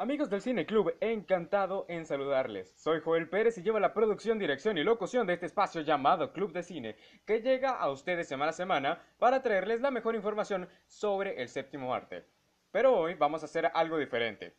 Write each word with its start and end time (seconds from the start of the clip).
Amigos 0.00 0.30
del 0.30 0.42
Cine 0.42 0.64
Club, 0.64 0.96
encantado 1.00 1.84
en 1.88 2.06
saludarles. 2.06 2.72
Soy 2.76 3.00
Joel 3.00 3.28
Pérez 3.28 3.58
y 3.58 3.62
llevo 3.62 3.80
la 3.80 3.94
producción, 3.94 4.38
dirección 4.38 4.78
y 4.78 4.84
locución 4.84 5.26
de 5.26 5.32
este 5.32 5.46
espacio 5.46 5.80
llamado 5.80 6.32
Club 6.32 6.52
de 6.52 6.62
Cine, 6.62 6.94
que 7.26 7.40
llega 7.40 7.70
a 7.70 7.90
ustedes 7.90 8.28
semana 8.28 8.50
a 8.50 8.52
semana 8.52 9.02
para 9.18 9.42
traerles 9.42 9.80
la 9.80 9.90
mejor 9.90 10.14
información 10.14 10.68
sobre 10.86 11.42
el 11.42 11.48
séptimo 11.48 11.92
arte. 11.92 12.24
Pero 12.70 12.96
hoy 12.96 13.14
vamos 13.14 13.42
a 13.42 13.46
hacer 13.46 13.72
algo 13.74 13.98
diferente. 13.98 14.54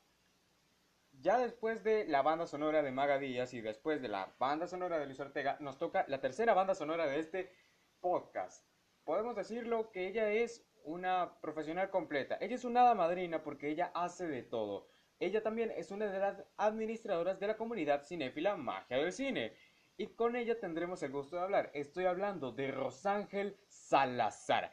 Ya 1.22 1.38
después 1.38 1.86
de 1.86 2.06
la 2.06 2.22
banda 2.22 2.46
sonora 2.46 2.84
de 2.84 2.92
Maga 2.92 3.18
Díaz 3.18 3.54
y 3.54 3.62
después 3.62 4.02
de 4.02 4.10
la 4.10 4.36
banda 4.40 4.68
sonora 4.68 5.00
de 5.00 5.06
Luis 5.06 5.22
Ortega, 5.22 5.56
nos 5.62 5.78
toca 5.78 6.04
la 6.10 6.20
tercera 6.20 6.54
banda 6.54 6.76
sonora 6.76 7.08
de 7.08 7.18
este 7.18 7.54
podcast. 8.02 8.68
Podemos 9.06 9.38
decirlo 9.38 9.90
que 9.94 10.06
ella 10.06 10.30
es 10.32 10.68
una 10.84 11.40
profesional 11.40 11.90
completa. 11.90 12.38
Ella 12.42 12.56
es 12.56 12.66
una 12.66 12.82
hada 12.82 12.94
madrina 12.94 13.42
porque 13.42 13.70
ella 13.70 13.90
hace 13.94 14.28
de 14.28 14.44
todo. 14.44 14.99
Ella 15.20 15.44
también 15.44 15.72
es 15.72 15.92
una 15.92 16.06
de 16.06 16.18
las 16.18 16.44
administradoras 16.56 17.40
de 17.40 17.48
la 17.48 17.58
comunidad 17.58 18.04
cinéfila 18.04 18.56
Magia 18.56 18.98
del 18.98 19.12
Cine. 19.12 19.54
Y 19.98 20.08
con 20.08 20.38
ella 20.38 20.60
tendremos 20.60 21.04
el 21.04 21.12
gusto 21.12 21.36
de 21.36 21.42
hablar. 21.42 21.72
Estoy 21.74 22.06
hablando 22.06 22.54
de 22.54 22.72
Rosángel 22.72 23.58
Salazar. 23.68 24.72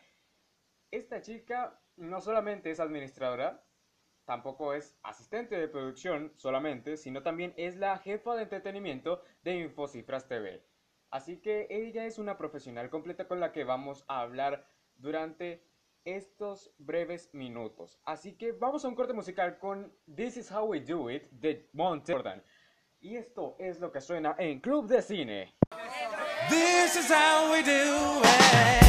Esta 0.92 1.20
chica 1.20 1.80
no 1.96 2.20
solamente 2.20 2.70
es 2.70 2.78
administradora, 2.78 3.64
tampoco 4.24 4.72
es 4.72 4.96
asistente 5.02 5.58
de 5.58 5.66
producción 5.66 6.32
solamente, 6.36 6.96
sino 6.96 7.24
también 7.24 7.52
es 7.56 7.76
la 7.76 7.98
jefa 7.98 8.36
de 8.36 8.44
entretenimiento 8.44 9.24
de 9.42 9.56
Infocifras 9.56 10.28
TV. 10.28 10.64
Así 11.10 11.38
que 11.38 11.66
ella 11.70 12.06
es 12.06 12.18
una 12.18 12.38
profesional 12.38 12.88
completa 12.88 13.26
con 13.26 13.40
la 13.40 13.50
que 13.50 13.64
vamos 13.64 14.04
a 14.06 14.20
hablar 14.20 14.68
durante 14.94 15.65
estos 16.06 16.72
breves 16.78 17.28
minutos. 17.34 18.00
Así 18.04 18.38
que 18.38 18.52
vamos 18.52 18.84
a 18.84 18.88
un 18.88 18.94
corte 18.94 19.12
musical 19.12 19.58
con 19.58 19.92
This 20.14 20.38
is 20.38 20.50
How 20.50 20.64
We 20.64 20.80
Do 20.80 21.10
It 21.10 21.24
de 21.32 21.68
Monte 21.74 22.14
Jordan. 22.14 22.42
Y 23.00 23.16
esto 23.16 23.56
es 23.58 23.78
lo 23.80 23.92
que 23.92 24.00
suena 24.00 24.34
en 24.38 24.60
Club 24.60 24.86
de 24.86 25.02
Cine. 25.02 25.54
This 26.48 26.96
is 26.96 27.10
how 27.10 27.52
we 27.52 27.62
do 27.62 28.20
it. 28.22 28.85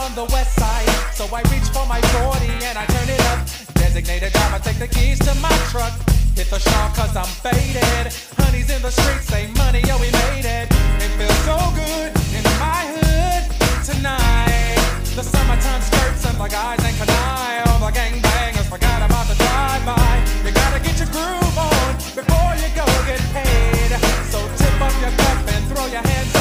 On 0.00 0.14
the 0.14 0.24
west 0.32 0.56
side, 0.56 0.88
so 1.12 1.24
I 1.28 1.42
reach 1.52 1.68
for 1.76 1.84
my 1.84 2.00
40 2.24 2.48
and 2.64 2.76
I 2.78 2.86
turn 2.86 3.08
it 3.08 3.20
up. 3.32 3.44
Designated 3.76 4.32
driver, 4.32 4.58
take 4.64 4.78
the 4.78 4.88
keys 4.88 5.18
to 5.20 5.34
my 5.44 5.52
truck. 5.68 5.92
Hit 6.34 6.48
the 6.48 6.58
shop 6.58 6.94
cause 6.96 7.14
I'm 7.16 7.28
faded. 7.44 8.08
Honey's 8.40 8.70
in 8.72 8.80
the 8.80 8.90
streets, 8.90 9.26
say 9.28 9.52
money, 9.60 9.80
yo, 9.84 10.00
we 10.00 10.08
made 10.24 10.48
it. 10.48 10.66
It 11.04 11.10
feels 11.20 11.40
so 11.44 11.56
good 11.76 12.10
in 12.32 12.44
my 12.56 12.80
hood 12.96 13.44
tonight. 13.84 14.80
The 15.16 15.24
summertime 15.24 15.82
skirts 15.84 16.24
and 16.24 16.38
the 16.40 16.48
guys 16.48 16.80
ain't 16.80 16.96
canine. 16.96 17.68
All 17.68 17.80
the 17.84 17.92
gangbangers 17.92 18.68
forgot 18.72 19.04
about 19.04 19.28
the 19.28 19.36
drive-by. 19.36 20.12
You 20.44 20.52
gotta 20.52 20.80
get 20.80 20.96
your 20.96 21.12
groove 21.12 21.56
on 21.60 21.92
before 22.16 22.52
you 22.56 22.68
go 22.72 22.86
get 23.04 23.20
paid. 23.36 23.90
So 24.32 24.40
tip 24.56 24.76
up 24.80 24.94
your 25.04 25.12
cup 25.20 25.38
and 25.44 25.62
throw 25.68 25.86
your 25.92 26.04
hands 26.08 26.34
up 26.36 26.39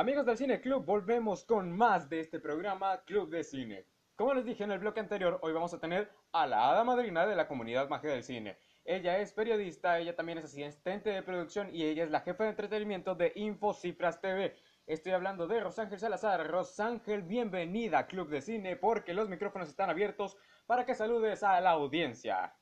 Amigos 0.00 0.24
del 0.24 0.38
Cine 0.38 0.62
Club, 0.62 0.86
volvemos 0.86 1.44
con 1.44 1.76
más 1.76 2.08
de 2.08 2.20
este 2.20 2.40
programa 2.40 3.02
Club 3.04 3.28
de 3.28 3.44
Cine. 3.44 3.84
Como 4.16 4.32
les 4.32 4.46
dije 4.46 4.64
en 4.64 4.70
el 4.70 4.78
bloque 4.78 4.98
anterior, 4.98 5.38
hoy 5.42 5.52
vamos 5.52 5.74
a 5.74 5.78
tener 5.78 6.10
a 6.32 6.46
la 6.46 6.70
hada 6.70 6.84
madrina 6.84 7.26
de 7.26 7.36
la 7.36 7.46
comunidad 7.46 7.86
magia 7.90 8.12
del 8.12 8.22
cine. 8.22 8.56
Ella 8.86 9.18
es 9.18 9.34
periodista, 9.34 9.98
ella 9.98 10.16
también 10.16 10.38
es 10.38 10.46
asistente 10.46 11.10
de 11.10 11.22
producción 11.22 11.68
y 11.70 11.84
ella 11.84 12.04
es 12.04 12.10
la 12.10 12.20
jefa 12.20 12.44
de 12.44 12.50
entretenimiento 12.50 13.14
de 13.14 13.32
Infocifras 13.34 14.22
TV. 14.22 14.56
Estoy 14.86 15.12
hablando 15.12 15.46
de 15.46 15.60
Rosángel 15.60 15.98
Salazar. 15.98 16.50
Rosángel, 16.50 17.20
bienvenida 17.20 17.98
a 17.98 18.06
Club 18.06 18.30
de 18.30 18.40
Cine 18.40 18.76
porque 18.76 19.12
los 19.12 19.28
micrófonos 19.28 19.68
están 19.68 19.90
abiertos 19.90 20.38
para 20.66 20.86
que 20.86 20.94
saludes 20.94 21.42
a 21.42 21.60
la 21.60 21.72
audiencia. 21.72 22.54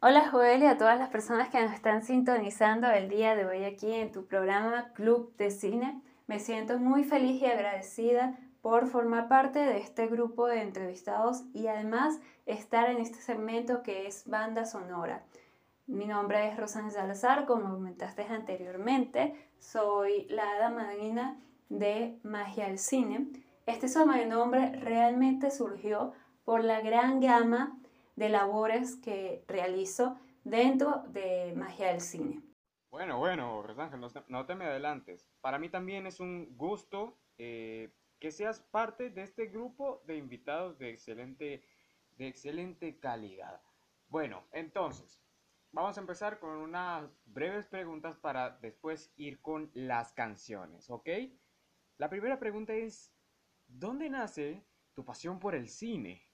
Hola 0.00 0.28
Joel 0.30 0.64
y 0.64 0.66
a 0.66 0.76
todas 0.76 0.98
las 0.98 1.08
personas 1.08 1.48
que 1.48 1.62
nos 1.62 1.72
están 1.72 2.02
sintonizando 2.02 2.90
el 2.90 3.08
día 3.08 3.34
de 3.34 3.46
hoy 3.46 3.64
aquí 3.64 3.94
en 3.94 4.12
tu 4.12 4.26
programa 4.26 4.92
Club 4.92 5.34
de 5.36 5.50
Cine. 5.50 6.02
Me 6.26 6.40
siento 6.40 6.78
muy 6.78 7.04
feliz 7.04 7.40
y 7.40 7.46
agradecida 7.46 8.36
por 8.60 8.88
formar 8.88 9.28
parte 9.28 9.60
de 9.60 9.78
este 9.78 10.08
grupo 10.08 10.48
de 10.48 10.60
entrevistados 10.60 11.44
y 11.54 11.68
además 11.68 12.18
estar 12.46 12.90
en 12.90 12.98
este 12.98 13.20
segmento 13.20 13.84
que 13.84 14.08
es 14.08 14.26
banda 14.26 14.64
sonora. 14.64 15.24
Mi 15.86 16.06
nombre 16.06 16.48
es 16.48 16.56
Rosángel 16.56 16.90
Salazar, 16.90 17.46
como 17.46 17.70
comentaste 17.70 18.24
anteriormente, 18.24 19.50
soy 19.60 20.26
la 20.28 20.50
hada 20.50 20.70
madrina 20.70 21.38
de 21.68 22.18
Magia 22.24 22.66
al 22.66 22.78
Cine. 22.78 23.28
Este 23.66 23.86
sobrenombre 23.86 24.72
realmente 24.72 25.52
surgió 25.52 26.12
por 26.44 26.64
la 26.64 26.80
gran 26.80 27.20
gama 27.20 27.78
de 28.16 28.30
labores 28.30 28.96
que 28.96 29.44
realizo 29.46 30.16
dentro 30.42 31.04
de 31.12 31.52
Magia 31.54 31.88
del 31.88 32.00
Cine. 32.00 32.42
Bueno, 32.96 33.18
bueno, 33.18 33.60
Rosángel, 33.60 34.00
no, 34.00 34.08
no 34.28 34.46
te 34.46 34.54
me 34.54 34.64
adelantes. 34.64 35.28
Para 35.42 35.58
mí 35.58 35.68
también 35.68 36.06
es 36.06 36.18
un 36.18 36.56
gusto 36.56 37.18
eh, 37.36 37.92
que 38.18 38.30
seas 38.30 38.60
parte 38.60 39.10
de 39.10 39.22
este 39.22 39.48
grupo 39.48 40.02
de 40.06 40.16
invitados 40.16 40.78
de 40.78 40.92
excelente, 40.92 41.62
de 42.16 42.26
excelente 42.26 42.98
calidad. 42.98 43.60
Bueno, 44.08 44.44
entonces, 44.50 45.22
vamos 45.72 45.98
a 45.98 46.00
empezar 46.00 46.38
con 46.38 46.56
unas 46.56 47.22
breves 47.26 47.66
preguntas 47.66 48.16
para 48.16 48.52
después 48.62 49.12
ir 49.18 49.42
con 49.42 49.70
las 49.74 50.14
canciones, 50.14 50.88
¿ok? 50.88 51.10
La 51.98 52.08
primera 52.08 52.38
pregunta 52.38 52.72
es, 52.72 53.14
¿dónde 53.66 54.08
nace 54.08 54.64
tu 54.94 55.04
pasión 55.04 55.38
por 55.38 55.54
el 55.54 55.68
cine? 55.68 56.26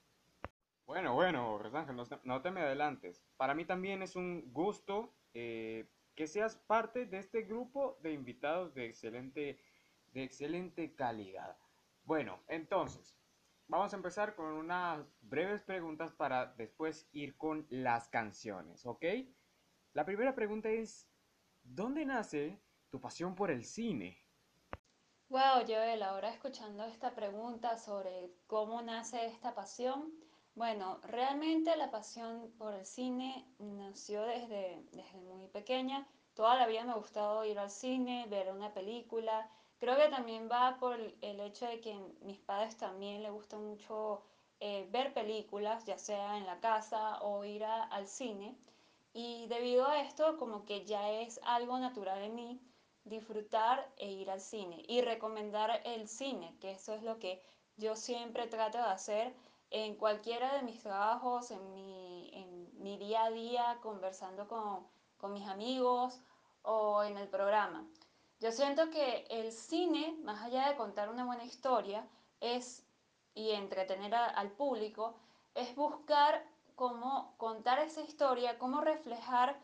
Bueno, 0.85 1.13
bueno, 1.13 1.57
Rosángel, 1.57 1.97
no, 1.97 2.05
no 2.23 2.41
te 2.41 2.51
me 2.51 2.61
adelantes. 2.61 3.21
Para 3.35 3.53
mí 3.53 3.65
también 3.65 4.01
es 4.01 4.15
un 4.15 4.53
gusto 4.53 5.13
eh, 5.33 5.89
que 6.15 6.27
seas 6.27 6.55
parte 6.55 7.05
de 7.05 7.19
este 7.19 7.41
grupo 7.41 7.97
de 8.01 8.13
invitados 8.13 8.73
de 8.73 8.85
excelente, 8.85 9.59
de 10.13 10.23
excelente 10.23 10.93
calidad. 10.93 11.57
Bueno, 12.03 12.39
entonces, 12.47 13.17
vamos 13.67 13.93
a 13.93 13.95
empezar 13.95 14.35
con 14.35 14.45
unas 14.53 15.05
breves 15.21 15.63
preguntas 15.63 16.11
para 16.11 16.47
después 16.53 17.07
ir 17.11 17.37
con 17.37 17.65
las 17.69 18.09
canciones, 18.09 18.85
¿ok? 18.85 19.05
La 19.93 20.05
primera 20.05 20.35
pregunta 20.35 20.69
es, 20.69 21.07
¿dónde 21.63 22.05
nace 22.05 22.59
tu 22.89 22.99
pasión 22.99 23.35
por 23.35 23.51
el 23.51 23.63
cine? 23.63 24.17
Wow, 25.29 25.65
Joel, 25.65 26.03
ahora 26.03 26.29
escuchando 26.29 26.83
esta 26.85 27.15
pregunta 27.15 27.77
sobre 27.77 28.31
cómo 28.45 28.81
nace 28.83 29.25
esta 29.25 29.55
pasión, 29.55 30.13
bueno, 30.55 30.99
realmente 31.03 31.75
la 31.75 31.89
pasión 31.89 32.51
por 32.57 32.73
el 32.73 32.85
cine 32.85 33.45
nació 33.59 34.23
desde, 34.23 34.83
desde 34.91 35.19
muy 35.21 35.47
pequeña. 35.47 36.07
Toda 36.35 36.55
la 36.55 36.67
vida 36.67 36.83
me 36.83 36.91
ha 36.91 36.95
gustado 36.95 37.43
ir 37.45 37.59
al 37.59 37.71
cine, 37.71 38.25
ver 38.29 38.51
una 38.51 38.73
película. 38.73 39.49
Creo 39.79 39.97
que 39.97 40.09
también 40.09 40.49
va 40.51 40.77
por 40.79 40.99
el 40.99 41.39
hecho 41.39 41.65
de 41.65 41.81
que 41.81 41.95
mis 42.21 42.39
padres 42.39 42.77
también 42.77 43.23
les 43.23 43.31
gusta 43.31 43.57
mucho 43.57 44.23
eh, 44.59 44.87
ver 44.91 45.13
películas, 45.13 45.85
ya 45.85 45.97
sea 45.97 46.37
en 46.37 46.45
la 46.45 46.59
casa 46.59 47.21
o 47.21 47.43
ir 47.43 47.65
al 47.65 48.07
cine. 48.07 48.57
Y 49.11 49.47
debido 49.47 49.87
a 49.87 50.01
esto, 50.01 50.37
como 50.37 50.65
que 50.65 50.85
ya 50.85 51.11
es 51.11 51.39
algo 51.43 51.77
natural 51.79 52.21
en 52.21 52.35
mí 52.35 52.61
disfrutar 53.03 53.91
e 53.97 54.09
ir 54.11 54.31
al 54.31 54.39
cine 54.39 54.83
y 54.87 55.01
recomendar 55.01 55.81
el 55.83 56.07
cine, 56.07 56.55
que 56.61 56.71
eso 56.71 56.93
es 56.93 57.03
lo 57.03 57.19
que 57.19 57.41
yo 57.75 57.95
siempre 57.95 58.47
trato 58.47 58.77
de 58.77 58.85
hacer 58.85 59.33
en 59.73 59.95
cualquiera 59.95 60.53
de 60.53 60.61
mis 60.61 60.79
trabajos, 60.79 61.49
en 61.49 61.73
mi, 61.73 62.29
en 62.31 62.69
mi 62.83 62.95
día 62.99 63.25
a 63.25 63.31
día, 63.31 63.79
conversando 63.81 64.47
con, 64.47 64.87
con 65.17 65.33
mis 65.33 65.47
amigos 65.47 66.21
o 66.61 67.01
en 67.03 67.17
el 67.17 67.27
programa. 67.27 67.83
Yo 68.39 68.51
siento 68.51 68.91
que 68.91 69.25
el 69.31 69.51
cine, 69.51 70.15
más 70.23 70.43
allá 70.43 70.69
de 70.69 70.75
contar 70.75 71.09
una 71.09 71.25
buena 71.25 71.43
historia, 71.43 72.07
es 72.39 72.85
y 73.33 73.49
entretener 73.49 74.13
a- 74.13 74.27
al 74.27 74.51
público, 74.51 75.15
es 75.55 75.75
buscar 75.75 76.45
cómo 76.75 77.33
contar 77.37 77.79
esa 77.79 78.01
historia, 78.01 78.59
cómo 78.59 78.79
reflejar, 78.81 79.59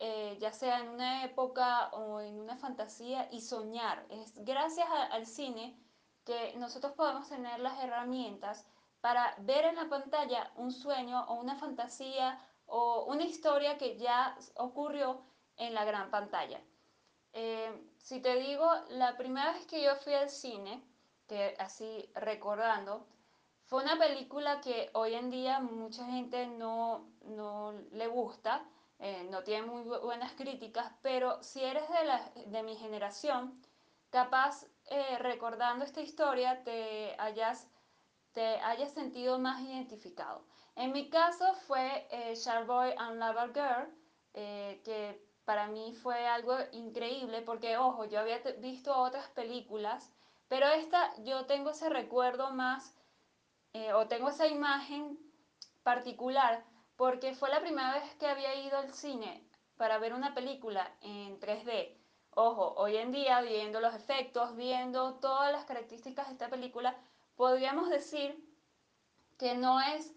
eh, 0.00 0.36
ya 0.40 0.52
sea 0.52 0.80
en 0.80 0.88
una 0.88 1.24
época 1.24 1.90
o 1.92 2.20
en 2.20 2.40
una 2.40 2.56
fantasía, 2.56 3.28
y 3.30 3.40
soñar. 3.40 4.04
Es 4.08 4.34
gracias 4.44 4.88
al 5.12 5.26
cine 5.26 5.78
que 6.24 6.54
nosotros 6.56 6.92
podemos 6.94 7.28
tener 7.28 7.60
las 7.60 7.78
herramientas 7.84 8.66
para 9.04 9.34
ver 9.40 9.66
en 9.66 9.76
la 9.76 9.90
pantalla 9.90 10.50
un 10.56 10.72
sueño 10.72 11.26
o 11.28 11.34
una 11.34 11.56
fantasía 11.56 12.40
o 12.64 13.04
una 13.04 13.24
historia 13.24 13.76
que 13.76 13.98
ya 13.98 14.34
ocurrió 14.54 15.20
en 15.58 15.74
la 15.74 15.84
gran 15.84 16.10
pantalla. 16.10 16.58
Eh, 17.34 17.70
si 17.98 18.22
te 18.22 18.36
digo, 18.36 18.66
la 18.88 19.14
primera 19.18 19.52
vez 19.52 19.66
que 19.66 19.82
yo 19.82 19.94
fui 19.96 20.14
al 20.14 20.30
cine, 20.30 20.82
que 21.28 21.54
así 21.58 22.10
recordando, 22.14 23.06
fue 23.66 23.82
una 23.82 23.98
película 23.98 24.62
que 24.62 24.88
hoy 24.94 25.12
en 25.12 25.28
día 25.28 25.60
mucha 25.60 26.06
gente 26.06 26.46
no, 26.46 27.06
no 27.26 27.74
le 27.92 28.06
gusta, 28.06 28.64
eh, 29.00 29.28
no 29.30 29.42
tiene 29.42 29.66
muy 29.66 29.82
buenas 29.82 30.32
críticas, 30.32 30.90
pero 31.02 31.42
si 31.42 31.62
eres 31.62 31.86
de, 31.90 32.06
la, 32.06 32.30
de 32.46 32.62
mi 32.62 32.74
generación, 32.76 33.60
capaz 34.08 34.64
eh, 34.86 35.18
recordando 35.18 35.84
esta 35.84 36.00
historia 36.00 36.64
te 36.64 37.14
hayas, 37.18 37.68
te 38.34 38.60
hayas 38.60 38.92
sentido 38.92 39.38
más 39.38 39.60
identificado. 39.62 40.44
En 40.76 40.92
mi 40.92 41.08
caso 41.08 41.54
fue 41.66 42.06
eh, 42.10 42.34
Boy 42.66 42.92
and 42.98 43.18
Lover 43.18 43.52
Girl, 43.54 43.94
eh, 44.34 44.82
que 44.84 45.24
para 45.44 45.68
mí 45.68 45.94
fue 45.94 46.26
algo 46.26 46.56
increíble 46.72 47.42
porque, 47.42 47.76
ojo, 47.76 48.04
yo 48.06 48.18
había 48.18 48.38
visto 48.58 48.96
otras 48.96 49.28
películas, 49.28 50.12
pero 50.48 50.66
esta 50.66 51.14
yo 51.22 51.46
tengo 51.46 51.70
ese 51.70 51.88
recuerdo 51.88 52.50
más, 52.50 52.96
eh, 53.72 53.92
o 53.92 54.08
tengo 54.08 54.30
esa 54.30 54.48
imagen 54.48 55.18
particular, 55.84 56.64
porque 56.96 57.34
fue 57.34 57.50
la 57.50 57.60
primera 57.60 57.94
vez 57.94 58.14
que 58.16 58.26
había 58.26 58.54
ido 58.56 58.78
al 58.78 58.92
cine 58.92 59.48
para 59.76 59.98
ver 59.98 60.12
una 60.12 60.34
película 60.34 60.92
en 61.02 61.38
3D. 61.38 61.96
Ojo, 62.30 62.74
hoy 62.76 62.96
en 62.96 63.12
día, 63.12 63.40
viendo 63.42 63.80
los 63.80 63.94
efectos, 63.94 64.56
viendo 64.56 65.14
todas 65.20 65.52
las 65.52 65.64
características 65.66 66.26
de 66.26 66.32
esta 66.32 66.48
película, 66.48 66.96
podríamos 67.36 67.90
decir 67.90 68.38
que 69.38 69.54
no 69.54 69.80
es 69.80 70.12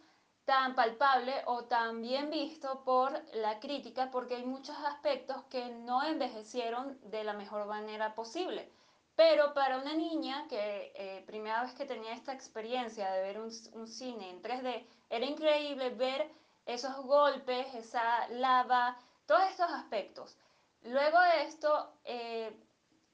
tan 0.45 0.75
palpable 0.75 1.33
o 1.45 1.65
tan 1.65 2.01
bien 2.01 2.29
visto 2.29 2.83
por 2.85 3.11
la 3.33 3.59
crítica 3.59 4.09
porque 4.11 4.35
hay 4.35 4.45
muchos 4.45 4.77
aspectos 4.77 5.43
que 5.49 5.69
no 5.69 6.03
envejecieron 6.03 6.97
de 7.09 7.25
la 7.25 7.33
mejor 7.33 7.65
manera 7.65 8.15
posible. 8.15 8.71
Pero 9.17 9.53
para 9.53 9.79
una 9.79 9.93
niña 9.93 10.47
que 10.47 10.93
eh, 10.95 11.23
primera 11.25 11.63
vez 11.63 11.73
que 11.73 11.85
tenía 11.85 12.13
esta 12.13 12.31
experiencia 12.31 13.11
de 13.11 13.21
ver 13.23 13.41
un, 13.41 13.51
cine 13.87 14.29
en 14.29 14.41
3D, 14.41 14.85
era 15.09 15.25
increíble 15.25 15.89
ver 15.89 16.31
esos 16.65 16.95
golpes, 16.97 17.73
esa 17.73 18.27
lava, 18.29 18.97
todos 19.25 19.43
estos 19.49 19.69
aspectos. 19.71 20.37
Luego 20.83 21.19
de 21.19 21.43
esto, 21.43 21.91
eh, 22.05 22.55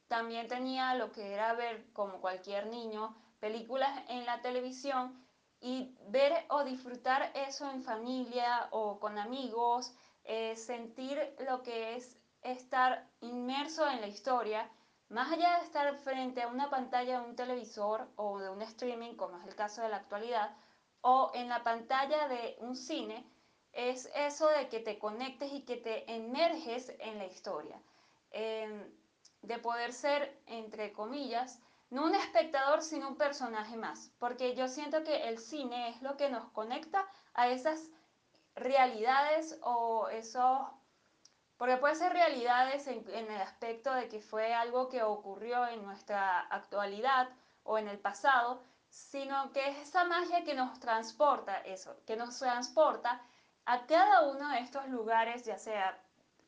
también 0.08 0.48
tenía 0.48 0.94
lo 0.96 1.12
que 1.12 1.34
era 1.34 1.54
ver, 1.54 1.92
como 1.94 2.20
cualquier 2.20 2.68
niño, 2.68 3.16
películas 3.44 3.92
en 4.08 4.26
la 4.26 4.42
televisión 4.42 5.22
y 5.60 5.98
ver 6.08 6.32
o 6.48 6.64
disfrutar 6.64 7.30
eso 7.36 7.70
en 7.70 7.84
familia 7.84 8.70
o 8.72 9.02
con 9.02 9.18
amigos, 9.18 9.94
eh, 10.24 10.56
sentir 10.56 11.20
lo 11.46 11.62
que 11.62 11.98
es 11.98 12.18
estar 12.42 13.06
inmerso 13.20 13.86
en 13.90 14.00
la 14.00 14.08
historia, 14.08 14.72
más 15.10 15.30
allá 15.30 15.58
de 15.58 15.66
estar 15.66 15.94
frente 15.98 16.42
a 16.42 16.48
una 16.48 16.70
pantalla 16.70 17.20
de 17.20 17.28
un 17.28 17.36
televisor 17.36 18.08
o 18.16 18.40
de 18.40 18.50
un 18.50 18.62
streaming, 18.62 19.16
como 19.18 19.38
es 19.38 19.46
el 19.46 19.56
caso 19.56 19.82
de 19.82 19.90
la 19.90 19.98
actualidad, 19.98 20.56
o 21.02 21.30
en 21.34 21.50
la 21.50 21.66
pantalla 21.66 22.30
de 22.30 22.56
un 22.62 22.78
cine, 22.78 23.30
es 23.74 24.10
eso 24.16 24.48
de 24.48 24.70
que 24.70 24.80
te 24.80 24.98
conectes 24.98 25.52
y 25.52 25.66
que 25.66 25.76
te 25.76 26.10
emerges 26.10 26.96
en 27.00 27.18
la 27.18 27.26
historia. 27.26 27.78
Em, 28.32 28.90
de 29.42 29.58
poder 29.60 29.92
ser, 29.92 30.42
entre 30.46 30.94
comillas, 30.94 31.60
no 31.94 32.06
un 32.06 32.16
espectador, 32.16 32.82
sino 32.82 33.08
un 33.08 33.18
personaje 33.18 33.78
más, 33.78 34.12
porque 34.18 34.56
yo 34.56 34.68
siento 34.68 35.04
que 35.04 35.30
el 35.30 35.38
cine 35.38 35.90
es 35.90 36.02
lo 36.02 36.18
que 36.18 36.28
nos 36.28 36.50
conecta 36.50 37.08
a 37.36 37.50
esas 37.50 37.88
realidades 38.56 39.60
o 39.62 40.08
eso, 40.10 40.74
porque 41.56 41.78
puede 41.78 41.94
ser 41.94 42.12
realidades 42.12 42.88
en, 42.88 43.08
el 43.08 43.42
aspecto 43.42 43.94
de 43.94 44.10
que 44.10 44.20
fue 44.20 44.56
algo 44.56 44.90
que 44.90 45.04
ocurrió 45.04 45.68
en 45.68 45.84
nuestra 45.86 46.40
actualidad 46.40 47.30
o 47.64 47.78
en 47.78 47.88
el 47.88 48.00
pasado, 48.00 48.64
sino 48.90 49.52
que 49.52 49.70
es 49.70 49.78
esa 49.78 50.04
magia 50.06 50.44
que 50.44 50.56
nos 50.56 50.80
transporta 50.80 51.58
eso, 51.60 51.96
que 52.08 52.16
nos 52.16 52.40
transporta 52.40 53.22
a 53.66 53.86
cada 53.86 54.24
uno 54.32 54.50
de 54.50 54.62
estos 54.62 54.88
lugares, 54.88 55.46
ya 55.46 55.60
sea 55.60 56.02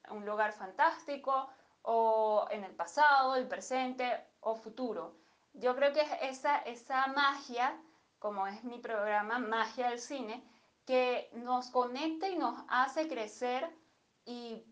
un 0.10 0.26
lugar 0.26 0.54
fantástico 0.54 1.50
o 1.84 2.48
en 2.50 2.64
el 2.64 2.76
pasado, 2.76 3.36
el 3.36 3.48
presente 3.48 4.26
o 4.40 4.56
futuro. 4.56 5.25
Yo 5.58 5.76
creo 5.76 5.94
que 5.94 6.02
es 6.02 6.10
esa, 6.22 6.58
esa 6.60 7.08
magia, 7.08 7.80
como 8.20 8.46
es 8.48 8.64
mi 8.64 8.80
programa, 8.80 9.40
Magia 9.40 9.90
del 9.90 10.00
Cine, 10.00 10.44
que 10.86 11.30
nos 11.34 11.72
conecta 11.72 12.28
y 12.28 12.36
nos 12.36 12.64
hace 12.68 13.08
crecer 13.08 13.70
y 14.26 14.64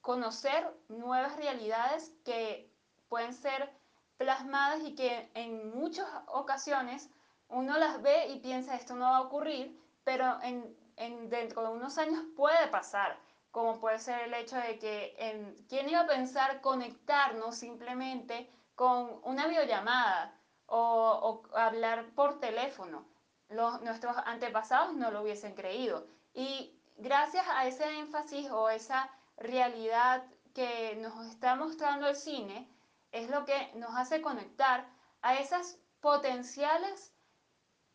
conocer 0.00 0.70
nuevas 0.88 1.36
realidades 1.36 2.12
que 2.24 2.70
pueden 3.08 3.32
ser 3.32 3.70
plasmadas 4.18 4.80
y 4.84 4.94
que 4.94 5.30
en 5.34 5.70
muchas 5.74 6.06
ocasiones 6.26 7.08
uno 7.48 7.78
las 7.78 8.02
ve 8.02 8.28
y 8.28 8.40
piensa 8.40 8.74
esto 8.74 8.94
no 8.94 9.06
va 9.06 9.18
a 9.18 9.22
ocurrir, 9.22 9.80
pero 10.04 10.40
en, 10.42 10.76
en 10.96 11.30
dentro 11.30 11.62
de 11.62 11.68
unos 11.70 11.96
años 11.96 12.22
puede 12.36 12.68
pasar, 12.68 13.18
como 13.50 13.80
puede 13.80 13.98
ser 13.98 14.20
el 14.20 14.34
hecho 14.34 14.56
de 14.56 14.78
que, 14.78 15.14
en, 15.18 15.56
¿quién 15.68 15.88
iba 15.88 16.00
a 16.00 16.06
pensar 16.06 16.60
conectarnos 16.60 17.56
simplemente 17.56 18.50
con 18.78 19.20
una 19.24 19.48
videollamada 19.48 20.32
o, 20.66 21.42
o 21.50 21.56
hablar 21.56 22.06
por 22.14 22.38
teléfono. 22.38 23.04
Los, 23.48 23.82
nuestros 23.82 24.16
antepasados 24.24 24.94
no 24.94 25.10
lo 25.10 25.22
hubiesen 25.22 25.56
creído. 25.56 26.06
Y 26.32 26.80
gracias 26.96 27.44
a 27.48 27.66
ese 27.66 27.98
énfasis 27.98 28.48
o 28.52 28.70
esa 28.70 29.10
realidad 29.36 30.22
que 30.54 30.96
nos 31.02 31.26
está 31.26 31.56
mostrando 31.56 32.06
el 32.06 32.14
cine, 32.14 32.70
es 33.10 33.28
lo 33.30 33.44
que 33.44 33.72
nos 33.74 33.96
hace 33.96 34.22
conectar 34.22 34.86
a 35.22 35.34
esas 35.34 35.76
potenciales 36.00 37.12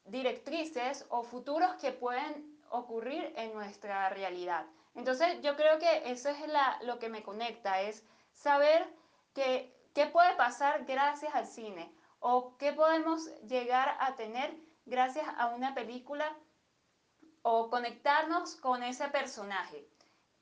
directrices 0.03 1.05
o 1.07 1.23
futuros 1.23 1.75
que 1.75 1.93
pueden 1.93 2.59
ocurrir 2.69 3.31
en 3.37 3.53
nuestra 3.53 4.09
realidad. 4.09 4.65
Entonces 4.95 5.41
yo 5.41 5.55
creo 5.55 5.79
que 5.79 6.11
eso 6.11 6.27
es 6.27 6.45
la, 6.49 6.77
lo 6.81 6.99
que 6.99 7.07
me 7.07 7.23
conecta, 7.23 7.79
es 7.79 8.03
saber 8.33 8.85
que 9.33 9.73
¿Qué 9.93 10.07
puede 10.07 10.35
pasar 10.35 10.85
gracias 10.85 11.35
al 11.35 11.45
cine? 11.45 11.93
¿O 12.19 12.57
qué 12.57 12.73
podemos 12.73 13.27
llegar 13.43 13.95
a 13.99 14.15
tener 14.15 14.57
gracias 14.85 15.25
a 15.37 15.47
una 15.47 15.75
película 15.75 16.35
o 17.43 17.69
conectarnos 17.69 18.55
con 18.55 18.81
ese 18.81 19.07
personaje? 19.09 19.87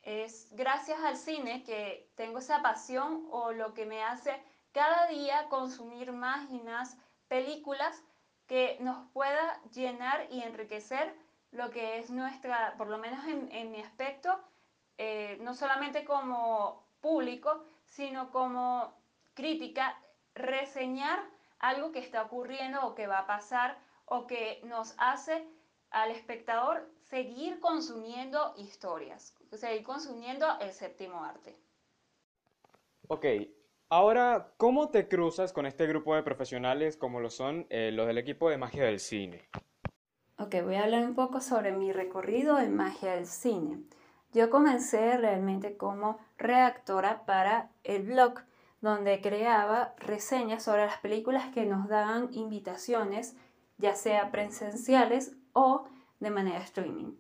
Es 0.04 0.48
gracias 0.52 1.02
al 1.02 1.18
cine 1.18 1.64
que 1.64 2.10
tengo 2.16 2.40
esa 2.40 2.62
pasión 2.62 3.28
o 3.30 3.52
lo 3.52 3.74
que 3.74 3.86
me 3.86 4.02
hace 4.04 4.42
cada 4.72 5.08
día 5.08 5.50
consumir 5.50 6.14
más 6.14 6.50
y 6.50 6.60
más 6.62 6.98
películas 7.28 8.02
que 8.48 8.78
nos 8.80 9.12
pueda 9.12 9.62
llenar 9.74 10.28
y 10.32 10.44
enriquecer 10.44 11.14
lo 11.52 11.72
que 11.72 12.00
es 12.00 12.10
nuestra, 12.10 12.76
por 12.78 12.88
lo 12.88 12.98
menos 12.98 13.26
en, 13.26 13.72
mi 13.72 13.82
aspecto, 13.82 14.40
eh, 14.98 15.38
no 15.42 15.54
solamente 15.54 16.06
como 16.06 16.88
público, 17.02 17.66
sino 17.86 18.32
como 18.32 19.01
crítica, 19.34 19.98
reseñar 20.34 21.20
algo 21.60 21.92
que 21.92 22.00
está 22.00 22.24
ocurriendo 22.24 22.86
o 22.86 22.96
que 22.96 23.08
va 23.08 23.20
a 23.20 23.28
pasar 23.28 23.78
o 24.06 24.28
que 24.28 24.62
nos 24.64 24.96
hace 24.98 25.48
al 25.92 26.12
espectador 26.12 26.90
seguir 27.10 27.60
consumiendo 27.60 28.54
historias, 28.58 29.36
seguir 29.52 29.84
consumiendo 29.84 30.46
el 30.60 30.72
séptimo 30.72 31.24
arte. 31.24 31.56
Ok, 33.08 33.26
ahora, 33.90 34.54
¿cómo 34.58 34.90
te 34.90 35.08
cruzas 35.08 35.52
con 35.52 35.66
este 35.66 35.86
grupo 35.86 36.16
de 36.16 36.24
profesionales 36.24 36.96
como 36.98 37.20
lo 37.20 37.30
son 37.30 37.68
eh, 37.70 37.92
los 37.92 38.08
del 38.08 38.18
equipo 38.18 38.50
de 38.50 38.58
magia 38.58 38.86
del 38.86 39.00
cine? 39.00 39.50
Ok, 40.38 40.56
voy 40.64 40.76
a 40.76 40.84
hablar 40.84 41.04
un 41.04 41.14
poco 41.14 41.42
sobre 41.42 41.72
mi 41.72 41.92
recorrido 41.92 42.58
en 42.60 42.76
magia 42.76 43.14
del 43.14 43.28
cine. 43.28 43.84
Yo 44.34 44.50
comencé 44.50 45.18
realmente 45.18 45.76
como 45.76 46.20
redactora 46.38 47.26
para 47.26 47.70
el 47.84 48.04
blog 48.04 48.40
donde 48.82 49.22
creaba 49.22 49.94
reseñas 49.98 50.64
sobre 50.64 50.86
las 50.86 50.98
películas 51.00 51.54
que 51.54 51.66
nos 51.66 51.88
daban 51.88 52.30
invitaciones, 52.34 53.36
ya 53.78 53.96
sea 53.96 54.32
presenciales 54.32 55.34
o 55.54 55.86
de 56.20 56.32
manera 56.32 56.60
streaming. 56.60 57.14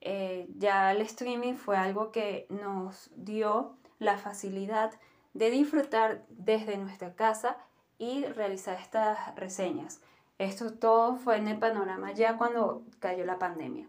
Eh, 0.00 0.48
ya 0.56 0.90
el 0.90 1.00
streaming 1.02 1.54
fue 1.54 1.76
algo 1.76 2.10
que 2.10 2.46
nos 2.48 3.10
dio 3.14 3.76
la 3.98 4.18
facilidad 4.18 4.92
de 5.34 5.50
disfrutar 5.50 6.24
desde 6.28 6.76
nuestra 6.76 7.14
casa 7.14 7.56
y 7.98 8.24
realizar 8.24 8.78
estas 8.80 9.34
reseñas. 9.36 10.00
Esto 10.38 10.72
todo 10.74 11.16
fue 11.16 11.36
en 11.36 11.46
el 11.46 11.58
panorama 11.58 12.12
ya 12.12 12.36
cuando 12.36 12.82
cayó 12.98 13.24
la 13.24 13.38
pandemia. 13.38 13.88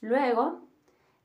Luego 0.00 0.60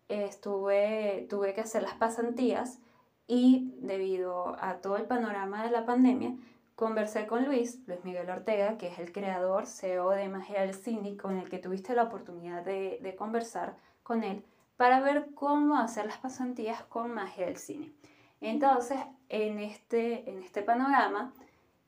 estuve, 0.08 1.28
tuve 1.30 1.54
que 1.54 1.62
hacer 1.62 1.84
las 1.84 1.94
pasantías 1.94 2.80
y 3.28 3.74
debido 3.82 4.56
a 4.60 4.82
todo 4.82 4.98
el 4.98 5.06
panorama 5.06 5.64
de 5.64 5.72
la 5.72 5.86
pandemia, 5.86 6.36
conversé 6.76 7.28
con 7.28 7.46
Luis, 7.46 7.80
Luis 7.88 8.04
Miguel 8.04 8.30
Ortega, 8.30 8.78
que 8.78 8.88
es 8.88 9.00
el 9.00 9.12
creador, 9.12 9.68
CEO 9.68 10.10
de 10.12 10.28
Magia 10.30 10.62
del 10.62 10.74
Cine, 10.74 11.18
con 11.18 11.38
el 11.38 11.50
que 11.50 11.60
tuviste 11.60 11.96
la 11.96 12.04
oportunidad 12.04 12.64
de, 12.64 13.00
de 13.02 13.16
conversar 13.16 13.76
con 14.04 14.24
él, 14.24 14.44
para 14.78 15.00
ver 15.00 15.30
cómo 15.36 15.78
hacer 15.78 16.06
las 16.06 16.18
pasantías 16.18 16.84
con 16.84 17.14
Magia 17.14 17.46
del 17.46 17.58
Cine. 17.58 17.94
Entonces, 18.42 19.00
en 19.30 19.60
este, 19.60 20.30
en 20.30 20.44
este 20.44 20.64
panorama 20.64 21.34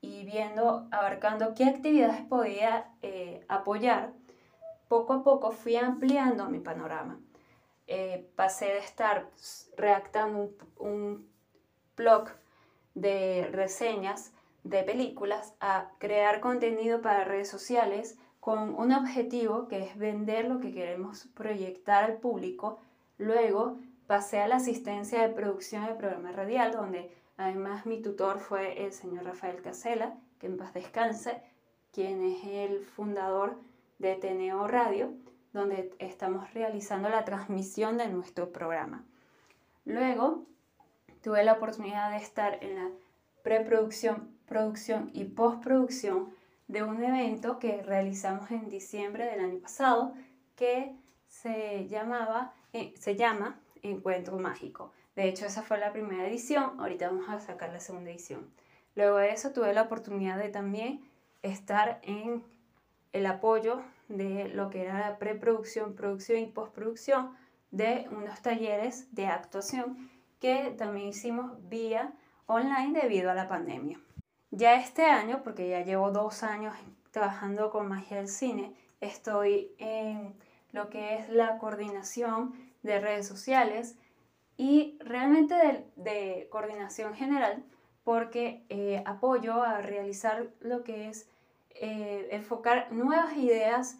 y 0.00 0.24
viendo, 0.24 0.88
abarcando 0.90 1.54
qué 1.54 1.64
actividades 1.64 2.22
podía 2.22 2.86
eh, 3.02 3.44
apoyar, 3.48 4.12
poco 4.88 5.12
a 5.12 5.24
poco 5.24 5.52
fui 5.52 5.76
ampliando 5.76 6.48
mi 6.48 6.60
panorama. 6.60 7.18
Eh, 7.88 8.28
pasé 8.34 8.66
de 8.66 8.78
estar 8.78 9.28
redactando 9.76 10.50
un, 10.78 11.28
blog 11.96 12.28
de 12.94 13.48
reseñas 13.52 14.32
de 14.64 14.82
películas 14.82 15.54
a 15.60 15.90
crear 15.98 16.40
contenido 16.40 17.00
para 17.00 17.24
redes 17.24 17.48
sociales 17.48 18.18
con 18.40 18.74
un 18.74 18.92
objetivo 18.92 19.66
que 19.66 19.82
es 19.82 19.96
vender 19.96 20.46
lo 20.46 20.60
que 20.60 20.72
queremos 20.72 21.26
proyectar 21.34 22.04
al 22.04 22.18
público. 22.18 22.80
Luego 23.16 23.78
pasé 24.06 24.40
a 24.40 24.48
la 24.48 24.56
asistencia 24.56 25.22
de 25.22 25.32
producción 25.32 25.86
del 25.86 25.96
programa 25.96 26.32
radial, 26.32 26.72
donde 26.72 27.10
además 27.38 27.86
mi 27.86 28.02
tutor 28.02 28.40
fue 28.40 28.84
el 28.84 28.92
señor 28.92 29.24
Rafael 29.24 29.62
Casela, 29.62 30.18
que 30.38 30.46
en 30.46 30.58
paz 30.58 30.74
descanse, 30.74 31.40
quien 31.92 32.22
es 32.22 32.44
el 32.44 32.84
fundador 32.84 33.56
de 33.98 34.16
Teneo 34.16 34.68
Radio, 34.68 35.14
donde 35.56 35.92
estamos 35.98 36.52
realizando 36.54 37.08
la 37.08 37.24
transmisión 37.24 37.96
de 37.96 38.08
nuestro 38.08 38.52
programa. 38.52 39.04
Luego 39.84 40.44
tuve 41.22 41.42
la 41.44 41.54
oportunidad 41.54 42.10
de 42.10 42.18
estar 42.18 42.62
en 42.62 42.76
la 42.76 42.90
preproducción, 43.42 44.36
producción 44.46 45.10
y 45.14 45.24
postproducción 45.24 46.34
de 46.68 46.82
un 46.82 47.02
evento 47.02 47.58
que 47.58 47.82
realizamos 47.82 48.50
en 48.50 48.68
diciembre 48.68 49.24
del 49.24 49.40
año 49.40 49.58
pasado 49.58 50.12
que 50.56 50.94
se 51.28 51.88
llamaba, 51.88 52.52
eh, 52.72 52.92
se 52.98 53.16
llama 53.16 53.58
Encuentro 53.82 54.38
Mágico. 54.38 54.92
De 55.14 55.28
hecho, 55.28 55.46
esa 55.46 55.62
fue 55.62 55.78
la 55.78 55.92
primera 55.92 56.28
edición, 56.28 56.78
ahorita 56.78 57.08
vamos 57.08 57.28
a 57.28 57.40
sacar 57.40 57.72
la 57.72 57.80
segunda 57.80 58.10
edición. 58.10 58.50
Luego 58.94 59.16
de 59.16 59.30
eso 59.30 59.52
tuve 59.52 59.72
la 59.72 59.82
oportunidad 59.82 60.38
de 60.38 60.48
también 60.48 61.00
estar 61.42 62.00
en 62.02 62.44
el 63.12 63.26
apoyo 63.26 63.82
de 64.08 64.48
lo 64.48 64.70
que 64.70 64.82
era 64.82 64.98
la 64.98 65.18
preproducción, 65.18 65.94
producción 65.94 66.38
y 66.38 66.46
postproducción 66.46 67.36
de 67.70 68.06
unos 68.10 68.40
talleres 68.42 69.14
de 69.14 69.26
actuación 69.26 70.10
que 70.40 70.74
también 70.76 71.08
hicimos 71.08 71.52
vía 71.68 72.12
online 72.46 73.00
debido 73.00 73.30
a 73.30 73.34
la 73.34 73.48
pandemia. 73.48 74.00
Ya 74.50 74.76
este 74.80 75.06
año, 75.06 75.42
porque 75.42 75.68
ya 75.68 75.82
llevo 75.82 76.10
dos 76.10 76.42
años 76.42 76.74
trabajando 77.10 77.70
con 77.70 77.88
Magia 77.88 78.18
del 78.18 78.28
Cine, 78.28 78.76
estoy 79.00 79.74
en 79.78 80.34
lo 80.72 80.88
que 80.88 81.16
es 81.16 81.28
la 81.28 81.58
coordinación 81.58 82.54
de 82.82 83.00
redes 83.00 83.26
sociales 83.26 83.98
y 84.56 84.98
realmente 85.00 85.54
de, 85.96 86.48
coordinación 86.50 87.14
general 87.14 87.64
porque 88.04 88.64
eh, 88.68 89.02
apoyo 89.04 89.62
a 89.62 89.80
realizar 89.80 90.48
lo 90.60 90.84
que 90.84 91.08
es 91.08 91.28
eh, 91.80 92.28
enfocar 92.32 92.92
nuevas 92.92 93.36
ideas 93.36 93.98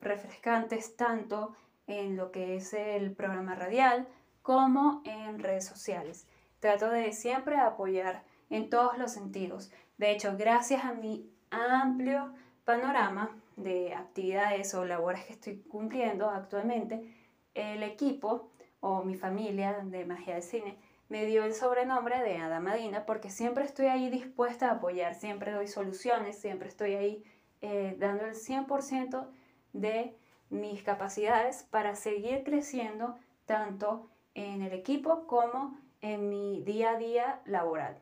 refrescantes 0.00 0.96
tanto 0.96 1.54
en 1.86 2.16
lo 2.16 2.30
que 2.32 2.56
es 2.56 2.72
el 2.74 3.12
programa 3.12 3.54
radial 3.54 4.06
como 4.42 5.02
en 5.04 5.38
redes 5.38 5.64
sociales. 5.64 6.26
Trato 6.60 6.90
de 6.90 7.12
siempre 7.12 7.56
apoyar 7.56 8.22
en 8.50 8.70
todos 8.70 8.98
los 8.98 9.12
sentidos. 9.12 9.70
De 9.98 10.10
hecho, 10.10 10.36
gracias 10.36 10.84
a 10.84 10.92
mi 10.92 11.30
amplio 11.50 12.32
panorama 12.64 13.36
de 13.56 13.94
actividades 13.94 14.74
o 14.74 14.84
labores 14.84 15.24
que 15.24 15.32
estoy 15.32 15.56
cumpliendo 15.62 16.28
actualmente, 16.28 17.14
el 17.54 17.82
equipo 17.82 18.50
o 18.80 19.02
mi 19.02 19.14
familia 19.14 19.80
de 19.82 20.04
Magia 20.04 20.34
de 20.34 20.42
Cine 20.42 20.76
me 21.08 21.24
dio 21.26 21.44
el 21.44 21.54
sobrenombre 21.54 22.20
de 22.22 22.38
Adamadina 22.38 23.06
porque 23.06 23.30
siempre 23.30 23.64
estoy 23.64 23.86
ahí 23.86 24.10
dispuesta 24.10 24.68
a 24.68 24.74
apoyar, 24.74 25.14
siempre 25.14 25.52
doy 25.52 25.68
soluciones, 25.68 26.38
siempre 26.38 26.68
estoy 26.68 26.94
ahí 26.94 27.24
eh, 27.60 27.96
dando 27.98 28.26
el 28.26 28.34
100% 28.34 29.26
de 29.72 30.16
mis 30.50 30.82
capacidades 30.82 31.62
para 31.64 31.94
seguir 31.94 32.44
creciendo 32.44 33.16
tanto 33.44 34.08
en 34.34 34.62
el 34.62 34.72
equipo 34.72 35.26
como 35.26 35.78
en 36.00 36.28
mi 36.28 36.62
día 36.62 36.90
a 36.90 36.98
día 36.98 37.40
laboral. 37.46 37.98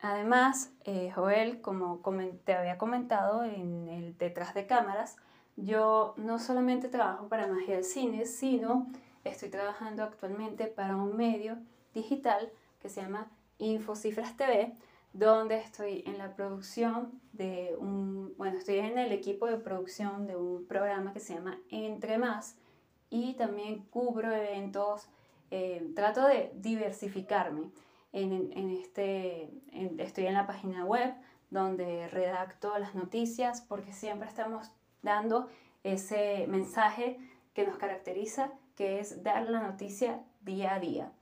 Además, 0.00 0.72
eh, 0.84 1.10
Joel, 1.14 1.60
como 1.60 2.00
te 2.44 2.54
había 2.54 2.78
comentado 2.78 3.44
en 3.44 3.88
el 3.88 4.16
detrás 4.18 4.54
de 4.54 4.66
cámaras, 4.66 5.16
yo 5.56 6.14
no 6.16 6.38
solamente 6.38 6.88
trabajo 6.88 7.28
para 7.28 7.46
Magia 7.46 7.76
del 7.76 7.84
Cine, 7.84 8.26
sino 8.26 8.86
estoy 9.24 9.48
trabajando 9.48 10.02
actualmente 10.02 10.66
para 10.66 10.96
un 10.96 11.16
medio 11.16 11.56
digital 11.96 12.52
que 12.80 12.88
se 12.88 13.00
llama 13.00 13.28
Infocifras 13.58 14.36
TV, 14.36 14.72
donde 15.12 15.56
estoy 15.56 16.04
en 16.06 16.18
la 16.18 16.34
producción 16.34 17.20
de 17.32 17.74
un, 17.78 18.34
bueno, 18.36 18.58
estoy 18.58 18.78
en 18.78 18.98
el 18.98 19.12
equipo 19.12 19.46
de 19.46 19.56
producción 19.56 20.26
de 20.26 20.36
un 20.36 20.66
programa 20.66 21.12
que 21.14 21.20
se 21.20 21.34
llama 21.34 21.58
Entre 21.70 22.18
Más 22.18 22.56
y 23.08 23.34
también 23.34 23.84
cubro 23.90 24.30
eventos, 24.30 25.08
eh, 25.50 25.90
trato 25.94 26.26
de 26.26 26.52
diversificarme. 26.54 27.70
En, 28.12 28.32
en 28.52 28.70
este, 28.70 29.50
estoy 29.98 30.26
en 30.26 30.34
la 30.34 30.46
página 30.46 30.84
web 30.84 31.12
donde 31.50 32.08
redacto 32.08 32.78
las 32.78 32.94
noticias 32.94 33.60
porque 33.60 33.92
siempre 33.92 34.28
estamos 34.28 34.70
dando 35.02 35.48
ese 35.82 36.46
mensaje 36.48 37.18
que 37.54 37.66
nos 37.66 37.76
caracteriza, 37.78 38.52
que 38.74 39.00
es 39.00 39.22
dar 39.22 39.48
la 39.48 39.60
noticia 39.60 40.20
día 40.42 40.74
a 40.74 40.80
día. 40.80 41.12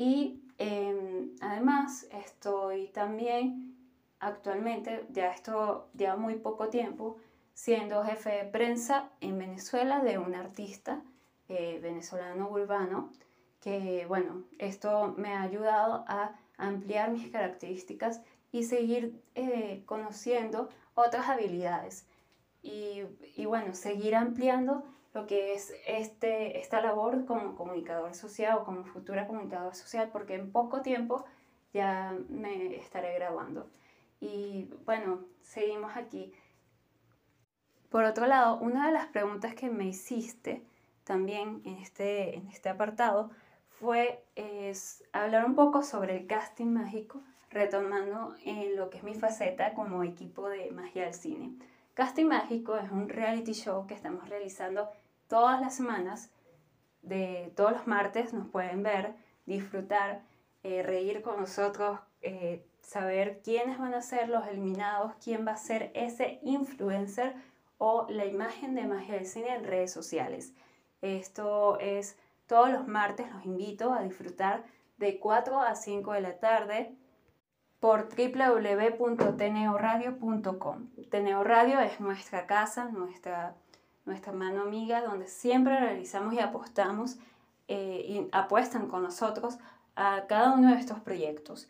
Y 0.00 0.40
em, 0.56 1.36
además 1.42 2.08
estoy 2.10 2.86
también 2.86 3.76
actualmente, 4.18 5.04
ya 5.10 5.30
esto 5.30 5.90
lleva 5.94 6.16
muy 6.16 6.36
poco 6.36 6.68
tiempo, 6.70 7.18
siendo 7.52 8.02
jefe 8.02 8.30
de 8.30 8.44
prensa 8.46 9.10
en 9.20 9.38
Venezuela 9.38 10.00
de 10.00 10.16
un 10.16 10.34
artista 10.34 11.02
eh, 11.50 11.80
venezolano 11.82 12.48
urbano, 12.48 13.12
que 13.60 14.06
bueno, 14.08 14.44
esto 14.58 15.14
me 15.18 15.34
ha 15.34 15.42
ayudado 15.42 16.06
a 16.08 16.34
ampliar 16.56 17.10
mis 17.10 17.30
características 17.30 18.22
y 18.52 18.62
seguir 18.62 19.22
eh, 19.34 19.82
conociendo 19.84 20.70
otras 20.94 21.28
habilidades. 21.28 22.06
Y, 22.62 23.02
y, 23.36 23.44
bueno, 23.44 23.74
seguir 23.74 24.14
ampliando 24.14 24.82
lo 25.12 25.26
que 25.26 25.54
es 25.54 25.72
este, 25.86 26.60
esta 26.60 26.80
labor 26.80 27.24
como 27.24 27.56
comunicador 27.56 28.14
social 28.14 28.58
o 28.58 28.64
como 28.64 28.84
futura 28.84 29.26
comunicador 29.26 29.74
social, 29.74 30.10
porque 30.12 30.34
en 30.34 30.52
poco 30.52 30.82
tiempo 30.82 31.24
ya 31.72 32.16
me 32.28 32.76
estaré 32.76 33.14
grabando. 33.14 33.68
Y 34.20 34.68
bueno, 34.84 35.20
seguimos 35.42 35.96
aquí. 35.96 36.32
Por 37.90 38.04
otro 38.04 38.26
lado, 38.26 38.58
una 38.58 38.86
de 38.86 38.92
las 38.92 39.06
preguntas 39.06 39.54
que 39.54 39.68
me 39.68 39.86
hiciste 39.86 40.62
también 41.04 41.60
en 41.64 41.78
este, 41.78 42.36
en 42.36 42.46
este 42.48 42.68
apartado 42.68 43.30
fue 43.80 44.22
es, 44.36 45.02
hablar 45.12 45.44
un 45.44 45.54
poco 45.54 45.82
sobre 45.82 46.18
el 46.18 46.26
casting 46.26 46.66
mágico, 46.66 47.20
retomando 47.50 48.36
en 48.44 48.76
lo 48.76 48.90
que 48.90 48.98
es 48.98 49.02
mi 49.02 49.14
faceta 49.14 49.74
como 49.74 50.04
equipo 50.04 50.48
de 50.48 50.70
magia 50.70 51.04
del 51.04 51.14
cine. 51.14 51.56
Casting 51.94 52.26
Mágico 52.26 52.76
es 52.76 52.90
un 52.90 53.08
reality 53.08 53.52
show 53.52 53.86
que 53.86 53.94
estamos 53.94 54.28
realizando 54.28 54.88
todas 55.30 55.58
las 55.60 55.74
semanas, 55.74 56.30
de 57.02 57.52
todos 57.56 57.72
los 57.72 57.86
martes 57.86 58.34
nos 58.34 58.46
pueden 58.48 58.82
ver, 58.82 59.14
disfrutar, 59.46 60.20
eh, 60.64 60.82
reír 60.82 61.22
con 61.22 61.40
nosotros, 61.40 61.98
eh, 62.20 62.66
saber 62.82 63.40
quiénes 63.42 63.78
van 63.78 63.94
a 63.94 64.02
ser 64.02 64.28
los 64.28 64.46
eliminados, 64.48 65.14
quién 65.24 65.46
va 65.46 65.52
a 65.52 65.56
ser 65.56 65.90
ese 65.94 66.40
influencer 66.42 67.34
o 67.78 68.06
la 68.10 68.26
imagen 68.26 68.74
de 68.74 68.86
magia 68.86 69.14
del 69.14 69.24
cine 69.24 69.54
en 69.54 69.64
redes 69.64 69.90
sociales. 69.92 70.52
Esto 71.00 71.78
es 71.78 72.18
todos 72.46 72.68
los 72.68 72.86
martes, 72.86 73.32
los 73.32 73.46
invito 73.46 73.94
a 73.94 74.02
disfrutar 74.02 74.64
de 74.98 75.18
4 75.18 75.60
a 75.60 75.74
5 75.76 76.12
de 76.12 76.20
la 76.20 76.38
tarde 76.38 76.94
por 77.78 78.08
www.teneoradio.com. 78.08 80.90
Teneo 81.10 81.44
Radio 81.44 81.80
es 81.80 81.98
nuestra 82.00 82.46
casa, 82.46 82.90
nuestra, 82.90 83.54
nuestra 84.04 84.32
mano 84.32 84.62
amiga, 84.62 85.02
donde 85.02 85.26
siempre 85.26 85.78
realizamos 85.78 86.34
y 86.34 86.40
apostamos 86.40 87.18
eh, 87.68 88.04
y 88.08 88.28
apuestan 88.32 88.88
con 88.88 89.02
nosotros 89.02 89.58
a 89.96 90.26
cada 90.26 90.52
uno 90.52 90.74
de 90.74 90.80
estos 90.80 91.00
proyectos. 91.00 91.68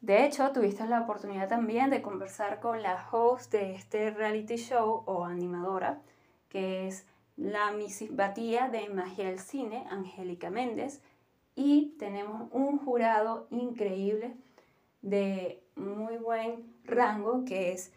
De 0.00 0.24
hecho, 0.24 0.52
tuviste 0.52 0.86
la 0.86 1.00
oportunidad 1.00 1.48
también 1.48 1.90
de 1.90 2.02
conversar 2.02 2.60
con 2.60 2.82
la 2.82 3.08
host 3.10 3.50
de 3.52 3.74
este 3.74 4.10
reality 4.10 4.56
show 4.56 5.02
o 5.06 5.24
animadora, 5.24 6.00
que 6.48 6.86
es 6.86 7.06
la 7.36 7.72
Misipatía 7.72 8.68
de 8.68 8.88
Magia 8.88 9.26
del 9.26 9.38
Cine, 9.38 9.86
Angélica 9.90 10.50
Méndez, 10.50 11.02
y 11.54 11.96
tenemos 11.98 12.48
un 12.52 12.78
jurado 12.78 13.46
increíble 13.50 14.36
de 15.02 15.62
muy 15.74 16.18
buen 16.18 16.74
rango 16.84 17.44
que 17.44 17.72
es 17.72 17.92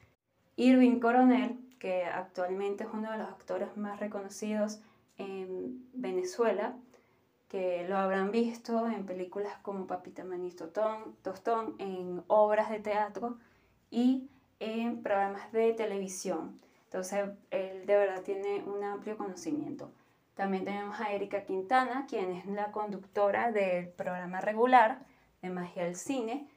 Irving 0.56 1.00
Coronel, 1.00 1.60
que 1.79 2.03
actualmente 2.05 2.83
es 2.83 2.89
uno 2.91 3.12
de 3.12 3.17
los 3.17 3.27
actores 3.27 3.75
más 3.77 4.00
reconocidos 4.00 4.79
en 5.17 5.89
Venezuela, 5.93 6.75
que 7.48 7.88
lo 7.88 7.98
habrán 7.98 8.31
visto 8.31 8.88
en 8.88 9.05
películas 9.05 9.57
como 9.63 9.88
Papita 9.88 10.24
Manito 10.24 10.69
Tostón, 10.69 11.75
en 11.79 12.24
obras 12.27 12.69
de 12.69 12.79
teatro 12.79 13.38
y 13.89 14.29
en 14.59 15.01
programas 15.01 15.51
de 15.51 15.74
televisión. 15.74 16.59
Entonces, 16.83 17.29
él 17.50 17.86
de 17.86 17.95
verdad 17.95 18.21
tiene 18.21 18.63
un 18.63 18.83
amplio 18.83 19.17
conocimiento. 19.17 19.91
También 20.36 20.63
tenemos 20.63 21.00
a 21.00 21.12
Erika 21.12 21.43
Quintana, 21.43 22.05
quien 22.07 22.31
es 22.31 22.45
la 22.45 22.71
conductora 22.71 23.51
del 23.51 23.89
programa 23.89 24.41
regular 24.41 25.00
de 25.41 25.50
Magia 25.50 25.86
del 25.86 25.95
Cine, 25.95 26.48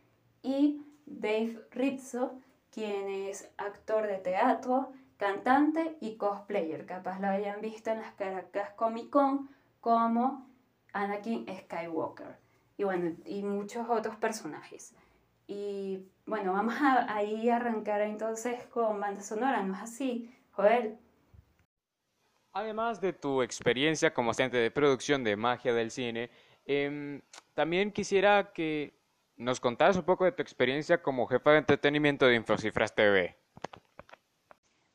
y 0.43 0.83
Dave 1.07 1.59
Rizzo, 1.71 2.39
quien 2.71 3.09
es 3.09 3.51
actor 3.57 4.07
de 4.07 4.19
teatro, 4.19 4.93
cantante 5.23 5.97
y 6.01 6.17
cosplayer. 6.17 6.85
Capaz 6.85 7.21
lo 7.21 7.29
hayan 7.29 7.61
visto 7.61 7.93
en 7.93 8.01
las 8.01 8.13
Caracas 8.15 8.71
Comic 8.71 9.09
Con 9.09 9.49
como 9.81 10.51
Anakin 10.93 11.47
Skywalker. 11.47 12.37
Y 12.77 12.83
bueno, 12.83 13.15
y 13.25 13.45
muchos 13.45 13.89
otros 13.89 14.17
personajes. 14.17 14.97
Y 15.47 16.09
bueno, 16.27 16.55
vamos 16.55 16.75
a 16.81 17.15
ahí 17.15 17.49
arrancar 17.49 18.01
entonces 18.01 18.67
con 18.67 18.99
banda 18.99 19.23
sonora, 19.23 19.63
¿no 19.63 19.75
es 19.75 19.83
así, 19.83 20.35
Joel? 20.51 20.99
Además 22.53 23.01
de 23.01 23.13
tu 23.13 23.43
experiencia 23.43 24.13
como 24.13 24.33
agente 24.33 24.57
de 24.57 24.73
producción 24.73 25.23
de 25.23 25.37
magia 25.37 25.73
del 25.73 25.93
cine, 25.93 26.31
em, 26.67 27.23
también 27.55 27.93
quisiera 27.93 28.53
que 28.53 28.99
nos 29.37 29.61
contaras 29.61 29.97
un 29.97 30.05
poco 30.05 30.25
de 30.25 30.33
tu 30.33 30.43
experiencia 30.43 31.01
como 31.01 31.29
jefa 31.29 31.53
de 31.53 31.59
entretenimiento 31.59 32.27
de 32.27 32.35
Infocifras 32.35 32.93
TV. 32.93 33.42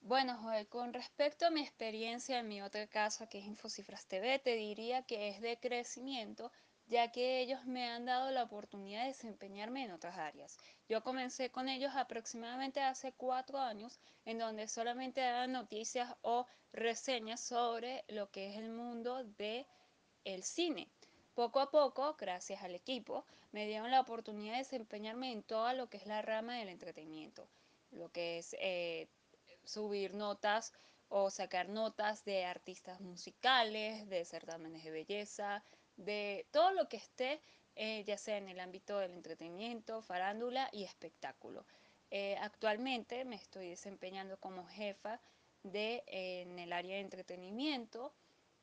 Bueno, 0.08 0.38
Joel, 0.38 0.70
con 0.70 0.94
respecto 0.94 1.46
a 1.46 1.50
mi 1.50 1.60
experiencia 1.60 2.40
en 2.40 2.48
mi 2.48 2.62
otra 2.62 2.88
casa, 2.88 3.28
que 3.28 3.40
es 3.40 3.46
Infocifras 3.46 4.06
TV, 4.06 4.40
te 4.40 4.56
diría 4.56 5.02
que 5.02 5.28
es 5.28 5.42
de 5.42 5.60
crecimiento, 5.60 6.50
ya 6.86 7.12
que 7.12 7.42
ellos 7.42 7.66
me 7.66 7.90
han 7.90 8.06
dado 8.06 8.32
la 8.32 8.44
oportunidad 8.44 9.02
de 9.02 9.10
desempeñarme 9.10 9.84
en 9.84 9.92
otras 9.92 10.18
áreas. 10.18 10.58
Yo 10.88 11.04
comencé 11.04 11.50
con 11.50 11.68
ellos 11.68 11.92
aproximadamente 11.94 12.80
hace 12.80 13.12
cuatro 13.12 13.60
años, 13.60 14.00
en 14.24 14.38
donde 14.38 14.70
solamente 14.70 15.20
daban 15.20 15.52
noticias 15.52 16.16
o 16.22 16.48
reseñas 16.72 17.42
sobre 17.42 18.06
lo 18.08 18.32
que 18.32 18.48
es 18.48 18.56
el 18.56 18.70
mundo 18.70 19.26
del 19.26 19.66
el 20.24 20.44
cine. 20.44 20.88
Poco 21.34 21.60
a 21.60 21.70
poco, 21.70 22.16
gracias 22.18 22.64
al 22.64 22.76
equipo, 22.76 23.26
me 23.52 23.68
dieron 23.68 23.92
la 23.92 24.00
oportunidad 24.00 24.54
de 24.54 24.60
desempeñarme 24.60 25.34
en 25.34 25.44
todo 25.44 25.74
lo 25.74 25.90
que 25.90 25.98
es 25.98 26.06
la 26.06 26.22
rama 26.22 26.56
del 26.56 26.70
entretenimiento, 26.70 27.46
lo 27.92 28.10
que 28.10 28.38
es 28.38 28.56
eh, 28.62 29.10
subir 29.67 30.13
notas 30.13 30.74
o 31.09 31.29
sacar 31.29 31.69
notas 31.69 32.25
de 32.25 32.45
artistas 32.45 33.00
musicales, 33.00 34.07
de 34.09 34.25
certámenes 34.25 34.83
de 34.83 34.91
belleza, 34.91 35.63
de 35.95 36.47
todo 36.51 36.71
lo 36.71 36.89
que 36.89 36.97
esté, 36.97 37.41
eh, 37.75 38.03
ya 38.05 38.17
sea 38.17 38.38
en 38.38 38.50
el 38.50 38.59
ámbito 38.59 39.00
del 39.00 39.13
entretenimiento, 39.13 40.01
farándula 40.01 40.69
y 40.71 40.83
espectáculo. 40.83 41.65
Eh, 42.09 42.38
actualmente 42.39 43.25
me 43.25 43.36
estoy 43.36 43.69
desempeñando 43.69 44.38
como 44.38 44.65
jefa 44.65 45.19
de, 45.63 46.03
en 46.07 46.59
el 46.59 46.71
área 46.74 46.95
de 46.95 47.01
entretenimiento 47.01 48.13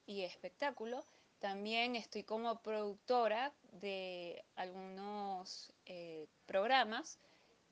y 0.06 0.23
espectáculo. 0.23 1.04
También 1.38 1.94
estoy 1.96 2.25
como 2.25 2.62
productora 2.62 3.52
de 3.73 4.44
algunos 4.56 5.73
eh, 5.84 6.26
programas 6.47 7.19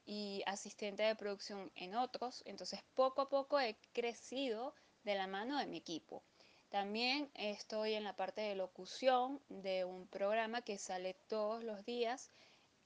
y 0.05 0.43
asistente 0.47 1.03
de 1.03 1.17
producción 1.17 1.71
en 1.75 1.95
otros. 1.95 2.43
Entonces 2.47 2.81
poco 2.95 3.23
a 3.23 3.29
poco 3.29 3.61
he 3.61 3.77
crecido 3.93 4.75
de 5.05 5.15
la 5.15 5.27
mano 5.27 5.59
de 5.59 5.67
mi 5.67 5.79
equipo. 5.79 6.23
También 6.69 7.31
estoy 7.35 7.95
en 7.95 8.05
la 8.05 8.17
parte 8.17 8.41
de 8.41 8.55
locución 8.55 9.43
de 9.49 9.85
un 9.85 10.07
programa 10.09 10.63
que 10.63 10.79
sale 10.79 11.15
todos 11.29 11.63
los 11.63 11.85
días 11.85 12.31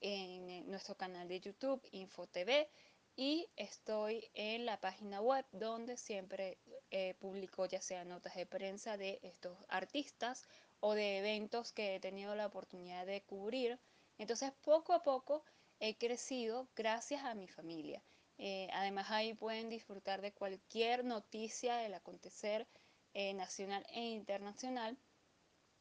en 0.01 0.69
nuestro 0.69 0.95
canal 0.95 1.27
de 1.27 1.39
YouTube, 1.39 1.81
InfoTV, 1.91 2.67
y 3.15 3.49
estoy 3.55 4.29
en 4.35 4.65
la 4.65 4.79
página 4.79 5.21
web 5.21 5.43
donde 5.51 5.97
siempre 5.97 6.59
eh, 6.91 7.15
publico 7.15 7.65
ya 7.65 7.81
sea 7.81 8.05
notas 8.05 8.35
de 8.35 8.45
prensa 8.45 8.95
de 8.95 9.19
estos 9.23 9.57
artistas 9.69 10.47
o 10.81 10.93
de 10.93 11.17
eventos 11.17 11.71
que 11.71 11.95
he 11.95 11.99
tenido 11.99 12.35
la 12.35 12.45
oportunidad 12.45 13.07
de 13.07 13.23
cubrir. 13.23 13.79
Entonces 14.19 14.51
poco 14.61 14.93
a 14.93 15.01
poco 15.01 15.43
he 15.79 15.95
crecido 15.95 16.67
gracias 16.75 17.23
a 17.23 17.35
mi 17.35 17.47
familia. 17.47 18.03
Eh, 18.37 18.69
además 18.73 19.09
ahí 19.09 19.33
pueden 19.33 19.69
disfrutar 19.69 20.21
de 20.21 20.31
cualquier 20.31 21.03
noticia 21.03 21.77
del 21.77 21.95
acontecer 21.95 22.67
eh, 23.13 23.33
nacional 23.33 23.85
e 23.89 24.01
internacional, 24.01 24.97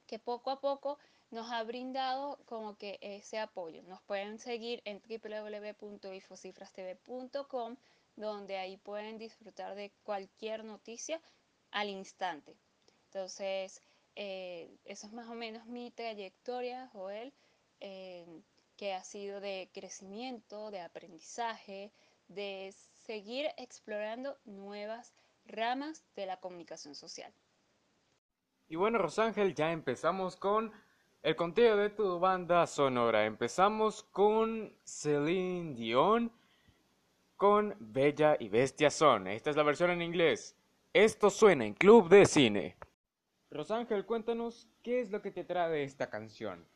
que 0.07 0.19
poco 0.19 0.51
a 0.51 0.61
poco 0.61 0.99
nos 1.31 1.51
ha 1.51 1.63
brindado 1.65 2.39
como 2.47 2.77
que 2.77 2.99
ese 3.01 3.39
apoyo. 3.39 3.83
Nos 3.83 4.01
pueden 4.03 4.39
seguir 4.39 4.81
en 4.85 5.03
www.ifocifrastv.com, 5.03 7.77
donde 8.17 8.57
ahí 8.57 8.77
pueden 8.79 9.19
disfrutar 9.19 9.75
de 9.75 9.93
cualquier 10.03 10.65
noticia 10.65 11.21
al 11.73 11.91
instante. 11.91 12.57
Entonces, 13.07 13.83
eh, 14.15 14.71
eso 14.85 15.07
es 15.07 15.13
más 15.13 15.29
o 15.29 15.35
menos 15.35 15.67
mi 15.67 15.91
trayectoria, 15.91 16.89
Joel, 16.93 17.35
que 18.77 18.95
ha 18.95 19.03
sido 19.05 19.41
de 19.41 19.71
crecimiento, 19.73 20.71
de 20.71 20.81
aprendizaje, 20.81 21.93
de 22.29 22.75
seguir 23.05 23.47
explorando 23.57 24.37
nuevas 24.45 25.15
ramas 25.47 26.05
de 26.15 26.27
la 26.27 26.39
comunicación 26.39 26.95
social. 26.95 27.33
Y 28.69 28.77
bueno, 28.77 28.99
Rosángel, 28.99 29.55
ya 29.55 29.71
empezamos 29.71 30.37
con 30.37 30.73
el 31.23 31.37
conteo 31.37 31.77
de 31.77 31.91
tu 31.91 32.19
banda 32.19 32.67
sonora. 32.67 33.25
Empezamos 33.25 34.03
con 34.05 34.75
Celine 34.85 35.75
Dion 35.75 36.33
con 37.37 37.77
Bella 37.79 38.37
y 38.41 38.49
Bestia 38.49 38.91
Son. 38.91 39.27
Esta 39.27 39.51
es 39.51 39.57
la 39.57 39.63
versión 39.63 39.91
en 39.91 40.03
inglés. 40.03 40.57
Esto 40.93 41.31
suena 41.31 41.65
en 41.65 41.75
Club 41.75 42.09
de 42.09 42.25
Cine. 42.27 42.77
Rosángel, 43.51 44.07
cuéntanos 44.07 44.67
qué 44.83 45.01
es 45.01 45.11
lo 45.11 45.23
que 45.23 45.31
te 45.31 45.45
trae 45.45 45.85
esta 45.85 46.09
canción. 46.09 46.67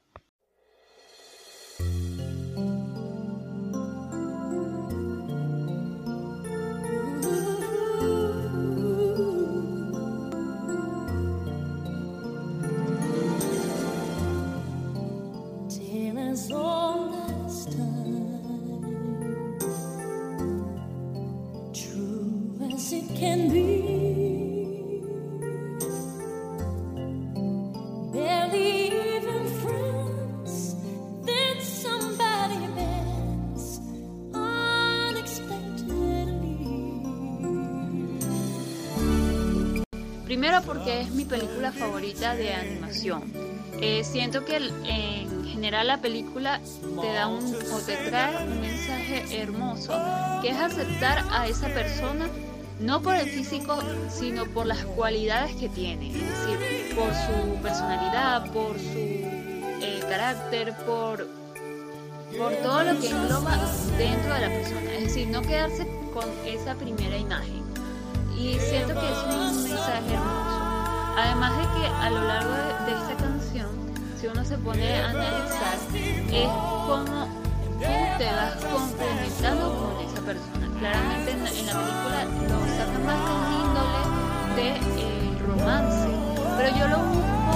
Primero 40.30 40.62
porque 40.62 41.00
es 41.00 41.10
mi 41.10 41.24
película 41.24 41.72
favorita 41.72 42.36
de 42.36 42.54
animación. 42.54 43.32
Eh, 43.80 44.04
siento 44.04 44.44
que 44.44 44.58
en 44.58 45.44
general 45.44 45.88
la 45.88 46.00
película 46.00 46.60
te 47.00 47.12
da 47.12 47.26
un 47.26 47.52
o 47.52 47.78
te 47.84 47.96
trae 47.96 48.46
un 48.46 48.60
mensaje 48.60 49.24
hermoso 49.42 49.92
que 50.40 50.50
es 50.50 50.56
aceptar 50.56 51.24
a 51.32 51.48
esa 51.48 51.66
persona 51.74 52.28
no 52.78 53.02
por 53.02 53.16
el 53.16 53.28
físico, 53.28 53.76
sino 54.08 54.46
por 54.46 54.66
las 54.66 54.84
cualidades 54.84 55.56
que 55.56 55.68
tiene, 55.68 56.10
es 56.10 56.14
decir, 56.14 56.94
por 56.94 57.12
su 57.12 57.60
personalidad, 57.60 58.52
por 58.52 58.78
su 58.78 58.98
eh, 58.98 60.00
carácter, 60.08 60.76
por, 60.86 61.26
por 62.38 62.52
todo 62.62 62.84
lo 62.84 63.00
que 63.00 63.10
engloba 63.10 63.58
dentro 63.98 64.34
de 64.34 64.40
la 64.42 64.48
persona, 64.48 64.94
es 64.94 65.02
decir, 65.06 65.26
no 65.26 65.42
quedarse 65.42 65.88
con 66.14 66.26
esa 66.46 66.76
primera 66.76 67.18
imagen. 67.18 67.59
Y 68.40 68.58
siento 68.58 68.94
que 68.98 69.06
es 69.06 69.18
un 69.28 69.62
mensaje 69.64 70.14
hermoso. 70.14 70.60
Además 71.18 71.52
de 71.58 71.64
que 71.74 71.86
a 71.86 72.08
lo 72.08 72.24
largo 72.24 72.50
de, 72.50 72.92
esta 72.96 73.14
canción, 73.22 73.68
si 74.18 74.28
uno 74.28 74.42
se 74.42 74.56
pone 74.56 74.98
a 74.98 75.10
analizar, 75.10 75.76
es 75.92 76.48
como 76.48 77.26
tú 77.80 77.92
te 78.16 78.26
vas 78.32 78.64
complementando 78.64 79.66
con 79.78 79.92
esa 80.06 80.20
persona. 80.22 80.78
Claramente 80.78 81.32
en, 81.32 81.44
la 81.44 81.50
película 81.50 82.24
lo 82.48 82.58
sacan 82.78 83.04
más 83.04 83.20
de 83.28 83.34
índole 83.60 84.02
de 84.56 84.68
eh, 85.02 85.38
romance, 85.46 86.08
pero 86.56 86.78
yo 86.78 86.88
lo 86.88 86.98
busco 87.12 87.52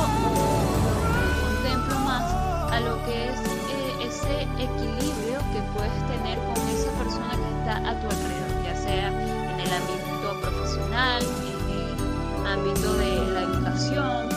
lo 1.14 1.40
contemplo 1.46 1.98
más 2.00 2.26
a 2.72 2.80
lo 2.80 3.02
que 3.06 3.30
es 3.30 3.40
eh, 3.40 4.06
ese 4.08 4.42
equilibrio 4.62 5.38
que 5.50 5.60
puedes 5.74 5.96
tener 6.12 6.36
con 6.38 6.68
esa 6.68 6.90
persona 6.98 7.30
que 7.30 7.48
está 7.60 7.76
a 7.88 8.00
tu 8.00 8.06
alrededor, 8.06 8.64
ya 8.64 8.76
sea 8.76 9.08
en 9.08 9.60
el 9.60 9.72
ámbito 9.72 10.13
profesional, 10.40 11.22
en 11.22 12.46
el 12.46 12.46
ámbito 12.46 12.94
de 12.94 13.32
la 13.32 13.42
educación 13.42 14.28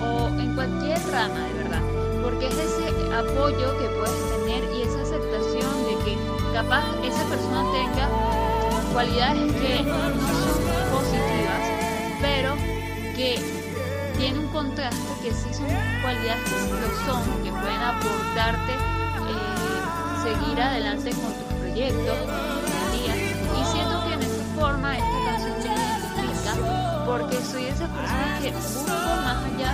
o 0.00 0.28
en 0.40 0.54
cualquier 0.54 0.98
rama 1.10 1.40
de 1.40 1.52
verdad, 1.54 1.82
porque 2.22 2.48
es 2.48 2.58
ese 2.58 2.88
apoyo 3.14 3.78
que 3.78 3.88
puedes 3.98 4.22
tener 4.36 4.64
y 4.74 4.82
esa 4.82 5.02
aceptación 5.02 5.72
de 5.86 6.04
que 6.04 6.18
capaz 6.52 6.84
esa 7.02 7.24
persona 7.24 7.64
tenga 7.72 8.08
cualidades 8.92 9.52
que 9.52 9.82
no 9.82 9.98
son 9.98 10.62
positivas, 10.92 11.62
pero 12.20 12.54
que 13.16 13.40
tiene 14.18 14.38
un 14.38 14.48
contraste 14.48 15.14
que 15.22 15.32
sí 15.32 15.52
son 15.52 15.66
cualidades 16.02 16.42
que 16.44 16.50
sí 16.50 16.70
lo 16.70 17.12
son, 17.12 17.42
que 17.42 17.50
pueden 17.50 17.80
aportarte 17.82 18.72
eh, 18.72 20.22
seguir 20.22 20.60
adelante 20.60 21.10
con 21.10 21.32
tus 21.34 21.58
proyectos, 21.58 22.18
busco 28.52 28.90
más 29.24 29.36
allá 29.44 29.72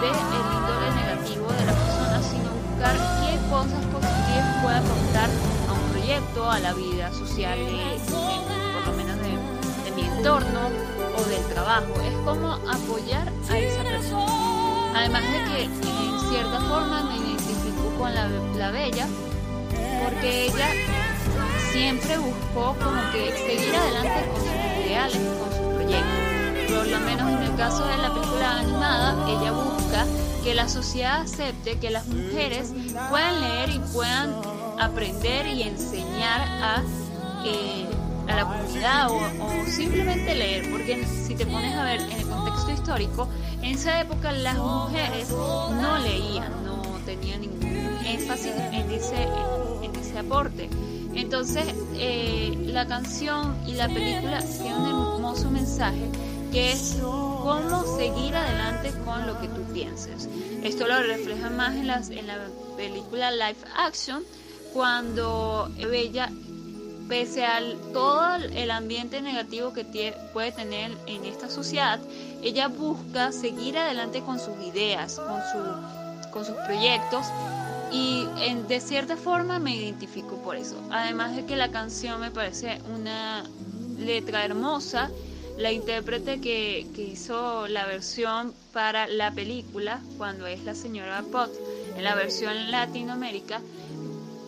del 0.00 0.16
índole 0.56 0.90
negativo 0.94 1.46
de 1.52 1.64
la 1.66 1.72
persona, 1.72 2.20
sino 2.22 2.50
buscar 2.52 2.96
qué 3.20 3.38
cosas 3.50 3.84
positivas 3.92 4.62
puede 4.62 4.76
aportar 4.76 5.30
a 5.68 5.72
un 5.72 5.90
proyecto, 5.90 6.50
a 6.50 6.58
la 6.60 6.72
vida 6.74 7.12
social, 7.12 7.58
de, 7.58 7.64
de- 7.64 7.98
por 8.74 8.86
lo 8.86 8.92
menos 8.96 9.16
de, 9.18 9.84
de 9.84 9.90
mi 9.96 10.02
entorno 10.02 10.60
o 11.18 11.22
del 11.28 11.44
trabajo. 11.54 11.92
Es 12.04 12.14
como 12.24 12.52
apoyar 12.52 13.28
a 13.50 13.58
esa 13.58 13.82
persona. 13.82 14.32
Además 14.94 15.22
de 15.22 15.44
que 15.54 15.62
en 15.64 16.20
cierta 16.30 16.60
forma 16.68 17.02
me 17.02 17.16
identifico 17.16 17.90
con 17.98 18.14
la, 18.14 18.28
la 18.56 18.70
bella, 18.70 19.06
porque 20.04 20.46
ella 20.46 20.68
siempre 21.72 22.16
buscó 22.18 22.74
como 22.82 23.00
que 23.12 23.30
seguir 23.36 23.74
adelante 23.76 24.26
con 24.32 24.40
sus 24.40 24.86
ideales, 24.86 25.18
con 25.38 25.50
sus 25.50 25.74
proyectos. 25.74 26.25
Por 26.76 26.88
lo 26.88 27.00
menos 27.00 27.32
en 27.32 27.42
el 27.42 27.56
caso 27.56 27.86
de 27.86 27.96
la 27.96 28.12
película 28.12 28.58
animada, 28.58 29.16
ella 29.30 29.50
busca 29.50 30.04
que 30.44 30.54
la 30.54 30.68
sociedad 30.68 31.22
acepte 31.22 31.78
que 31.78 31.88
las 31.90 32.06
mujeres 32.06 32.74
puedan 33.08 33.40
leer 33.40 33.70
y 33.70 33.78
puedan 33.94 34.34
aprender 34.78 35.46
y 35.46 35.62
enseñar 35.62 36.42
a, 36.42 36.82
eh, 37.46 37.86
a 38.28 38.36
la 38.36 38.44
comunidad 38.44 39.08
o, 39.10 39.66
simplemente 39.66 40.34
leer, 40.34 40.70
porque 40.70 41.06
si 41.06 41.34
te 41.34 41.46
pones 41.46 41.74
a 41.74 41.82
ver 41.82 42.00
en 42.02 42.12
el 42.12 42.26
contexto 42.26 42.70
histórico, 42.70 43.28
en 43.62 43.74
esa 43.74 43.98
época 43.98 44.32
las 44.32 44.58
mujeres 44.58 45.30
no 45.30 45.98
leían, 45.98 46.52
no 46.62 46.82
tenían 47.06 47.40
ningún 47.40 47.98
énfasis 48.04 48.52
en 48.54 48.90
ese, 48.90 49.22
en 49.82 49.96
ese 49.96 50.18
aporte. 50.18 50.68
Entonces, 51.14 51.64
eh, 51.94 52.54
la 52.66 52.86
canción 52.86 53.56
y 53.66 53.72
la 53.72 53.88
película 53.88 54.42
tienen 54.42 54.94
un 54.94 55.14
hermoso 55.14 55.50
mensaje 55.50 56.10
que 56.56 56.72
es 56.72 56.96
cómo 57.02 57.84
seguir 57.98 58.34
adelante 58.34 58.90
con 59.04 59.26
lo 59.26 59.38
que 59.38 59.46
tú 59.48 59.60
pienses. 59.74 60.26
Esto 60.62 60.88
lo 60.88 61.02
refleja 61.02 61.50
más 61.50 61.74
en, 61.74 61.86
las, 61.86 62.08
en 62.08 62.26
la 62.26 62.38
película 62.78 63.30
Live 63.30 63.58
Action, 63.76 64.24
cuando 64.72 65.70
Bella, 65.76 66.30
pese 67.10 67.44
a 67.44 67.60
todo 67.92 68.36
el 68.36 68.70
ambiente 68.70 69.20
negativo 69.20 69.74
que 69.74 69.84
tie- 69.86 70.14
puede 70.32 70.50
tener 70.52 70.92
en 71.06 71.26
esta 71.26 71.50
sociedad, 71.50 72.00
ella 72.42 72.68
busca 72.68 73.32
seguir 73.32 73.76
adelante 73.76 74.22
con 74.22 74.38
sus 74.40 74.58
ideas, 74.64 75.16
con, 75.20 75.40
su, 75.52 76.30
con 76.30 76.46
sus 76.46 76.54
proyectos 76.64 77.26
y 77.92 78.26
en- 78.40 78.66
de 78.66 78.80
cierta 78.80 79.18
forma 79.18 79.58
me 79.58 79.76
identifico 79.76 80.36
por 80.42 80.56
eso. 80.56 80.76
Además 80.90 81.36
de 81.36 81.44
que 81.44 81.54
la 81.54 81.70
canción 81.70 82.18
me 82.18 82.30
parece 82.30 82.80
una 82.94 83.44
letra 83.98 84.42
hermosa, 84.46 85.10
la 85.58 85.72
intérprete 85.72 86.40
que, 86.40 86.86
que 86.94 87.02
hizo 87.02 87.66
la 87.68 87.86
versión 87.86 88.54
para 88.72 89.06
la 89.06 89.32
película, 89.32 90.00
cuando 90.18 90.46
es 90.46 90.62
la 90.64 90.74
señora 90.74 91.22
Pot, 91.22 91.50
en 91.96 92.04
la 92.04 92.14
versión 92.14 92.70
Latinoamérica, 92.70 93.60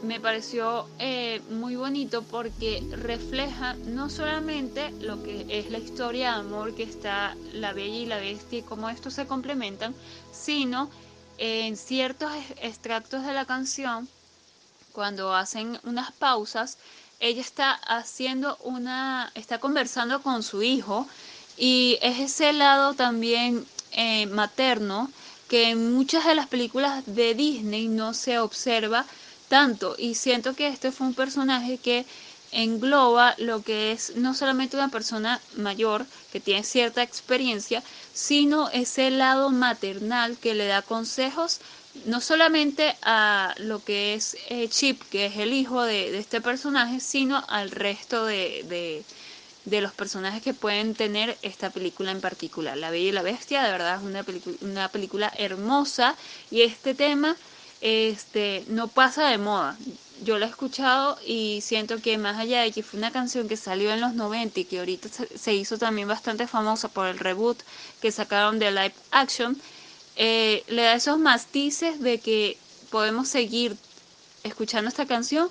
me 0.03 0.21
pareció 0.21 0.89
eh, 0.99 1.41
muy 1.51 1.77
bonito 1.77 2.23
porque 2.23 2.83
refleja 2.93 3.75
no 3.75 4.09
solamente 4.09 4.91
lo 5.01 5.23
que 5.23 5.47
es 5.49 5.71
la 5.71 5.79
historia 5.79 6.33
de 6.33 6.41
amor 6.41 6.75
que 6.75 6.85
está 6.85 7.35
la 7.53 7.73
bella 7.73 7.97
y 7.97 8.07
la 8.07 8.19
bestia 8.19 8.61
y 8.61 8.63
cómo 8.63 8.89
estos 8.91 9.15
se 9.15 9.27
complementan, 9.27 9.95
sino 10.33 10.89
en 11.39 11.77
ciertos 11.77 12.31
ex- 12.35 12.63
extractos 12.63 13.25
de 13.25 13.33
la 13.33 13.45
canción, 13.45 14.09
cuando 14.93 15.35
hacen 15.35 15.79
unas 15.85 16.13
pausas, 16.13 16.79
ella 17.21 17.41
está 17.41 17.73
haciendo 17.73 18.57
una, 18.63 19.33
está 19.35 19.59
conversando 19.59 20.23
con 20.23 20.43
su 20.43 20.63
hijo 20.63 21.07
y 21.57 21.99
es 22.01 22.21
ese 22.21 22.53
lado 22.53 22.95
también 22.95 23.67
eh, 23.93 24.27
materno 24.27 25.11
que 25.49 25.71
en 25.71 25.93
muchas 25.95 26.27
de 26.27 26.35
las 26.35 26.47
películas 26.47 27.03
de 27.07 27.35
Disney 27.35 27.89
no 27.89 28.15
se 28.15 28.39
observa 28.39 29.05
tanto. 29.49 29.97
Y 29.99 30.15
siento 30.15 30.55
que 30.55 30.69
este 30.69 30.93
fue 30.93 31.07
un 31.07 31.15
personaje 31.15 31.79
que 31.79 32.05
engloba 32.53 33.35
lo 33.39 33.63
que 33.63 33.93
es 33.93 34.17
no 34.17 34.35
solamente 34.35 34.77
una 34.77 34.89
persona 34.89 35.41
mayor 35.57 36.07
que 36.33 36.41
tiene 36.41 36.63
cierta 36.65 37.03
experiencia, 37.03 37.83
sino 38.15 38.69
ese 38.71 39.11
lado 39.11 39.51
maternal 39.51 40.37
que 40.39 40.55
le 40.55 40.67
da 40.67 40.83
consejos 40.83 41.61
no 42.07 42.21
solamente 42.21 42.97
a 43.03 43.55
lo 43.59 43.83
que 43.85 44.15
es 44.15 44.37
eh, 44.49 44.69
Chip, 44.69 45.03
que 45.11 45.27
es 45.27 45.37
el 45.37 45.53
hijo 45.53 45.83
de, 45.83 46.19
este 46.19 46.41
personaje, 46.41 47.01
sino 47.01 47.45
al 47.49 47.71
resto 47.71 48.25
de, 48.27 49.05
de, 49.65 49.81
los 49.81 49.93
personajes 49.93 50.43
que 50.43 50.55
pueden 50.55 50.95
tener 50.95 51.37
esta 51.43 51.71
película 51.71 52.11
en 52.11 52.21
particular. 52.21 52.77
La 52.77 52.91
Bella 52.91 53.09
y 53.09 53.13
la 53.13 53.23
Bestia, 53.23 53.63
de 53.63 53.71
verdad, 53.71 53.97
es 53.97 54.03
una, 54.03 54.25
una 54.63 54.89
película 54.89 55.33
hermosa 55.37 56.17
y 56.51 56.63
este 56.63 56.95
tema 56.95 57.37
este, 57.81 58.65
no 58.69 58.89
pasa 58.89 59.29
de 59.29 59.39
moda. 59.39 59.77
Yo 60.25 60.39
lo 60.39 60.47
he 60.47 60.49
escuchado 60.49 61.17
y 61.25 61.61
siento 61.61 62.01
que 62.03 62.19
más 62.19 62.39
allá 62.39 62.63
de 62.63 62.73
que 62.73 62.83
fue 62.83 62.99
una 62.99 63.13
canción 63.13 63.47
que 63.49 63.57
salió 63.57 63.93
en 63.93 64.01
los 64.01 64.15
90 64.15 64.61
y 64.61 64.65
que 64.65 64.81
ahorita 64.81 65.09
se 65.37 65.55
hizo 65.55 65.79
también 65.79 66.09
bastante 66.09 66.49
famosa 66.49 66.89
por 66.89 67.07
el 67.07 67.19
reboot 67.19 67.59
que 68.01 68.11
sacaron 68.11 68.59
de 68.59 68.73
live 68.73 68.95
action, 69.13 69.61
eh, 70.19 70.65
le 70.67 70.83
da 70.83 70.95
esos 70.95 71.19
matices 71.19 72.01
de 72.01 72.19
que 72.19 72.59
podemos 72.91 73.29
seguir 73.29 73.77
escuchando 74.43 74.89
esta 74.89 75.07
canción 75.07 75.49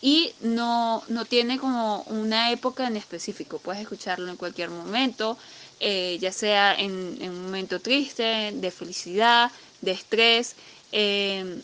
y 0.00 0.32
no, 0.40 1.02
no 1.08 1.26
tiene 1.26 1.58
como 1.58 2.00
una 2.04 2.50
época 2.50 2.86
en 2.86 2.96
específico. 2.96 3.58
Puedes 3.58 3.82
escucharlo 3.82 4.30
en 4.30 4.36
cualquier 4.36 4.70
momento, 4.70 5.36
eh, 5.80 6.16
ya 6.18 6.32
sea 6.32 6.74
en, 6.74 7.18
un 7.20 7.42
momento 7.42 7.78
triste, 7.80 8.52
de 8.54 8.70
felicidad, 8.70 9.50
de 9.82 9.90
estrés, 9.90 10.56
eh, 10.92 11.60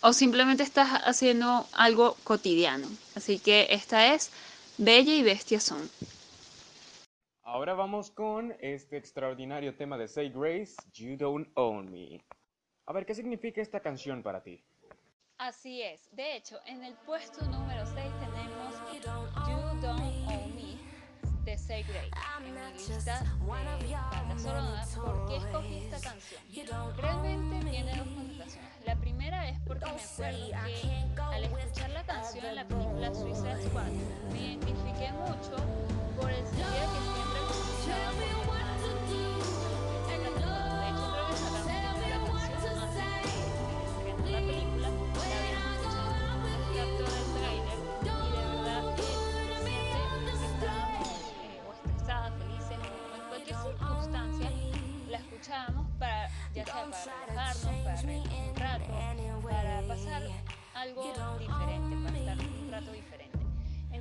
o 0.00 0.12
simplemente 0.12 0.64
estás 0.64 1.02
haciendo 1.04 1.68
algo 1.72 2.16
cotidiano. 2.24 2.88
Así 3.14 3.38
que 3.38 3.68
esta 3.70 4.12
es 4.12 4.30
Bella 4.76 5.14
y 5.14 5.22
Bestia 5.22 5.60
son. 5.60 5.88
Ahora 7.52 7.74
vamos 7.74 8.10
con 8.10 8.56
este 8.60 8.96
extraordinario 8.96 9.76
tema 9.76 9.98
de 9.98 10.08
Say 10.08 10.30
Grace, 10.30 10.74
You 10.94 11.18
Don't 11.18 11.50
Own 11.54 11.92
Me. 11.92 12.18
A 12.86 12.94
ver, 12.94 13.04
¿qué 13.04 13.14
significa 13.14 13.60
esta 13.60 13.80
canción 13.80 14.22
para 14.22 14.42
ti? 14.42 14.64
Así 15.36 15.82
es. 15.82 16.08
De 16.16 16.34
hecho, 16.34 16.58
en 16.64 16.82
el 16.82 16.94
puesto 17.04 17.44
número 17.44 17.84
6 17.84 17.94
tenemos 17.94 18.74
You 18.94 19.82
Don't 19.82 19.84
Own 19.84 20.56
Me 20.56 20.78
de 21.44 21.58
Say 21.58 21.82
Grace. 21.82 22.08
En 22.38 22.54
mi 22.54 22.72
lista 22.72 23.20
de 23.20 24.38
sonoras, 24.38 24.96
¿por 24.96 25.26
qué 25.28 25.36
escogí 25.36 25.76
esta 25.76 26.00
canción? 26.00 26.96
Realmente 26.96 27.70
tiene 27.70 27.96
dos 27.98 28.08
connotaciones. 28.08 28.70
La 28.86 28.96
primera 28.96 29.50
es 29.50 29.60
porque 29.66 29.84
me 29.84 29.92
acuerdo 29.92 30.46
que 31.14 31.20
al 31.20 31.44
escuchar 31.44 31.90
la 31.90 32.06
canción 32.06 32.46
en 32.46 32.54
la 32.54 32.66
película 32.66 33.14
Suicide 33.14 33.62
Squad, 33.68 33.92
me 34.32 34.40
identifiqué 34.40 35.12
mucho 35.12 35.56
por 36.18 36.30
el 36.30 36.46
sentido 36.46 36.64
que 36.64 37.00
siempre 37.14 37.41
De 37.82 37.88
hecho, 37.88 37.98
creo 41.12 41.34
que 41.34 42.54
esa 42.56 42.72
canción 42.78 42.78
es 42.78 44.30
la 44.30 44.38
de 44.38 44.40
película, 44.40 44.88
un 44.88 46.46
extracto 46.46 47.02
del 47.02 47.26
trailer 47.34 47.78
y 48.02 48.04
de 48.04 48.42
verdad 48.46 48.82
eh, 48.98 49.10
estábamos 50.44 51.10
eh, 51.42 51.58
estresadas, 51.74 52.32
felices 52.38 52.78
en 53.16 53.22
cualquier 53.28 53.56
circunstancia, 53.56 54.48
la 55.08 55.18
escuchábamos 55.18 55.86
para, 55.98 56.30
ya 56.54 56.64
sea 56.64 56.74
para 56.74 57.14
relajarnos, 57.26 57.74
para 57.84 58.00
un 58.00 58.54
rato, 58.54 58.84
para 59.42 59.82
pasar 59.88 60.22
algo 60.74 61.02
diferente, 61.40 61.96
para 62.04 62.18
estar 62.18 62.38
un 62.38 62.70
rato 62.70 62.92
diferente. 62.92 63.21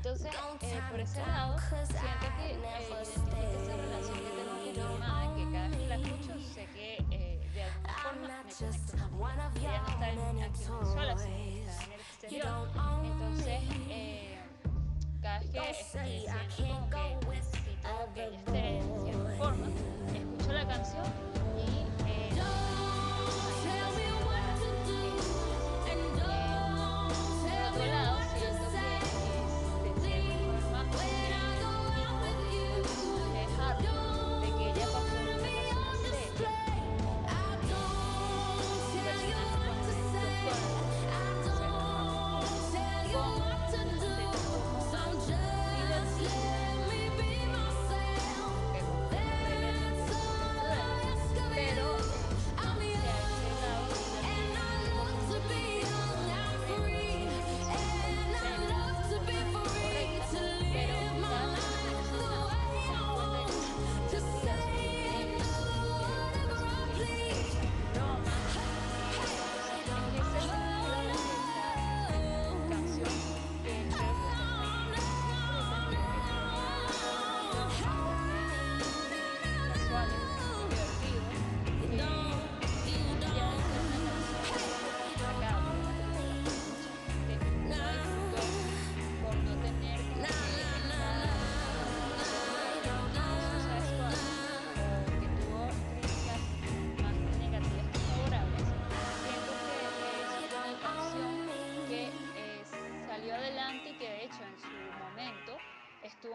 Entonces, 0.04 0.32
eh, 0.62 0.82
por 0.90 1.00
ese 1.00 1.20
lado, 1.28 1.60
siento 1.60 2.26
que 2.36 2.54
eh, 2.54 2.58
esa 3.04 3.78
relación 3.78 4.18
que 4.18 4.32
tengo 4.34 4.50
con 4.50 4.64
mi 4.64 5.00
mamá, 5.00 5.36
que 5.36 5.44
cada 5.52 5.68
vez 5.68 5.78
que 5.78 5.88
la 5.88 5.96
escucho 5.96 6.34
sé 6.56 6.66
que 6.74 7.06
eh, 7.12 7.50
de 7.54 7.62
alguna 7.62 7.94
forma 7.94 8.28
me 8.28 8.44
conecto 8.44 8.98
con 8.98 9.30
ella. 9.30 9.52
Ella 9.56 9.82
no 9.82 9.90
está 9.90 10.10
en, 10.10 10.20
aquí 10.42 10.64
Venezuela, 10.66 11.18
sino 11.18 11.36
que 11.38 11.62
está 11.62 11.84
en 11.84 11.92
el 11.92 12.00
exterior. 12.00 12.70
Entonces, 13.04 13.62
eh, 13.90 14.40
cada 15.22 15.40
vez 15.40 15.52
que 15.52 15.94
siento 16.50 16.98
como 16.98 17.20
que 17.20 17.30
necesito 17.30 17.90
que 18.16 18.22
ella 18.26 18.40
esté 18.40 18.52
de 18.52 18.82
cierta 19.04 19.32
forma, 19.38 19.68
escucho 20.16 20.52
la 20.52 20.66
canción 20.68 21.06
y 21.58 21.86
eh, 22.10 22.42
otro 27.70 27.86
lado, 27.86 28.21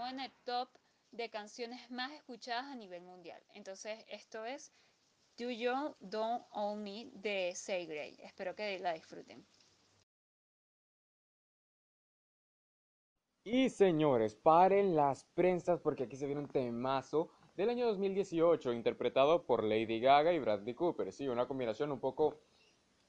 en 0.05 0.21
el 0.21 0.33
top 0.45 0.69
de 1.13 1.31
canciones 1.31 1.91
más 1.91 2.13
escuchadas 2.13 2.67
a 2.67 2.75
nivel 2.75 3.03
mundial. 3.03 3.43
Entonces 3.55 4.05
esto 4.09 4.45
es 4.45 4.73
Do 5.39 5.51
You 5.51 5.95
Don't 6.01 6.45
Own 6.51 6.83
Me 6.83 7.11
de 7.13 7.55
Say. 7.55 7.89
Espero 8.23 8.55
que 8.55 8.79
la 8.79 8.93
disfruten. 8.93 9.47
Y 13.45 13.71
señores, 13.71 14.35
paren 14.35 14.97
las 14.97 15.25
prensas 15.25 15.81
porque 15.81 16.03
aquí 16.05 16.17
se 16.17 16.27
viene 16.27 16.41
un 16.41 16.49
temazo 16.49 17.31
del 17.55 17.71
año 17.71 17.87
2018 17.87 18.73
interpretado 18.73 19.47
por 19.47 19.63
Lady 19.63 20.01
Gaga 20.01 20.33
y 20.33 20.41
Bradley 20.41 20.75
Cooper. 20.75 21.13
Sí, 21.13 21.29
una 21.29 21.47
combinación 21.47 21.93
un 21.93 22.01
poco 22.01 22.41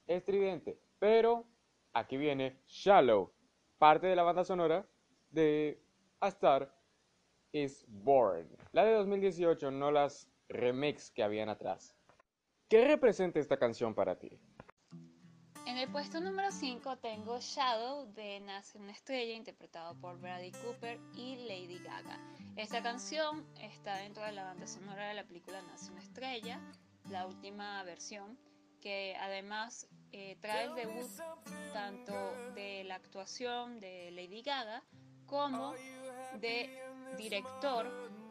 estridente, 0.05 0.79
pero 0.99 1.45
aquí 1.91 2.17
viene 2.17 2.61
Shallow, 2.67 3.31
parte 3.79 4.05
de 4.07 4.15
la 4.15 4.23
banda 4.23 4.43
sonora 4.43 4.87
de 5.31 5.81
A 6.19 6.27
Star 6.27 6.76
is 7.51 7.85
Born. 7.87 8.47
La 8.71 8.85
de 8.85 8.93
2018, 8.93 9.71
no 9.71 9.91
las 9.91 10.27
remix 10.49 11.11
que 11.11 11.23
habían 11.23 11.49
atrás. 11.49 11.95
¿Qué 12.69 12.85
representa 12.85 13.39
esta 13.39 13.57
canción 13.57 13.93
para 13.93 14.19
ti? 14.19 14.39
En 15.65 15.77
el 15.77 15.89
puesto 15.89 16.21
número 16.21 16.49
5 16.49 16.97
tengo 16.99 17.39
Shadow 17.39 18.11
de 18.13 18.39
Nace 18.39 18.77
una 18.77 18.93
estrella 18.93 19.33
interpretado 19.33 19.99
por 19.99 20.17
Bradley 20.19 20.51
Cooper 20.51 20.99
y 21.13 21.35
Lady 21.45 21.79
Gaga. 21.79 22.17
Esta 22.55 22.81
canción 22.81 23.45
está 23.61 23.97
dentro 23.97 24.23
de 24.23 24.31
la 24.31 24.45
banda 24.45 24.65
sonora 24.65 25.09
de 25.09 25.13
la 25.13 25.25
película 25.25 25.61
Nace 25.63 25.91
una 25.91 26.01
estrella, 26.01 26.61
la 27.09 27.27
última 27.27 27.83
versión, 27.83 28.39
que 28.79 29.15
además 29.19 29.89
eh, 30.13 30.37
trae 30.39 30.65
el 30.65 30.75
debut 30.75 31.09
tanto 31.73 32.13
de 32.55 32.85
la 32.85 32.95
actuación 32.95 33.79
de 33.81 34.11
Lady 34.11 34.41
Gaga 34.41 34.83
como 35.27 35.73
de 36.39 36.81
director 37.17 37.85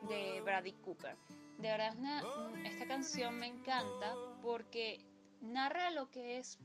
de 0.08 0.40
Bradley 0.42 0.72
Cooper. 0.84 1.16
De 1.58 1.68
verdad, 1.68 1.94
esta 2.64 2.86
canción 2.86 3.38
me 3.38 3.46
encanta 3.46 4.14
porque 4.42 5.00
narra 5.40 5.90
lo 5.90 6.10
que 6.10 6.38
es 6.38 6.58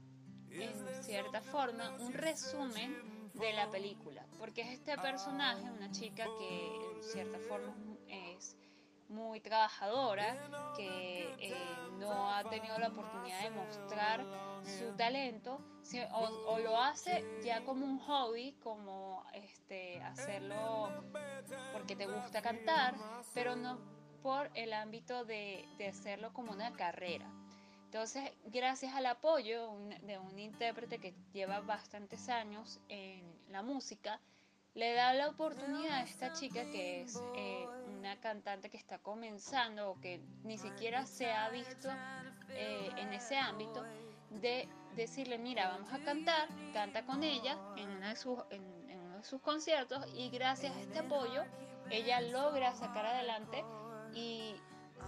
en 0.49 1.03
cierta 1.03 1.41
forma 1.41 1.95
un 1.99 2.13
resumen 2.13 3.29
de 3.33 3.53
la 3.53 3.69
película, 3.69 4.25
porque 4.37 4.61
es 4.61 4.69
este 4.79 4.97
personaje, 4.97 5.63
una 5.71 5.89
chica 5.91 6.25
que 6.37 6.95
en 6.95 7.03
cierta 7.03 7.39
forma 7.39 7.73
es 8.07 8.57
muy 9.11 9.39
trabajadora, 9.39 10.73
que 10.75 11.35
eh, 11.39 11.53
no 11.99 12.33
ha 12.33 12.43
tenido 12.49 12.77
la 12.79 12.87
oportunidad 12.87 13.41
de 13.43 13.49
mostrar 13.51 14.25
su 14.63 14.95
talento, 14.95 15.59
o, 16.13 16.53
o 16.53 16.59
lo 16.59 16.79
hace 16.79 17.23
ya 17.43 17.63
como 17.63 17.85
un 17.85 17.99
hobby, 17.99 18.53
como 18.63 19.25
este, 19.33 20.01
hacerlo 20.01 20.89
porque 21.73 21.95
te 21.95 22.07
gusta 22.07 22.41
cantar, 22.41 22.95
pero 23.33 23.55
no 23.55 23.79
por 24.23 24.49
el 24.53 24.73
ámbito 24.73 25.25
de, 25.25 25.65
de 25.77 25.87
hacerlo 25.87 26.31
como 26.33 26.51
una 26.51 26.73
carrera. 26.73 27.27
Entonces, 27.85 28.31
gracias 28.45 28.93
al 28.93 29.05
apoyo 29.05 29.73
de 30.03 30.17
un 30.17 30.39
intérprete 30.39 30.99
que 30.99 31.13
lleva 31.33 31.59
bastantes 31.59 32.29
años 32.29 32.79
en 32.87 33.35
la 33.49 33.63
música, 33.63 34.21
le 34.75 34.93
da 34.93 35.13
la 35.13 35.27
oportunidad 35.27 35.97
a 35.97 36.03
esta 36.03 36.31
chica 36.31 36.63
que 36.71 37.01
es 37.01 37.21
eh, 37.35 37.67
una 38.01 38.19
cantante 38.19 38.71
que 38.71 38.77
está 38.77 38.97
comenzando 38.97 39.91
o 39.91 39.99
que 40.01 40.19
ni 40.43 40.57
siquiera 40.57 41.05
se 41.05 41.31
ha 41.31 41.49
visto 41.49 41.87
eh, 42.49 42.89
en 42.97 43.13
ese 43.13 43.37
ámbito, 43.37 43.83
de 44.31 44.67
decirle, 44.95 45.37
mira, 45.37 45.69
vamos 45.69 45.93
a 45.93 45.99
cantar, 46.03 46.49
canta 46.73 47.05
con 47.05 47.21
ella 47.23 47.57
en, 47.77 47.89
una 47.91 48.09
de 48.09 48.15
sus, 48.15 48.39
en, 48.49 48.63
uno 48.99 49.17
de 49.17 49.23
sus 49.23 49.39
conciertos 49.41 50.03
y 50.15 50.29
gracias 50.31 50.75
a 50.75 50.79
este 50.79 50.99
apoyo 50.99 51.43
ella 51.91 52.21
logra 52.21 52.73
sacar 52.73 53.05
adelante 53.05 53.63
y 54.15 54.55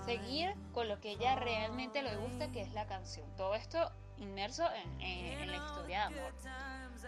seguir 0.06 0.53
con 0.71 0.88
lo 0.88 0.99
que 0.99 1.12
ella 1.12 1.36
realmente 1.36 2.03
le 2.03 2.15
gusta, 2.17 2.51
que 2.51 2.62
es 2.62 2.71
la 2.73 2.86
canción. 2.86 3.25
Todo 3.38 3.56
esto 3.56 3.91
inmerso 4.17 4.69
en, 4.71 5.01
en- 5.01 5.39
en 5.39 5.51
la 5.51 5.58
historia 5.58 6.10
de 6.10 6.19
amor. 6.19 6.34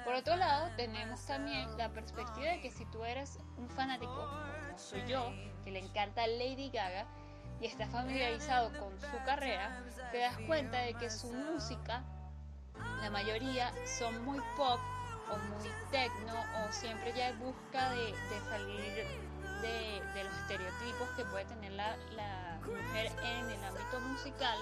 Por 0.04 0.16
otro 0.16 0.36
lado, 0.36 0.70
tenemos 0.78 1.24
también 1.28 1.78
la 1.78 1.90
perspectiva 1.90 2.48
de 2.52 2.62
que 2.62 2.72
si 2.72 2.86
tú 2.86 3.04
eres 3.06 3.38
un 3.58 3.70
fanático, 3.70 4.14
como 4.16 4.78
soy 4.78 5.06
yo, 5.08 5.32
que 5.66 5.72
le 5.72 5.80
encanta 5.80 6.26
Lady 6.28 6.70
Gaga 6.70 7.06
y 7.60 7.66
está 7.66 7.88
familiarizado 7.88 8.70
con 8.80 8.98
su 9.02 9.18
carrera, 9.26 9.84
te 10.12 10.20
das 10.20 10.38
cuenta 10.48 10.78
de 10.78 10.94
que 10.94 11.10
su 11.10 11.34
música, 11.34 12.04
la 13.02 13.10
mayoría, 13.10 13.74
son 13.98 14.24
muy 14.24 14.40
pop 14.56 14.80
o 15.32 15.38
muy 15.38 15.70
techno 15.92 16.34
o 16.34 16.72
siempre 16.72 17.12
ya 17.14 17.34
busca 17.34 17.90
de, 17.92 18.14
salir 18.48 19.06
de, 19.62 20.24
los 20.24 20.34
estereotipos 20.42 21.10
que 21.18 21.26
puede 21.26 21.46
tener 21.46 21.72
la, 21.72 21.98
mujer 22.62 23.12
en 23.24 23.50
el 23.50 23.64
ámbito 23.64 24.00
musical. 24.02 24.58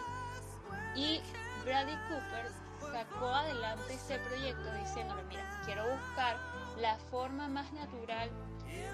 Y 0.96 1.22
Bradley 1.66 1.98
Cooper 2.10 2.52
sacó 2.92 3.28
adelante 3.28 3.94
este 3.94 4.20
proyecto 4.20 4.74
diciéndole, 4.76 5.24
mira, 5.24 5.62
quiero 5.66 5.84
buscar 5.90 6.38
la 6.78 6.98
forma 7.12 7.48
más 7.48 7.72
natural 7.74 8.30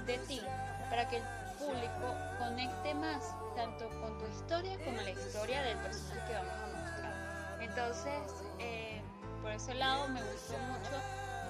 de 0.05 0.17
ti 0.19 0.41
para 0.89 1.07
que 1.07 1.21
público 1.59 2.15
conecte 2.39 2.93
más 2.95 3.35
tanto 3.55 3.89
con 4.01 4.17
tu 4.17 4.25
historia 4.27 4.77
como 4.83 5.01
la 5.01 5.09
historia 5.09 5.61
del 5.61 5.77
personaje 5.79 6.27
que 6.27 6.33
vamos 6.33 6.53
a 6.53 6.67
mostrar. 6.67 7.59
Entonces, 7.61 8.43
eh, 8.59 9.01
por 9.41 9.51
ese 9.51 9.73
lado 9.75 10.07
me 10.07 10.21
gustó 10.23 10.57
mucho 10.57 10.95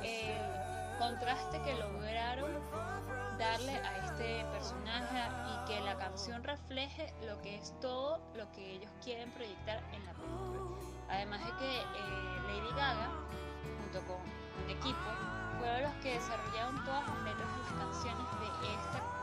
el 0.04 0.98
contraste 0.98 1.62
que 1.62 1.74
lograron 1.76 2.52
darle 3.38 3.72
a 3.72 4.06
este 4.06 4.44
personaje 4.52 5.18
y 5.48 5.68
que 5.68 5.80
la 5.82 5.96
canción 5.98 6.44
refleje 6.44 7.14
lo 7.26 7.40
que 7.42 7.56
es 7.56 7.74
todo 7.80 8.20
lo 8.36 8.52
que 8.52 8.74
ellos 8.74 8.92
quieren 9.04 9.32
proyectar 9.32 9.82
en 9.94 10.06
la 10.06 10.14
película. 10.14 10.60
Además 11.10 11.46
de 11.46 11.52
que 11.58 11.80
eh, 11.80 11.84
Lady 12.48 12.70
Gaga, 12.76 13.10
junto 13.82 14.00
con 14.08 14.18
un 14.64 14.70
equipo, 14.70 15.00
fueron 15.60 15.84
los 15.84 15.94
que 16.04 16.16
desarrollaron 16.16 16.84
todas 16.84 17.08
las 17.08 17.24
letras 17.24 17.48
de 17.48 17.60
las 17.60 17.86
canciones 17.86 18.26
de 18.42 18.74
esta. 18.74 19.19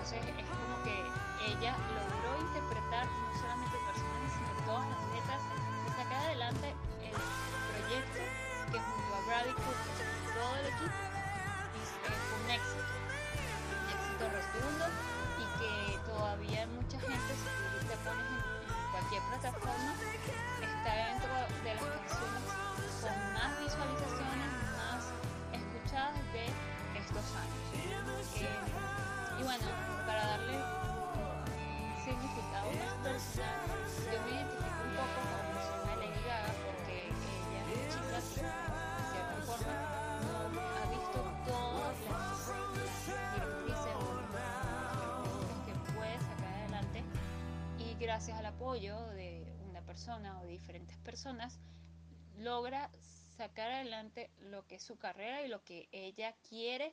Entonces 0.00 0.32
es 0.38 0.48
como 0.48 0.82
que 0.82 0.96
ella 1.44 1.76
logró 1.92 2.40
interpretar 2.40 3.04
no 3.04 3.38
solamente 3.38 3.76
el 3.76 3.84
personaje, 3.84 4.28
sino 4.32 4.48
todas 4.64 4.88
las 4.88 5.02
letras 5.12 5.40
y 5.84 5.90
sacar 5.90 6.24
adelante 6.24 6.74
el 7.04 7.12
proyecto 7.68 8.20
que 8.72 8.78
junto 8.80 9.14
a 9.14 9.20
Bradley 9.28 9.52
Cooper 9.52 9.89
gracias 48.20 48.38
al 48.38 48.46
apoyo 48.54 49.06
de 49.14 49.50
una 49.70 49.80
persona 49.80 50.38
o 50.38 50.42
de 50.42 50.48
diferentes 50.48 50.98
personas 50.98 51.58
logra 52.36 52.90
sacar 53.38 53.70
adelante 53.72 54.28
lo 54.40 54.66
que 54.66 54.74
es 54.74 54.82
su 54.82 54.98
carrera 54.98 55.42
y 55.42 55.48
lo 55.48 55.64
que 55.64 55.88
ella 55.90 56.34
quiere 56.46 56.92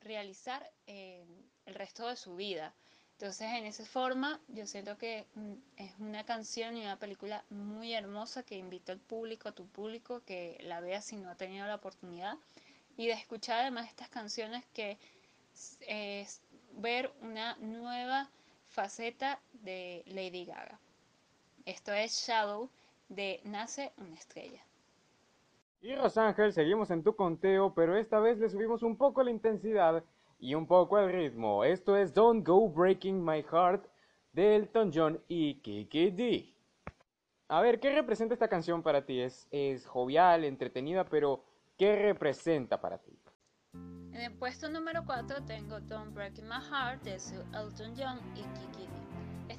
realizar 0.00 0.68
en 0.86 1.48
el 1.66 1.74
resto 1.76 2.08
de 2.08 2.16
su 2.16 2.34
vida. 2.34 2.74
Entonces, 3.12 3.52
en 3.52 3.66
esa 3.66 3.84
forma, 3.84 4.40
yo 4.48 4.66
siento 4.66 4.98
que 4.98 5.28
mm, 5.36 5.52
es 5.76 5.92
una 6.00 6.24
canción 6.24 6.76
y 6.76 6.82
una 6.82 6.98
película 6.98 7.44
muy 7.50 7.94
hermosa 7.94 8.42
que 8.42 8.56
invito 8.56 8.90
al 8.90 8.98
público, 8.98 9.48
a 9.48 9.52
tu 9.52 9.68
público, 9.68 10.24
que 10.24 10.58
la 10.62 10.80
vea 10.80 11.00
si 11.00 11.14
no 11.14 11.30
ha 11.30 11.36
tenido 11.36 11.68
la 11.68 11.76
oportunidad 11.76 12.36
y 12.96 13.06
de 13.06 13.12
escuchar 13.12 13.60
además 13.60 13.88
estas 13.88 14.08
canciones 14.08 14.64
que 14.74 14.98
es 15.86 16.42
ver 16.72 17.12
una 17.20 17.54
nueva 17.58 18.28
faceta 18.66 19.40
de 19.64 20.04
Lady 20.06 20.44
Gaga. 20.44 20.78
Esto 21.64 21.92
es 21.92 22.12
Shadow 22.26 22.68
de 23.08 23.40
Nace 23.44 23.92
una 23.96 24.14
estrella. 24.14 24.62
Y 25.80 25.94
Rosángel, 25.94 26.52
seguimos 26.52 26.90
en 26.90 27.02
tu 27.02 27.14
conteo, 27.14 27.74
pero 27.74 27.96
esta 27.96 28.18
vez 28.18 28.38
le 28.38 28.48
subimos 28.48 28.82
un 28.82 28.96
poco 28.96 29.22
la 29.22 29.30
intensidad 29.30 30.02
y 30.38 30.54
un 30.54 30.66
poco 30.66 30.98
el 30.98 31.12
ritmo. 31.12 31.64
Esto 31.64 31.96
es 31.96 32.14
Don't 32.14 32.46
Go 32.46 32.68
Breaking 32.68 33.22
My 33.22 33.42
Heart 33.42 33.86
de 34.32 34.56
Elton 34.56 34.90
John 34.94 35.20
y 35.28 35.56
Kiki 35.56 36.10
D. 36.10 36.54
A 37.48 37.60
ver, 37.60 37.80
¿qué 37.80 37.94
representa 37.94 38.34
esta 38.34 38.48
canción 38.48 38.82
para 38.82 39.04
ti? 39.04 39.20
Es, 39.20 39.46
es 39.50 39.86
jovial, 39.86 40.44
entretenida, 40.44 41.04
pero 41.04 41.44
¿qué 41.76 41.96
representa 41.96 42.80
para 42.80 42.98
ti? 42.98 43.12
En 43.74 44.20
el 44.20 44.32
puesto 44.32 44.68
número 44.68 45.04
4 45.04 45.44
tengo 45.44 45.80
Don't 45.80 46.14
Break 46.14 46.40
My 46.42 46.62
Heart 46.70 47.02
de 47.02 47.14
Elton 47.14 47.94
John 47.96 48.20
y 48.34 48.42
Kiki 48.42 48.86
D. 48.86 49.03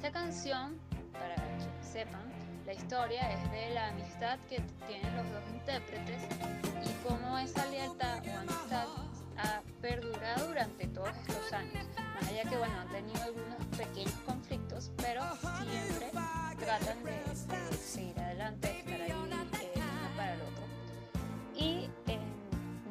Esta 0.05 0.19
canción, 0.19 0.77
para 1.13 1.33
que 1.33 1.83
sepan, 1.83 2.31
la 2.67 2.73
historia 2.73 3.27
es 3.31 3.51
de 3.51 3.73
la 3.73 3.87
amistad 3.87 4.37
que 4.47 4.61
tienen 4.85 5.17
los 5.17 5.25
dos 5.31 5.41
intérpretes 5.51 6.21
y 6.85 7.07
cómo 7.07 7.39
esa 7.39 7.65
lealtad 7.65 8.19
o 8.27 8.39
amistad 8.39 8.85
ha 9.39 9.63
perdurado 9.81 10.49
durante 10.49 10.85
todos 10.89 11.09
estos 11.27 11.51
años. 11.53 11.87
Más 11.97 12.29
allá 12.29 12.43
que, 12.43 12.55
bueno, 12.55 12.79
han 12.81 12.89
tenido 12.89 13.23
algunos 13.23 13.65
pequeños 13.75 14.13
conflictos, 14.27 14.91
pero 14.97 15.23
siempre 15.63 16.11
tratan 16.59 17.03
de, 17.03 17.71
de 17.71 17.75
seguir 17.75 18.19
adelante, 18.19 18.67
de 18.67 18.77
estar 18.77 19.01
ahí 19.01 19.09
eh, 19.09 19.15
uno 19.15 19.35
para 20.15 20.33
el 20.35 20.41
otro. 20.41 20.63
Y 21.55 21.89
en 22.05 22.21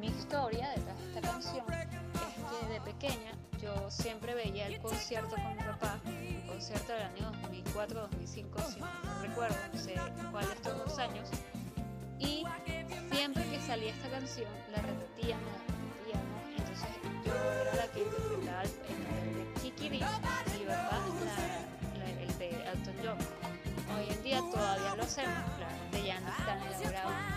mi 0.01 0.07
historia 0.07 0.69
detrás 0.71 0.99
de 0.99 1.05
esta 1.05 1.21
canción 1.21 1.65
es 1.71 1.87
que 1.87 2.73
de 2.73 2.81
pequeña 2.81 3.31
yo 3.65 3.89
siempre 3.89 4.35
veía 4.35 4.67
el 4.67 4.79
concierto 4.79 5.35
con 5.35 5.57
mi 5.57 5.63
papá, 5.63 5.99
un 6.05 6.47
concierto 6.47 6.93
del 6.93 7.01
año 7.01 7.31
2004-2005, 7.49 8.73
si 8.73 8.79
no 8.79 8.87
recuerdo, 9.21 9.55
no 9.73 9.79
sé 9.79 9.95
cuál 10.31 10.47
de 10.47 10.53
estos 10.53 10.77
dos 10.77 10.99
años, 10.99 11.27
y 12.19 12.45
siempre 13.11 13.43
que 13.49 13.59
salía 13.59 13.91
esta 13.91 14.09
canción 14.09 14.51
la 14.71 14.81
repetíamos, 14.83 15.51
la 15.67 15.73
repetíamos, 15.81 16.43
entonces 16.57 16.89
yo 17.25 17.33
era 17.33 17.75
la 17.75 17.87
que 17.91 18.01
interpretaba 18.01 18.61
el 18.61 18.69
papel 18.69 19.35
de 19.35 19.61
Kiki 19.61 19.89
Dee 19.89 19.97
y 19.97 19.99
mi 19.99 20.01
el 22.21 22.37
de 22.37 22.49
Elton 22.49 22.95
John. 23.03 23.17
Hoy 23.97 24.05
en 24.13 24.23
día 24.23 24.39
todavía 24.41 24.95
lo 24.95 25.03
hacemos, 25.03 25.37
claramente 25.57 26.03
ya 26.05 26.19
no 26.19 26.29
es 26.29 26.37
tan 26.45 27.34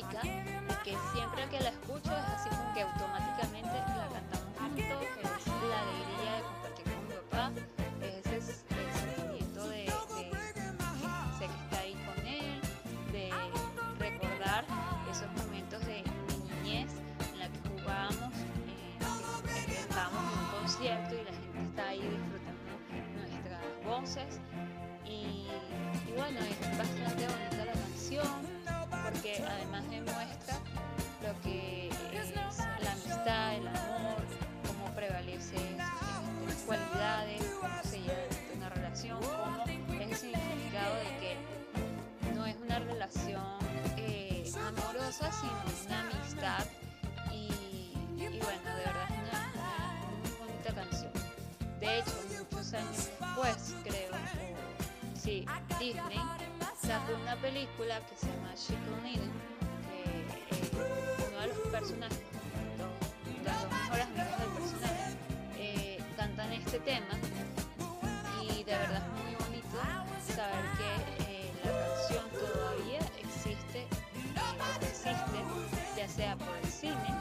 y 0.00 0.74
que 0.82 0.96
siempre 1.12 1.46
que 1.50 1.60
la 1.60 1.68
escucho 1.68 2.10
es 2.10 2.24
así 2.24 2.48
como 2.48 2.72
que 2.72 2.82
automáticamente 2.82 3.68
la 3.68 4.08
cantamos 4.08 4.58
juntos, 4.58 5.02
es 5.20 5.46
la 5.68 5.80
alegría 5.82 6.36
de 6.36 6.42
compartir 6.42 6.84
con 6.84 7.06
mi 7.06 7.14
papá, 7.28 7.52
es 8.00 8.26
ese 8.26 8.54
sentimiento 8.54 9.68
de, 9.68 9.76
de 9.76 9.92
sé 11.38 11.46
que 11.46 11.58
está 11.64 11.80
ahí 11.80 11.94
con 12.06 12.26
él, 12.26 12.60
de 13.12 13.30
recordar 13.98 14.64
esos 15.10 15.30
momentos 15.44 15.84
de 15.84 16.02
mi 16.28 16.62
niñez 16.62 16.90
en 17.32 17.38
la 17.38 17.48
que 17.48 17.58
jugábamos, 17.68 18.34
eh, 18.68 19.76
estábamos 19.80 20.32
en 20.32 20.38
un 20.38 20.60
concierto 20.60 21.14
y 21.14 21.24
la 21.24 21.32
gente 21.32 21.60
está 21.68 21.88
ahí 21.88 22.00
disfrutando 22.00 22.72
nuestras 23.20 23.84
voces. 23.84 24.40
Y, 25.04 25.48
y 26.08 26.12
bueno, 26.16 26.40
es 26.40 26.78
bastante 26.78 27.26
bonita 27.26 27.64
la 27.66 27.72
canción 27.72 28.49
porque 29.12 29.42
además 29.46 29.82
demuestra 29.90 30.56
lo 31.22 31.40
que 31.42 31.88
es 32.12 32.34
la 32.34 32.92
amistad, 32.92 33.54
el 33.54 33.68
amor, 33.68 34.16
cómo 34.66 34.94
prevalece 34.94 35.56
estas 35.56 36.62
cualidades, 36.66 37.42
cómo 37.60 37.82
se 37.84 38.00
lleva 38.00 38.14
una 38.56 38.68
relación, 38.70 39.20
cómo 39.20 39.64
es 39.64 40.10
el 40.10 40.16
significado 40.16 40.94
de 40.96 41.16
que 41.20 42.34
no 42.34 42.46
es 42.46 42.56
una 42.56 42.78
relación 42.78 43.42
eh, 43.96 44.50
amorosa, 44.66 45.30
sino 45.32 45.86
una 45.86 46.00
amistad 46.00 46.64
y, 47.32 47.92
bueno, 48.18 48.76
de 48.76 48.84
verdad 48.84 49.08
es 49.10 49.18
una, 49.28 49.92
muy 50.20 50.30
bonita 50.48 50.74
canción. 50.74 51.12
De 51.80 51.98
hecho, 51.98 52.12
muchos 52.38 52.72
años 52.74 52.96
después, 52.96 53.74
creo, 53.82 54.10
o- 54.12 55.18
sí, 55.18 55.44
Disney 55.78 56.18
una 57.32 57.40
película 57.42 58.00
que 58.08 58.16
se 58.16 58.26
llama 58.26 58.52
Chicken 58.56 59.04
Little, 59.04 59.30
que 59.86 60.02
eh, 60.02 61.28
uno 61.30 61.40
de 61.40 61.46
los 61.46 61.58
personajes, 61.68 62.18
dos, 62.76 63.44
las 63.44 63.62
dos 63.62 63.70
mejores 63.70 64.06
amigas 64.06 64.40
del 64.40 64.48
personaje, 64.48 65.16
eh, 65.56 66.02
cantan 66.16 66.52
este 66.52 66.80
tema. 66.80 67.14
Y 68.42 68.64
de 68.64 68.72
verdad 68.72 69.02
es 69.06 69.22
muy 69.22 69.34
bonito 69.46 69.78
saber 70.34 70.64
que 70.76 70.90
eh, 71.32 71.52
la 71.62 71.70
canción 71.70 72.28
todavía 72.30 72.98
existe, 73.20 73.82
eh, 73.82 74.82
existe, 74.82 75.96
ya 75.96 76.08
sea 76.08 76.36
por 76.36 76.56
el 76.56 76.68
cine, 76.68 77.19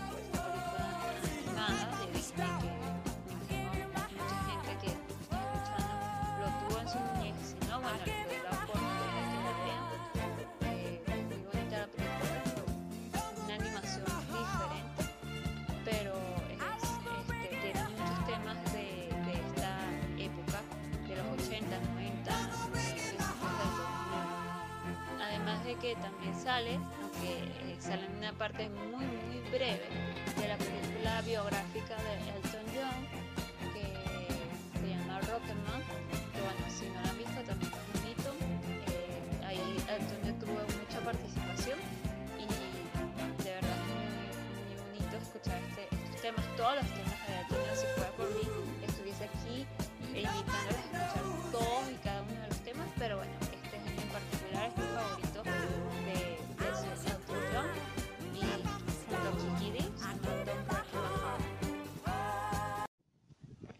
que 25.80 25.96
también 25.96 26.36
sale, 26.36 26.76
aunque 27.02 27.72
eh, 27.72 27.78
sale 27.80 28.06
en 28.06 28.18
una 28.18 28.34
parte 28.34 28.70
muy, 28.70 29.06
muy 29.06 29.40
breve 29.50 29.88
de 30.38 30.48
la 30.48 30.58
película 30.58 31.22
biográfica 31.22 31.96
de 31.96 32.39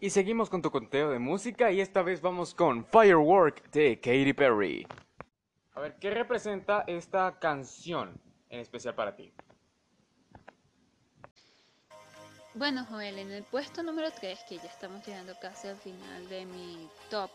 Y 0.02 0.08
seguimos 0.08 0.48
con 0.48 0.62
tu 0.62 0.70
conteo 0.70 1.10
de 1.10 1.18
música 1.18 1.70
y 1.70 1.82
esta 1.82 2.00
vez 2.00 2.22
vamos 2.22 2.54
con 2.54 2.86
Firework 2.86 3.70
de 3.70 4.00
Katy 4.00 4.32
Perry. 4.32 4.86
A 5.74 5.80
ver, 5.80 5.96
¿qué 6.00 6.10
representa 6.10 6.84
esta 6.86 7.38
canción 7.38 8.18
en 8.48 8.60
especial 8.60 8.94
para 8.94 9.14
ti? 9.14 9.30
Bueno, 12.54 12.86
Joel, 12.88 13.18
en 13.18 13.30
el 13.30 13.44
puesto 13.44 13.82
número 13.82 14.10
3, 14.10 14.40
que 14.48 14.56
ya 14.56 14.64
estamos 14.64 15.06
llegando 15.06 15.34
casi 15.38 15.68
al 15.68 15.76
final 15.76 16.26
de 16.30 16.46
mi 16.46 16.88
top, 17.10 17.30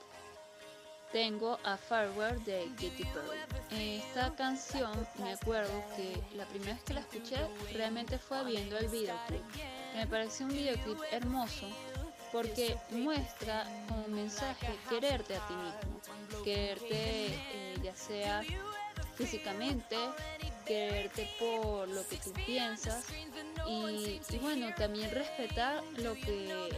tengo 1.11 1.59
a 1.63 1.77
Firework 1.77 2.43
de 2.45 2.65
Katy 2.77 3.05
Perry. 3.13 3.99
Esta 3.99 4.35
canción, 4.35 4.91
me 5.19 5.33
acuerdo 5.33 5.71
que 5.95 6.19
la 6.35 6.45
primera 6.47 6.73
vez 6.73 6.83
que 6.83 6.95
la 6.95 7.01
escuché 7.01 7.37
realmente 7.73 8.17
fue 8.17 8.43
viendo 8.43 8.75
el 8.75 8.87
videoclip. 8.87 9.43
Me 9.95 10.07
pareció 10.07 10.47
un 10.47 10.53
videoclip 10.53 10.97
hermoso 11.11 11.67
porque 12.35 12.75
muestra 12.91 13.65
como 13.87 14.09
mensaje 14.09 14.67
quererte 14.89 15.37
a 15.37 15.47
ti 15.47 15.53
mismo, 15.53 16.43
quererte 16.43 17.27
eh, 17.27 17.75
ya 17.81 17.95
sea 17.95 18.41
físicamente, 19.15 19.95
quererte 20.65 21.29
por 21.39 21.87
lo 21.87 22.05
que 22.09 22.17
tú 22.17 22.33
piensas 22.45 23.05
y, 23.65 24.19
bueno, 24.41 24.67
también 24.75 25.11
respetar 25.11 25.81
lo 25.99 26.13
que 26.15 26.77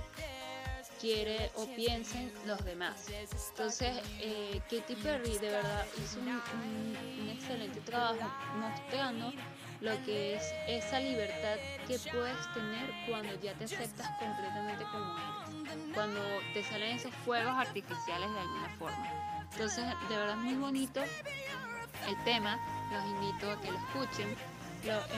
quiere 1.01 1.49
o 1.55 1.65
piensen 1.75 2.31
los 2.45 2.63
demás. 2.63 3.07
Entonces, 3.49 3.97
eh, 4.19 4.61
Katy 4.69 4.95
Perry 5.01 5.39
de 5.39 5.49
verdad 5.49 5.87
hizo 5.97 6.19
un, 6.19 6.27
un, 6.27 7.29
excelente 7.29 7.81
trabajo 7.81 8.31
mostrando 8.59 9.33
lo 9.81 9.91
que 10.03 10.35
es 10.35 10.53
esa 10.67 10.99
libertad 10.99 11.57
que 11.87 11.99
puedes 11.99 12.53
tener 12.53 12.89
cuando 13.07 13.39
ya 13.41 13.53
te 13.53 13.65
aceptas 13.65 14.07
completamente 14.19 14.83
como 14.91 15.15
eres, 15.17 15.93
cuando 15.93 16.21
te 16.53 16.63
salen 16.63 16.95
esos 16.95 17.13
fuegos 17.25 17.53
artificiales 17.53 18.31
de 18.31 18.39
alguna 18.39 18.69
forma. 18.79 19.07
Entonces, 19.51 19.85
de 20.09 20.15
verdad 20.15 20.37
es 20.37 20.43
muy 20.43 20.55
bonito 20.55 21.01
el 21.01 22.23
tema, 22.23 22.59
los 22.91 23.05
invito 23.05 23.51
a 23.51 23.61
que 23.61 23.71
lo 23.71 23.77
escuchen. 23.77 24.35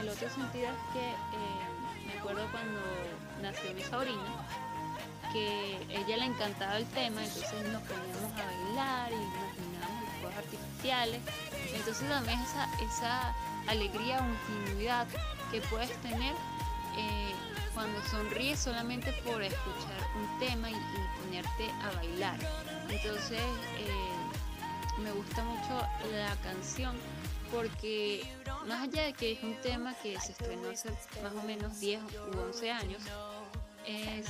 el 0.01 0.09
otro 0.09 0.29
sentido 0.29 0.69
es 0.69 0.93
que 0.93 1.09
eh, 1.09 2.05
me 2.07 2.19
acuerdo 2.19 2.47
cuando 2.51 2.79
nació 3.41 3.73
mi 3.73 3.83
sobrina, 3.83 4.45
que 5.31 5.77
ella 5.89 6.17
le 6.17 6.25
encantaba 6.25 6.77
el 6.77 6.85
tema, 6.87 7.23
entonces 7.23 7.63
nos 7.71 7.81
poníamos 7.83 8.31
a 8.33 8.45
bailar 8.45 9.11
y 9.11 9.15
imaginábamos 9.15 10.03
los 10.03 10.13
fuegos 10.19 10.37
artificiales. 10.37 11.21
Entonces 11.73 12.09
también 12.09 12.39
esa, 12.39 12.67
esa 12.81 13.35
alegría 13.69 14.19
o 14.19 14.53
ingenuidad 14.53 15.07
que 15.51 15.61
puedes 15.61 15.91
tener 16.01 16.33
eh, 16.97 17.33
cuando 17.73 18.01
sonríes 18.09 18.59
solamente 18.59 19.13
por 19.23 19.41
escuchar 19.41 20.01
un 20.15 20.39
tema 20.39 20.69
y, 20.69 20.75
ponerte 21.21 21.69
a 21.83 21.91
bailar. 21.95 22.39
Entonces 22.89 23.39
eh, 23.39 24.99
me 25.01 25.11
gusta 25.11 25.43
mucho 25.43 25.87
la 26.11 26.35
canción 26.43 26.95
porque 27.51 28.23
más 28.67 28.83
allá 28.83 29.03
de 29.03 29.13
que 29.13 29.33
es 29.33 29.43
un 29.43 29.55
tema 29.61 29.93
que 30.01 30.19
se 30.19 30.31
estrenó 30.31 30.69
hace 30.69 30.89
más 31.23 31.33
o 31.33 31.43
menos 31.43 31.79
10 31.79 32.01
u 32.33 32.39
11 32.39 32.71
años, 32.71 33.01
es 33.89 34.29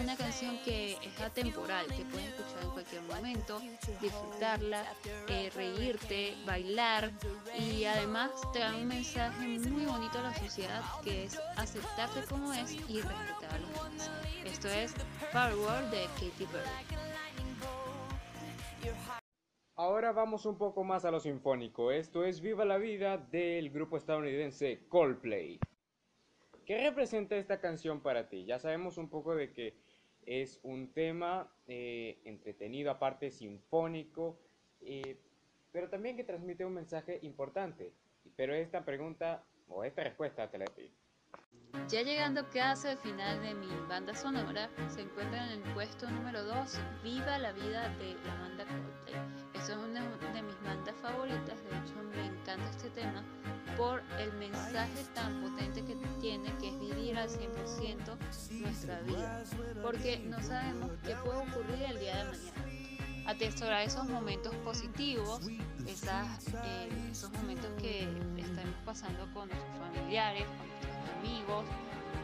una 0.00 0.16
canción 0.16 0.58
que 0.64 0.92
es 0.92 1.20
atemporal, 1.20 1.86
que 1.86 2.04
puedes 2.04 2.28
escuchar 2.28 2.62
en 2.62 2.70
cualquier 2.70 3.02
momento, 3.02 3.60
disfrutarla, 4.00 4.84
eh, 5.28 5.50
reírte, 5.54 6.34
bailar 6.46 7.10
y 7.58 7.84
además 7.84 8.30
te 8.52 8.60
da 8.60 8.76
un 8.76 8.86
mensaje 8.86 9.58
muy 9.58 9.84
bonito 9.84 10.18
a 10.18 10.22
la 10.22 10.34
sociedad 10.34 10.82
que 11.02 11.24
es 11.24 11.40
aceptarte 11.56 12.22
como 12.28 12.52
es 12.52 12.72
y 12.72 13.00
respetar 13.00 13.54
a 13.54 13.58
los 13.58 13.70
demás. 13.74 14.10
Esto 14.44 14.68
es 14.68 14.94
Power 15.32 15.90
de 15.90 16.04
Katy 16.14 16.46
Perry. 16.46 17.00
Ahora 19.76 20.12
vamos 20.12 20.44
un 20.44 20.58
poco 20.58 20.84
más 20.84 21.04
a 21.04 21.10
lo 21.10 21.20
sinfónico. 21.20 21.90
Esto 21.90 22.24
es 22.24 22.40
Viva 22.40 22.64
la 22.64 22.76
Vida 22.76 23.16
del 23.16 23.70
grupo 23.70 23.96
estadounidense 23.96 24.86
Coldplay. 24.88 25.58
¿Qué 26.70 26.78
representa 26.78 27.34
esta 27.34 27.60
canción 27.60 28.00
para 28.00 28.28
ti? 28.28 28.44
Ya 28.44 28.60
sabemos 28.60 28.96
un 28.96 29.10
poco 29.10 29.34
de 29.34 29.52
que 29.52 29.74
es 30.24 30.60
un 30.62 30.92
tema 30.92 31.52
eh, 31.66 32.20
entretenido, 32.24 32.92
aparte 32.92 33.32
sinfónico, 33.32 34.38
eh, 34.80 35.18
pero 35.72 35.88
también 35.88 36.16
que 36.16 36.22
transmite 36.22 36.64
un 36.64 36.74
mensaje 36.74 37.18
importante. 37.22 37.92
Pero 38.36 38.54
esta 38.54 38.84
pregunta 38.84 39.44
o 39.66 39.82
esta 39.82 40.04
respuesta 40.04 40.48
te 40.48 40.58
la. 40.58 40.66
Ya 41.88 42.02
llegando 42.02 42.48
casi 42.52 42.88
al 42.88 42.98
final 42.98 43.42
de 43.42 43.54
mi 43.54 43.68
banda 43.88 44.14
sonora, 44.14 44.70
se 44.88 45.02
encuentra 45.02 45.44
en 45.46 45.60
el 45.60 45.72
puesto 45.74 46.08
número 46.08 46.44
2, 46.44 46.78
Viva 47.02 47.38
la 47.38 47.52
vida 47.52 47.88
de 47.98 48.16
la 48.24 48.34
banda 48.36 48.64
Coldplay. 48.64 49.14
Esta 49.54 49.72
es 49.72 49.78
una 49.78 50.00
de 50.32 50.42
mis 50.42 50.62
bandas 50.62 50.94
favoritas, 51.02 51.58
de 51.64 51.78
hecho 51.78 51.94
me 52.14 52.26
encanta 52.26 52.70
este 52.70 52.90
tema 52.90 53.24
por 53.76 54.02
el 54.18 54.32
mensaje 54.34 55.04
tan 55.14 55.42
potente 55.42 55.84
que 55.84 55.96
tiene, 56.20 56.52
que 56.58 56.68
es 56.68 56.80
vivir 56.80 57.16
al 57.16 57.28
100% 57.28 58.16
nuestra 58.60 59.00
vida, 59.00 59.44
porque 59.82 60.18
no 60.18 60.40
sabemos 60.42 60.90
qué 61.04 61.16
puede 61.24 61.38
ocurrir 61.38 61.82
el 61.82 61.98
día 61.98 62.16
de 62.18 62.24
mañana. 62.24 63.30
Atesorar 63.30 63.82
esos 63.82 64.08
momentos 64.08 64.54
positivos, 64.56 65.40
esas, 65.86 66.48
eh, 66.64 66.88
esos 67.10 67.30
momentos 67.32 67.70
que 67.80 68.02
estamos 68.38 68.74
pasando 68.84 69.32
con 69.32 69.48
nuestros 69.48 69.78
familiares, 69.78 70.44
amigos 71.18 71.64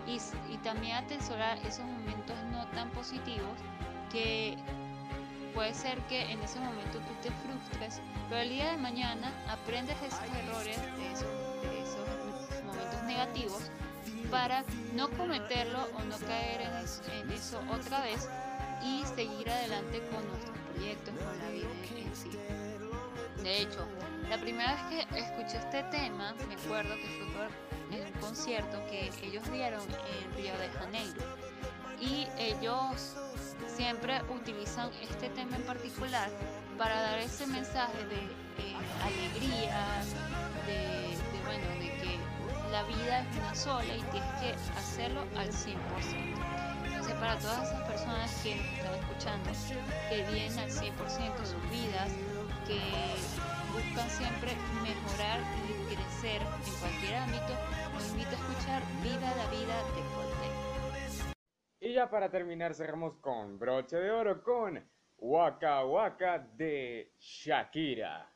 y, 0.07 0.21
y 0.53 0.59
también 0.59 0.97
atesorar 0.97 1.59
esos 1.59 1.85
momentos 1.85 2.37
no 2.53 2.67
tan 2.69 2.91
positivos 2.91 3.57
que 4.11 4.57
puede 5.55 5.73
ser 5.73 5.99
que 6.03 6.21
en 6.31 6.43
ese 6.43 6.61
momento 6.61 6.99
tú 6.99 7.15
te 7.23 7.31
frustres, 7.31 8.03
pero 8.29 8.43
el 8.43 8.51
día 8.51 8.73
de 8.73 8.77
mañana 8.77 9.33
aprendes 9.49 9.97
esos 10.03 10.21
errores, 10.45 10.77
de 10.99 11.13
esos, 11.13 11.63
de 11.63 11.81
esos 11.81 12.65
momentos 12.65 13.03
negativos, 13.05 13.71
para 14.31 14.65
no 14.95 15.09
cometerlo 15.11 15.79
o 15.95 16.03
no 16.05 16.19
caer 16.19 16.61
en 16.61 16.77
eso, 16.85 17.03
en 17.11 17.31
eso, 17.31 17.61
otra 17.71 18.03
vez 18.03 18.29
y 18.83 19.03
seguir 19.15 19.49
adelante 19.49 20.03
con 20.11 20.29
nuestros 20.29 20.59
proyectos, 20.75 21.15
con 21.15 21.39
la 21.39 21.49
vida 21.49 21.69
en 21.97 22.15
sí. 22.15 22.31
De 23.43 23.63
hecho, 23.63 23.87
la 24.29 24.39
primera 24.39 24.75
vez 24.75 25.07
que 25.09 25.19
escuché 25.19 25.57
este 25.57 25.83
tema, 25.85 26.35
me 26.49 26.55
acuerdo 26.55 26.95
que 26.97 27.09
fue 27.09 27.27
por 27.33 27.66
en 27.91 28.07
un 28.07 28.21
concierto 28.21 28.83
que 28.91 29.11
ellos 29.23 29.43
dieron 29.53 29.83
en 29.83 30.37
Río 30.37 30.57
de 30.59 30.69
Janeiro. 30.71 31.23
Y 32.01 32.27
ellos 32.39 33.17
siempre 33.67 34.21
utilizan 34.29 34.91
este 35.03 35.29
tema 35.31 35.57
en 35.57 35.63
particular 35.63 36.31
para 36.79 37.01
dar 37.01 37.19
ese 37.19 37.47
mensaje 37.47 38.05
de 38.07 38.17
eh, 38.17 38.77
alegría, 39.03 40.03
de, 40.67 41.17
bueno, 41.45 41.67
de 41.79 41.91
que 42.01 42.19
la 42.71 42.83
vida 42.85 43.21
es 43.21 43.37
una 43.37 43.55
sola 43.55 43.97
y 43.97 44.03
tienes 44.11 44.41
que 44.41 44.79
hacerlo 44.79 45.23
al 45.37 45.49
100%. 45.49 45.77
Entonces, 46.85 47.15
para 47.15 47.39
todas 47.39 47.69
esas 47.69 47.83
personas 47.89 48.31
que 48.43 48.53
están 48.55 48.95
escuchando, 48.95 49.51
que 50.11 50.31
vienen 50.33 50.59
al 50.59 50.71
100% 50.71 50.93
sus 51.45 51.71
vidas, 51.71 52.11
que 52.67 52.81
buscan 53.77 54.09
siempre 54.09 54.53
mejorar 54.83 55.41
y 55.69 55.95
crecer 55.95 56.41
en 56.41 56.75
cualquier 56.81 57.15
ámbito, 57.17 57.53
los 57.93 58.09
invito 58.11 58.31
a 58.31 58.35
escuchar 58.35 58.83
Vida 59.03 59.37
la 59.37 59.47
Vida 59.51 59.77
de 59.93 60.03
Coldplay. 60.15 61.33
Y 61.81 61.93
ya 61.93 62.09
para 62.09 62.31
terminar 62.31 62.75
cerramos 62.75 63.17
con 63.21 63.59
broche 63.59 63.97
de 63.97 64.11
oro 64.11 64.43
con 64.43 64.83
Waka 65.19 65.85
Waka 65.85 66.39
de 66.39 67.13
Shakira. 67.19 68.33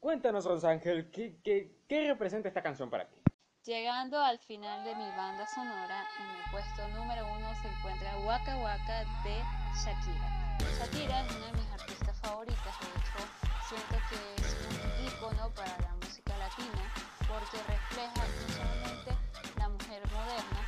Cuéntanos, 0.00 0.44
Rosángel, 0.46 1.10
¿qué, 1.12 1.38
qué, 1.44 1.84
qué 1.88 2.08
representa 2.08 2.48
esta 2.48 2.62
canción 2.62 2.90
para 2.90 3.08
ti? 3.08 3.16
Llegando 3.64 4.18
al 4.18 4.38
final 4.40 4.82
de 4.84 4.96
mi 4.96 5.08
banda 5.10 5.46
sonora, 5.46 6.08
en 6.18 6.26
el 6.26 6.50
puesto 6.50 6.88
número 6.88 7.24
uno 7.36 7.54
se 7.62 7.68
encuentra 7.68 8.18
Waka 8.26 8.56
Waka 8.56 9.04
de 9.22 9.36
Shakira. 9.84 10.40
Shakira 10.78 11.20
es 11.20 11.36
una 11.36 11.46
de 11.46 11.52
mis 11.52 11.70
artistas 11.70 12.20
favoritas, 12.20 12.80
de 12.80 12.86
hecho 12.98 13.39
siento 13.70 13.98
que 14.08 14.42
es 14.42 14.56
un 14.66 15.06
icono 15.06 15.48
para 15.50 15.78
la 15.78 15.94
música 16.02 16.36
latina 16.38 16.82
porque 17.28 17.56
refleja 17.68 18.22
no 18.26 18.52
solamente 18.52 19.16
la 19.56 19.68
mujer 19.68 20.02
moderna, 20.10 20.60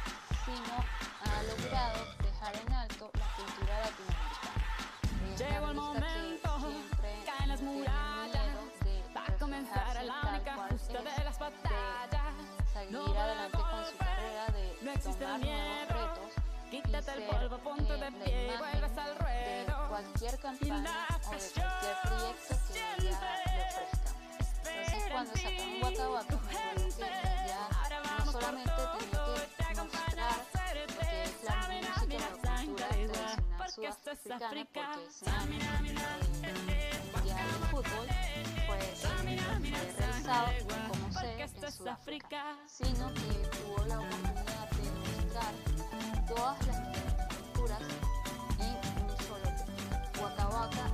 sino 0.45 0.75
ha 1.27 1.43
logrado 1.43 2.07
dejar 2.23 2.55
en 2.55 2.73
alto 2.73 3.11
la 3.19 3.27
cultura 3.35 3.75
latinoamericana. 3.81 4.63
Es 5.35 5.41
artista 5.43 6.01
que 6.07 6.71
siempre 6.71 7.25
caen 7.27 7.49
las 7.49 7.61
murallas, 7.63 8.57
va 9.17 9.25
a 9.27 9.39
comenzar 9.39 10.05
la 10.05 10.21
única 10.31 10.69
justa 10.71 11.03
de 11.03 11.25
las 11.25 11.39
batallas. 11.41 12.35
Seguir 12.73 13.19
adelante 13.19 13.59
con 13.59 13.85
su 13.85 13.97
carrera, 13.99 14.47
de 14.47 14.99
tomar 15.03 15.41
nuevos 15.41 15.89
retos 15.89 15.91
quítate 16.73 17.12
el 17.12 17.23
polvo, 17.25 17.59
ponte 17.59 17.93
de 17.93 18.12
pie, 18.12 18.57
vuelves 18.59 18.97
al 18.97 19.16
ruedo. 19.16 19.89
Cualquier 19.91 20.39
campaña 20.39 21.07
o 21.11 21.31
de 21.31 21.51
cualquier 21.51 21.97
proyecto 22.03 22.55
que 22.66 22.79
ella 22.79 22.97
le 22.97 23.11
ofrezca. 23.12 24.11
Entonces 24.64 25.03
cuando 25.12 25.33
sacaron 25.37 26.12
Waka 26.12 26.37
que 26.97 27.05
ella 27.45 27.68
no 28.25 28.33
solamente 28.33 28.73
tenía 28.99 29.20
que 29.29 29.83
mostrar 29.83 30.77
lo 30.77 30.87
que 30.87 31.23
es 31.25 31.45
la 31.45 31.57
música, 31.68 32.18
la 32.18 32.64
cultura 32.64 33.97
tradicional, 34.03 34.39
sudafricana 34.39 34.99
porque 35.03 35.29
eh, 36.68 36.91
el 36.93 37.12
Mundial 37.12 37.47
de 37.53 37.66
Fútbol 37.66 38.07
fue, 38.66 38.79
eh, 38.79 39.39
fue 39.61 39.81
realizado, 39.99 40.49
como 40.89 41.12
sé, 41.12 41.43
en 41.43 41.73
Sudáfrica, 41.73 42.57
sino 42.66 43.12
que 43.12 43.29
tuvo 43.59 43.85
la 43.87 44.01
oportunidad 44.01 44.70
de 44.70 44.91
mostrar 45.23 45.91
todas 46.27 46.66
las 46.66 46.79
culturas 47.37 47.81
en 48.59 49.05
un 49.05 49.16
solo 49.27 49.49
Waka 50.49 50.91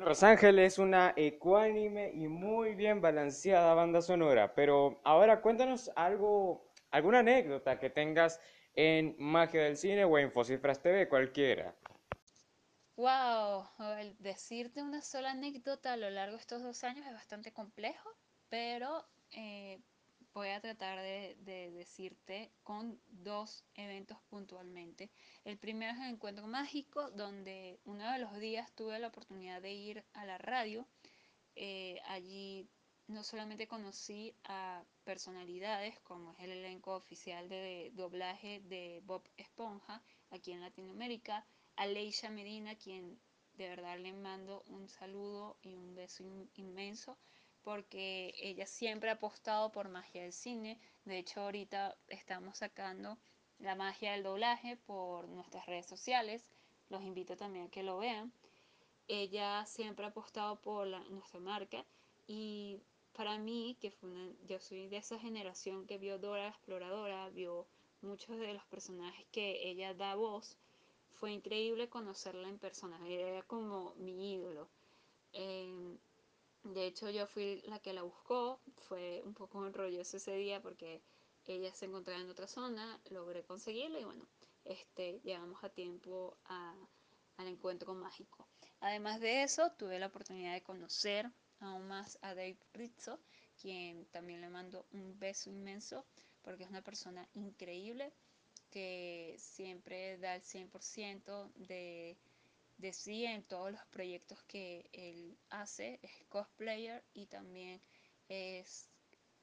Los 0.00 0.22
Ángeles 0.22 0.72
es 0.72 0.78
una 0.78 1.12
ecuánime 1.14 2.10
y 2.14 2.26
muy 2.26 2.74
bien 2.74 3.02
balanceada 3.02 3.74
banda 3.74 4.00
sonora, 4.00 4.54
pero 4.54 4.98
ahora 5.04 5.42
cuéntanos 5.42 5.90
algo, 5.94 6.72
alguna 6.90 7.18
anécdota 7.18 7.78
que 7.78 7.90
tengas 7.90 8.40
en 8.74 9.14
Magia 9.18 9.62
del 9.62 9.76
Cine 9.76 10.06
o 10.06 10.16
en 10.16 10.32
Fosifras 10.32 10.80
TV, 10.80 11.06
cualquiera. 11.06 11.74
Wow, 12.96 13.66
el 13.98 14.16
decirte 14.18 14.82
una 14.82 15.02
sola 15.02 15.32
anécdota 15.32 15.92
a 15.92 15.98
lo 15.98 16.08
largo 16.08 16.36
de 16.36 16.40
estos 16.40 16.62
dos 16.62 16.82
años 16.82 17.06
es 17.06 17.12
bastante 17.12 17.52
complejo, 17.52 18.08
pero 18.48 19.06
eh, 19.32 19.82
voy 20.34 20.48
a 20.48 20.60
tratar 20.60 20.98
de, 21.00 21.36
de 21.40 21.70
decirte 21.72 22.52
con 22.62 23.00
dos 23.08 23.64
eventos 23.74 24.18
puntualmente. 24.28 25.10
El 25.44 25.58
primero 25.58 25.92
es 25.92 25.98
el 26.00 26.10
encuentro 26.14 26.46
mágico, 26.46 27.10
donde 27.10 27.80
uno 27.84 28.10
de 28.12 28.18
los 28.18 28.38
días 28.38 28.72
tuve 28.74 28.98
la 28.98 29.08
oportunidad 29.08 29.60
de 29.62 29.72
ir 29.72 30.04
a 30.12 30.24
la 30.24 30.38
radio. 30.38 30.86
Eh, 31.56 32.00
allí 32.06 32.68
no 33.08 33.24
solamente 33.24 33.66
conocí 33.66 34.34
a 34.44 34.84
personalidades 35.04 35.98
como 36.00 36.32
es 36.32 36.40
el 36.40 36.52
elenco 36.52 36.94
oficial 36.94 37.48
de 37.48 37.90
doblaje 37.94 38.60
de 38.60 39.00
Bob 39.04 39.28
Esponja 39.36 40.02
aquí 40.30 40.52
en 40.52 40.60
Latinoamérica, 40.60 41.44
a 41.76 41.86
Leisha 41.86 42.30
Medina, 42.30 42.76
quien 42.76 43.20
de 43.54 43.68
verdad 43.68 43.98
le 43.98 44.12
mando 44.12 44.62
un 44.68 44.88
saludo 44.88 45.58
y 45.60 45.74
un 45.74 45.94
beso 45.94 46.22
in- 46.22 46.50
inmenso 46.54 47.18
porque 47.62 48.34
ella 48.38 48.66
siempre 48.66 49.10
ha 49.10 49.14
apostado 49.14 49.72
por 49.72 49.88
magia 49.88 50.22
del 50.22 50.32
cine. 50.32 50.78
De 51.04 51.18
hecho, 51.18 51.40
ahorita 51.40 51.96
estamos 52.08 52.58
sacando 52.58 53.18
la 53.58 53.74
magia 53.74 54.12
del 54.12 54.22
doblaje 54.22 54.76
por 54.76 55.28
nuestras 55.28 55.66
redes 55.66 55.86
sociales. 55.86 56.44
Los 56.88 57.02
invito 57.02 57.36
también 57.36 57.66
a 57.66 57.70
que 57.70 57.82
lo 57.82 57.98
vean. 57.98 58.32
Ella 59.08 59.64
siempre 59.66 60.04
ha 60.04 60.08
apostado 60.08 60.60
por 60.60 60.86
nuestra 61.10 61.40
marca 61.40 61.84
y 62.26 62.80
para 63.12 63.38
mí, 63.38 63.76
que 63.80 63.92
yo 64.46 64.60
soy 64.60 64.88
de 64.88 64.96
esa 64.96 65.18
generación 65.18 65.86
que 65.86 65.98
vio 65.98 66.18
Dora 66.18 66.44
la 66.44 66.48
Exploradora, 66.50 67.28
vio 67.30 67.66
muchos 68.02 68.38
de 68.38 68.54
los 68.54 68.64
personajes 68.66 69.26
que 69.30 69.68
ella 69.68 69.94
da 69.94 70.14
voz, 70.14 70.56
fue 71.12 71.32
increíble 71.32 71.88
conocerla 71.88 72.48
en 72.48 72.58
persona. 72.58 72.98
Era 73.06 73.42
como 73.42 73.94
mi 73.96 74.32
ídolo. 74.34 74.68
Em, 75.32 75.98
de 76.64 76.86
hecho, 76.86 77.10
yo 77.10 77.26
fui 77.26 77.62
la 77.66 77.78
que 77.80 77.92
la 77.92 78.02
buscó. 78.02 78.60
Fue 78.78 79.22
un 79.24 79.34
poco 79.34 79.66
enrolloso 79.66 80.16
ese 80.16 80.34
día 80.36 80.60
porque 80.62 81.02
ella 81.46 81.72
se 81.74 81.86
encontraba 81.86 82.20
en 82.20 82.30
otra 82.30 82.46
zona. 82.46 83.00
Logré 83.10 83.44
conseguirla 83.44 83.98
y 84.00 84.04
bueno, 84.04 84.26
este, 84.64 85.20
llegamos 85.24 85.62
a 85.64 85.70
tiempo 85.70 86.36
a- 86.46 86.74
al 87.38 87.46
encuentro 87.48 87.94
mágico. 87.94 88.46
Además 88.80 89.20
de 89.20 89.42
eso, 89.42 89.72
tuve 89.78 89.98
la 89.98 90.06
oportunidad 90.06 90.52
de 90.54 90.62
conocer 90.62 91.30
aún 91.60 91.86
más 91.88 92.18
a 92.22 92.34
Dave 92.34 92.58
Rizzo, 92.72 93.18
quien 93.60 94.06
también 94.06 94.40
le 94.40 94.48
mando 94.48 94.86
un 94.92 95.18
beso 95.18 95.50
inmenso 95.50 96.04
porque 96.42 96.64
es 96.64 96.70
una 96.70 96.82
persona 96.82 97.28
increíble 97.34 98.12
que 98.70 99.34
siempre 99.38 100.16
da 100.18 100.36
el 100.36 100.42
100% 100.42 101.50
de 101.56 102.16
de 102.80 102.92
sí 102.94 103.26
en 103.26 103.42
todos 103.42 103.70
los 103.72 103.84
proyectos 103.86 104.42
que 104.44 104.88
él 104.92 105.38
hace, 105.50 106.00
es 106.02 106.24
cosplayer 106.28 107.04
y 107.12 107.26
también 107.26 107.82
es 108.28 108.88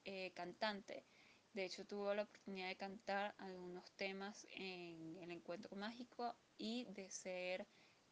eh, 0.04 0.32
cantante. 0.34 1.04
De 1.52 1.64
hecho, 1.64 1.86
tuvo 1.86 2.14
la 2.14 2.22
oportunidad 2.22 2.68
de 2.68 2.76
cantar 2.76 3.34
algunos 3.38 3.90
temas 3.92 4.46
en 4.50 5.16
el 5.20 5.30
Encuentro 5.30 5.76
Mágico 5.76 6.36
y 6.56 6.84
de 6.86 7.10
ser 7.10 7.66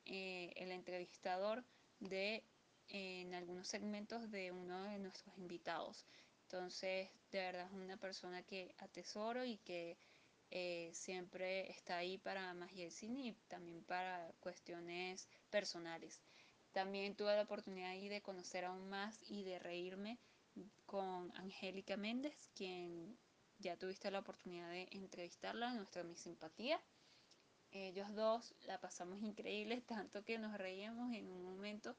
eh, 0.04 0.52
el 0.56 0.70
entrevistador 0.70 1.64
de 1.98 2.44
en 2.88 3.34
algunos 3.34 3.66
segmentos 3.66 4.30
de 4.30 4.52
uno 4.52 4.84
de 4.84 4.98
nuestros 5.00 5.36
invitados. 5.38 6.06
Entonces, 6.42 7.10
de 7.32 7.40
verdad 7.40 7.66
es 7.66 7.72
una 7.72 7.96
persona 7.96 8.44
que 8.44 8.76
atesoro 8.78 9.44
y 9.44 9.58
que 9.58 9.98
eh, 10.50 10.90
siempre 10.94 11.70
está 11.70 11.98
ahí 11.98 12.18
para 12.18 12.54
cine 12.90 13.20
y 13.26 13.32
también 13.48 13.82
para 13.84 14.32
cuestiones 14.40 15.28
personales. 15.50 16.20
También 16.72 17.16
tuve 17.16 17.34
la 17.34 17.42
oportunidad 17.42 17.90
ahí 17.90 18.08
de 18.08 18.22
conocer 18.22 18.64
aún 18.64 18.88
más 18.88 19.18
y 19.28 19.44
de 19.44 19.58
reírme 19.58 20.18
con 20.86 21.32
Angélica 21.36 21.96
Méndez, 21.96 22.50
quien 22.54 23.18
ya 23.58 23.76
tuviste 23.76 24.10
la 24.10 24.20
oportunidad 24.20 24.70
de 24.70 24.88
entrevistarla, 24.92 25.72
nuestra 25.74 26.04
mi 26.04 26.16
simpatía. 26.16 26.80
Ellos 27.72 28.14
dos 28.14 28.54
la 28.66 28.80
pasamos 28.80 29.20
increíble, 29.22 29.80
tanto 29.86 30.24
que 30.24 30.38
nos 30.38 30.56
reíamos 30.58 31.12
en 31.14 31.30
un 31.30 31.42
momento. 31.42 31.96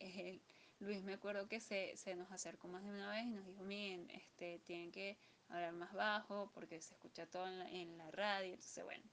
eh, 0.00 0.40
Luis 0.78 1.02
me 1.02 1.14
acuerdo 1.14 1.48
que 1.48 1.60
se, 1.60 1.96
se 1.96 2.14
nos 2.16 2.30
acercó 2.32 2.68
más 2.68 2.84
de 2.84 2.90
una 2.90 3.10
vez 3.10 3.24
y 3.24 3.30
nos 3.30 3.46
dijo, 3.46 3.62
miren, 3.62 4.10
este, 4.10 4.58
tienen 4.60 4.92
que 4.92 5.16
hablar 5.48 5.72
más 5.72 5.92
bajo 5.92 6.50
porque 6.54 6.80
se 6.80 6.94
escucha 6.94 7.26
todo 7.26 7.46
en 7.46 7.58
la, 7.58 7.70
en 7.70 7.98
la 7.98 8.10
radio. 8.10 8.54
Entonces, 8.54 8.84
bueno, 8.84 9.04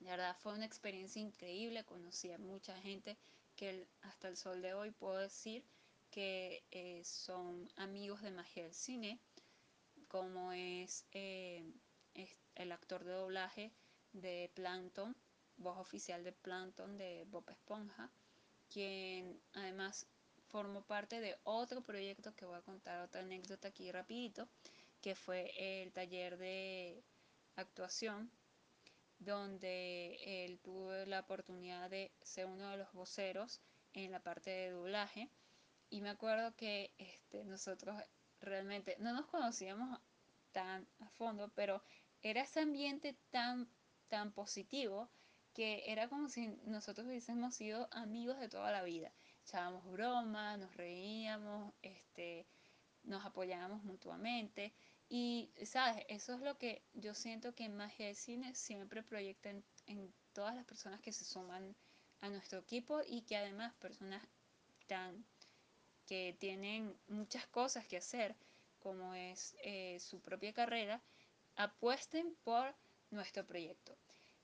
la 0.00 0.12
verdad 0.12 0.36
fue 0.40 0.54
una 0.54 0.66
experiencia 0.66 1.20
increíble. 1.20 1.84
Conocí 1.84 2.30
a 2.32 2.38
mucha 2.38 2.76
gente 2.80 3.18
que 3.56 3.86
hasta 4.02 4.28
el 4.28 4.36
sol 4.36 4.62
de 4.62 4.74
hoy 4.74 4.90
puedo 4.90 5.16
decir 5.18 5.64
que 6.10 6.64
eh, 6.70 7.02
son 7.04 7.70
amigos 7.76 8.22
de 8.22 8.30
magia 8.30 8.64
del 8.64 8.74
cine, 8.74 9.20
como 10.08 10.52
es, 10.52 11.06
eh, 11.12 11.64
es 12.14 12.36
el 12.56 12.72
actor 12.72 13.04
de 13.04 13.12
doblaje 13.12 13.72
de 14.12 14.50
Plankton, 14.54 15.16
voz 15.56 15.78
oficial 15.78 16.24
de 16.24 16.32
Plankton 16.32 16.98
de 16.98 17.24
Bob 17.28 17.48
Esponja, 17.50 18.10
quien 18.68 19.40
además 19.52 20.06
formó 20.48 20.82
parte 20.82 21.20
de 21.20 21.38
otro 21.44 21.82
proyecto 21.82 22.34
que 22.34 22.44
voy 22.44 22.56
a 22.56 22.62
contar 22.62 23.02
otra 23.02 23.20
anécdota 23.20 23.68
aquí 23.68 23.92
rapidito, 23.92 24.48
que 25.00 25.14
fue 25.14 25.52
el 25.56 25.92
taller 25.92 26.36
de 26.38 27.02
actuación 27.56 28.30
donde 29.18 30.44
él 30.44 30.60
tuvo 30.60 30.92
la 31.06 31.20
oportunidad 31.20 31.90
de 31.90 32.10
ser 32.22 32.46
uno 32.46 32.70
de 32.70 32.78
los 32.78 32.92
voceros 32.92 33.60
en 33.92 34.12
la 34.12 34.20
parte 34.20 34.50
de 34.50 34.70
doblaje 34.70 35.30
y 35.90 36.00
me 36.00 36.10
acuerdo 36.10 36.54
que 36.54 36.94
este, 36.98 37.44
nosotros 37.44 38.00
realmente 38.40 38.96
no 38.98 39.12
nos 39.12 39.26
conocíamos 39.26 40.00
tan 40.52 40.86
a 41.00 41.08
fondo, 41.10 41.50
pero 41.54 41.82
era 42.22 42.42
ese 42.42 42.60
ambiente 42.60 43.16
tan, 43.30 43.68
tan 44.08 44.32
positivo 44.32 45.10
que 45.52 45.82
era 45.86 46.08
como 46.08 46.28
si 46.28 46.48
nosotros 46.64 47.06
hubiésemos 47.06 47.54
sido 47.54 47.88
amigos 47.90 48.38
de 48.38 48.48
toda 48.48 48.70
la 48.70 48.82
vida. 48.82 49.12
Echábamos 49.42 49.84
bromas, 49.90 50.58
nos 50.58 50.74
reíamos, 50.76 51.74
este, 51.82 52.46
nos 53.04 53.24
apoyábamos 53.24 53.82
mutuamente. 53.84 54.72
Y, 55.08 55.50
¿sabes? 55.64 56.04
Eso 56.08 56.34
es 56.34 56.40
lo 56.40 56.56
que 56.58 56.82
yo 56.94 57.14
siento 57.14 57.54
que 57.54 57.68
Magia 57.68 58.06
de 58.06 58.14
Cine 58.14 58.54
siempre 58.54 59.02
proyecta 59.02 59.50
en, 59.50 59.64
en 59.86 60.12
todas 60.32 60.54
las 60.54 60.64
personas 60.64 61.00
que 61.00 61.12
se 61.12 61.24
suman 61.24 61.74
a 62.20 62.28
nuestro 62.28 62.58
equipo 62.60 63.00
y 63.06 63.22
que 63.22 63.36
además 63.36 63.74
personas 63.74 64.22
tan 64.86 65.24
que 66.10 66.36
tienen 66.40 66.96
muchas 67.06 67.46
cosas 67.46 67.86
que 67.86 67.96
hacer, 67.96 68.34
como 68.80 69.14
es 69.14 69.54
eh, 69.62 69.98
su 70.00 70.20
propia 70.20 70.52
carrera, 70.52 71.00
apuesten 71.54 72.34
por 72.42 72.74
nuestro 73.10 73.46
proyecto. 73.46 73.96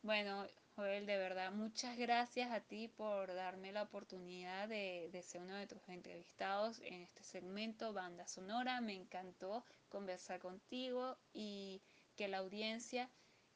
Bueno, 0.03 0.47
Joel, 0.77 1.07
de 1.07 1.17
verdad, 1.17 1.53
muchas 1.53 1.97
gracias 1.97 2.51
a 2.51 2.61
ti 2.61 2.87
por 2.87 3.35
darme 3.35 3.73
la 3.73 3.85
oportunidad 3.85 4.69
de, 4.69 5.09
ser 5.23 5.41
uno 5.41 5.55
de 5.55 5.67
tus 5.67 5.89
entrevistados 5.89 6.81
en 6.81 7.01
este 7.01 7.23
segmento 7.23 7.95
Banda 7.95 8.27
Sonora. 8.27 8.83
Me 8.83 8.93
encantó 8.93 9.65
conversar 9.89 10.39
contigo 10.39 11.17
y 11.33 11.81
que 12.15 12.29
la 12.29 12.37
audiencia 12.39 13.09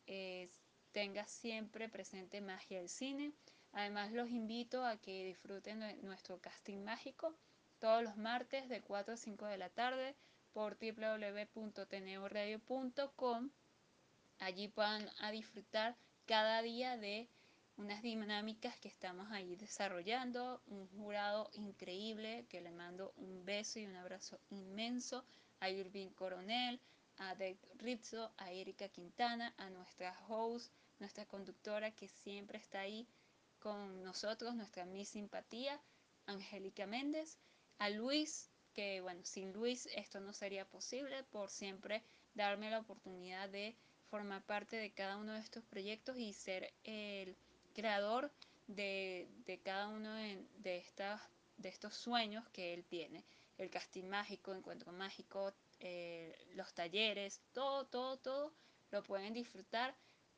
eh, 0.07 0.49
tenga 0.93 1.27
siempre 1.27 1.91
presente 1.91 2.41
magia 2.41 2.79
del 2.79 2.89
cine. 2.89 3.35
Además, 3.73 4.13
los 4.13 4.31
invito 4.31 4.87
a 4.87 4.97
que 4.97 5.27
disfruten 5.27 5.81
de 5.81 5.97
nuestro 5.97 6.41
casting 6.41 6.79
mágico 6.79 7.37
todos 7.81 8.03
los 8.03 8.17
martes 8.17 8.67
de 8.71 8.81
4 8.81 9.13
a 9.13 9.19
5 9.19 9.45
de 9.45 9.59
la 9.59 9.69
tarde 9.69 10.17
por 10.55 10.79
www.teneoradio.com. 10.79 13.51
Allí 14.39 14.69
puedan 14.69 15.11
a 15.19 15.31
disfrutar 15.31 15.99
cada 16.31 16.63
día 16.63 16.97
de 16.97 17.29
unas 17.77 18.03
dinámicas 18.03 18.79
que 18.79 18.87
estamos 18.87 19.33
ahí 19.33 19.57
desarrollando, 19.57 20.63
un 20.69 20.87
jurado 20.91 21.51
increíble 21.55 22.47
que 22.49 22.61
le 22.61 22.71
mando 22.71 23.13
un 23.17 23.45
beso 23.45 23.81
y 23.81 23.87
un 23.87 23.97
abrazo 23.97 24.39
inmenso 24.51 25.25
a 25.59 25.71
Irving 25.71 26.11
Coronel, 26.11 26.79
a 27.17 27.35
Dave 27.35 27.59
Rizzo, 27.79 28.31
a 28.37 28.53
Erika 28.53 28.89
Quintana, 28.91 29.53
a 29.57 29.71
nuestra 29.71 30.17
host, 30.29 30.73
nuestra 31.01 31.27
conductora 31.27 31.91
que 31.91 32.07
siempre 32.07 32.59
está 32.59 32.79
ahí 32.79 33.09
con 33.59 34.05
nosotros, 34.05 34.55
nuestra 34.55 34.85
mi 34.85 35.05
simpatía, 35.05 35.81
Angélica 36.27 36.87
Méndez, 36.87 37.39
a 37.79 37.91
Luis, 37.91 38.49
que 38.73 39.01
bueno, 39.01 39.23
sin 39.25 39.53
Luis 39.53 39.89
esto 39.97 40.21
no 40.21 40.33
sería 40.33 40.65
posible, 40.65 41.25
por 41.25 41.51
siempre 41.51 42.05
darme 42.35 42.71
la 42.71 42.79
oportunidad 42.79 43.49
de 43.49 43.75
formar 44.11 44.43
parte 44.43 44.77
de 44.77 44.91
cada 44.91 45.17
uno 45.17 45.33
de 45.33 45.41
estos 45.41 45.65
proyectos 45.65 46.19
y 46.19 46.33
ser 46.33 46.73
el 46.83 47.37
creador 47.75 48.33
de, 48.67 49.29
cada 49.65 49.89
uno 49.89 50.13
de, 50.15 50.77
estas, 50.77 51.21
de 51.57 51.69
estos 51.69 51.95
sueños 51.95 52.49
que 52.51 52.75
él 52.75 52.85
tiene. 52.85 53.25
El 53.57 53.71
casting 53.71 54.05
mágico, 54.05 54.53
encuentro 54.53 54.93
mágico, 54.93 55.53
eh, 55.79 56.37
los 56.55 56.75
talleres, 56.75 57.41
todo, 57.53 57.87
todo, 57.87 58.17
todo 58.19 58.53
lo 58.91 59.03
pueden 59.03 59.33
disfrutar. 59.33 59.95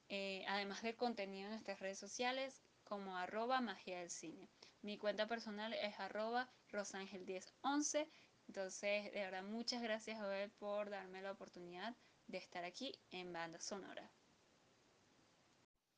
Eh, 0.08 0.44
además 0.48 0.82
del 0.82 0.96
contenido 0.96 1.44
en 1.46 1.52
nuestras 1.52 1.80
redes 1.80 1.98
sociales 1.98 2.60
como 2.84 3.16
arroba 3.16 3.60
magia 3.60 4.00
del 4.00 4.10
cine. 4.10 4.48
Mi 4.82 4.98
cuenta 4.98 5.26
personal 5.26 5.72
es 5.72 5.98
arroba 5.98 6.50
rosangel1011. 6.70 8.06
Entonces, 8.48 9.12
de 9.12 9.20
verdad, 9.20 9.44
muchas 9.44 9.80
gracias 9.80 10.18
Joel 10.20 10.50
por 10.50 10.90
darme 10.90 11.22
la 11.22 11.32
oportunidad 11.32 11.94
de 12.32 12.38
estar 12.38 12.64
aquí 12.64 12.92
en 13.10 13.32
Banda 13.32 13.60
Sonora. 13.60 14.10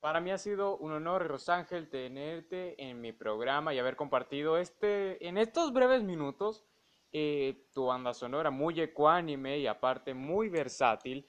Para 0.01 0.19
mí 0.19 0.29
ha 0.31 0.37
sido 0.37 0.77
un 0.77 0.91
honor, 0.91 1.25
Rosángel, 1.25 1.89
tenerte 1.89 2.79
en 2.83 3.01
mi 3.01 3.11
programa 3.11 3.73
y 3.73 3.79
haber 3.79 3.95
compartido 3.95 4.57
este, 4.57 5.25
en 5.27 5.39
estos 5.39 5.73
breves 5.73 6.03
minutos 6.03 6.63
eh, 7.11 7.69
tu 7.73 7.85
banda 7.85 8.13
sonora 8.13 8.51
muy 8.51 8.79
ecuánime 8.81 9.57
y 9.57 9.65
aparte 9.65 10.13
muy 10.13 10.49
versátil. 10.49 11.27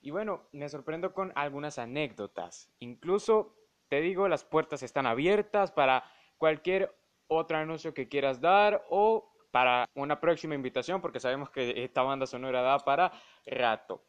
Y 0.00 0.12
bueno, 0.12 0.48
me 0.52 0.68
sorprendo 0.68 1.12
con 1.12 1.32
algunas 1.34 1.80
anécdotas. 1.80 2.70
Incluso, 2.78 3.56
te 3.88 4.00
digo, 4.00 4.28
las 4.28 4.44
puertas 4.44 4.84
están 4.84 5.06
abiertas 5.06 5.72
para 5.72 6.04
cualquier 6.36 6.96
otro 7.26 7.56
anuncio 7.56 7.92
que 7.92 8.08
quieras 8.08 8.40
dar 8.40 8.86
o 8.88 9.32
para 9.50 9.86
una 9.94 10.20
próxima 10.20 10.54
invitación, 10.54 11.00
porque 11.00 11.18
sabemos 11.18 11.50
que 11.50 11.82
esta 11.82 12.02
banda 12.02 12.26
sonora 12.26 12.62
da 12.62 12.78
para 12.78 13.10
rato. 13.44 14.05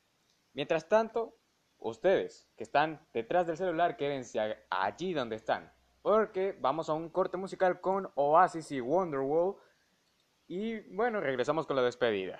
Mientras 0.58 0.90
tanto, 0.90 1.38
ustedes 1.78 2.50
que 2.58 2.64
están 2.64 3.00
detrás 3.14 3.46
del 3.46 3.58
celular, 3.58 3.96
quédense 3.96 4.40
allí 4.72 5.14
donde 5.14 5.36
están, 5.36 5.72
porque 6.02 6.58
vamos 6.60 6.90
a 6.90 6.94
un 6.94 7.10
corte 7.12 7.38
musical 7.38 7.80
con 7.80 8.12
Oasis 8.16 8.72
y 8.72 8.82
Wonderwall. 8.82 9.58
Y 10.48 10.80
bueno, 10.96 11.22
regresamos 11.22 11.68
con 11.68 11.76
la 11.76 11.84
despedida. 11.84 12.40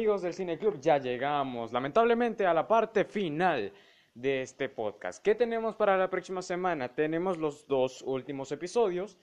Amigos 0.00 0.22
del 0.22 0.32
Cine 0.32 0.56
Club, 0.56 0.80
ya 0.80 0.96
llegamos 0.96 1.72
lamentablemente 1.72 2.46
a 2.46 2.54
la 2.54 2.66
parte 2.66 3.04
final 3.04 3.70
de 4.14 4.40
este 4.40 4.70
podcast. 4.70 5.22
¿Qué 5.22 5.34
tenemos 5.34 5.76
para 5.76 5.98
la 5.98 6.08
próxima 6.08 6.40
semana? 6.40 6.88
Tenemos 6.88 7.36
los 7.36 7.66
dos 7.66 8.00
últimos 8.00 8.50
episodios 8.50 9.18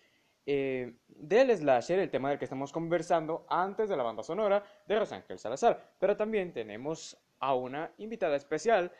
eh, 0.46 0.94
del 1.08 1.50
slasher, 1.58 1.98
el 1.98 2.12
tema 2.12 2.30
del 2.30 2.38
que 2.38 2.46
estamos 2.46 2.72
conversando 2.72 3.48
antes 3.50 3.90
de 3.90 3.98
la 3.98 4.04
banda 4.04 4.22
sonora 4.22 4.64
de 4.86 5.00
Rosángel 5.00 5.40
Salazar. 5.40 5.96
Pero 5.98 6.16
también 6.16 6.54
tenemos 6.54 7.18
a 7.40 7.56
una 7.56 7.92
invitada 7.98 8.36
especial 8.36 8.92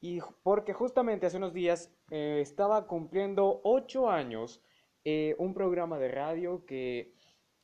y 0.00 0.20
porque 0.42 0.72
justamente 0.72 1.26
hace 1.26 1.36
unos 1.36 1.52
días 1.52 1.92
eh, 2.10 2.38
estaba 2.40 2.86
cumpliendo 2.86 3.60
ocho 3.64 4.08
años 4.08 4.62
eh, 5.04 5.34
un 5.36 5.52
programa 5.52 5.98
de 5.98 6.08
radio 6.08 6.64
que 6.64 7.12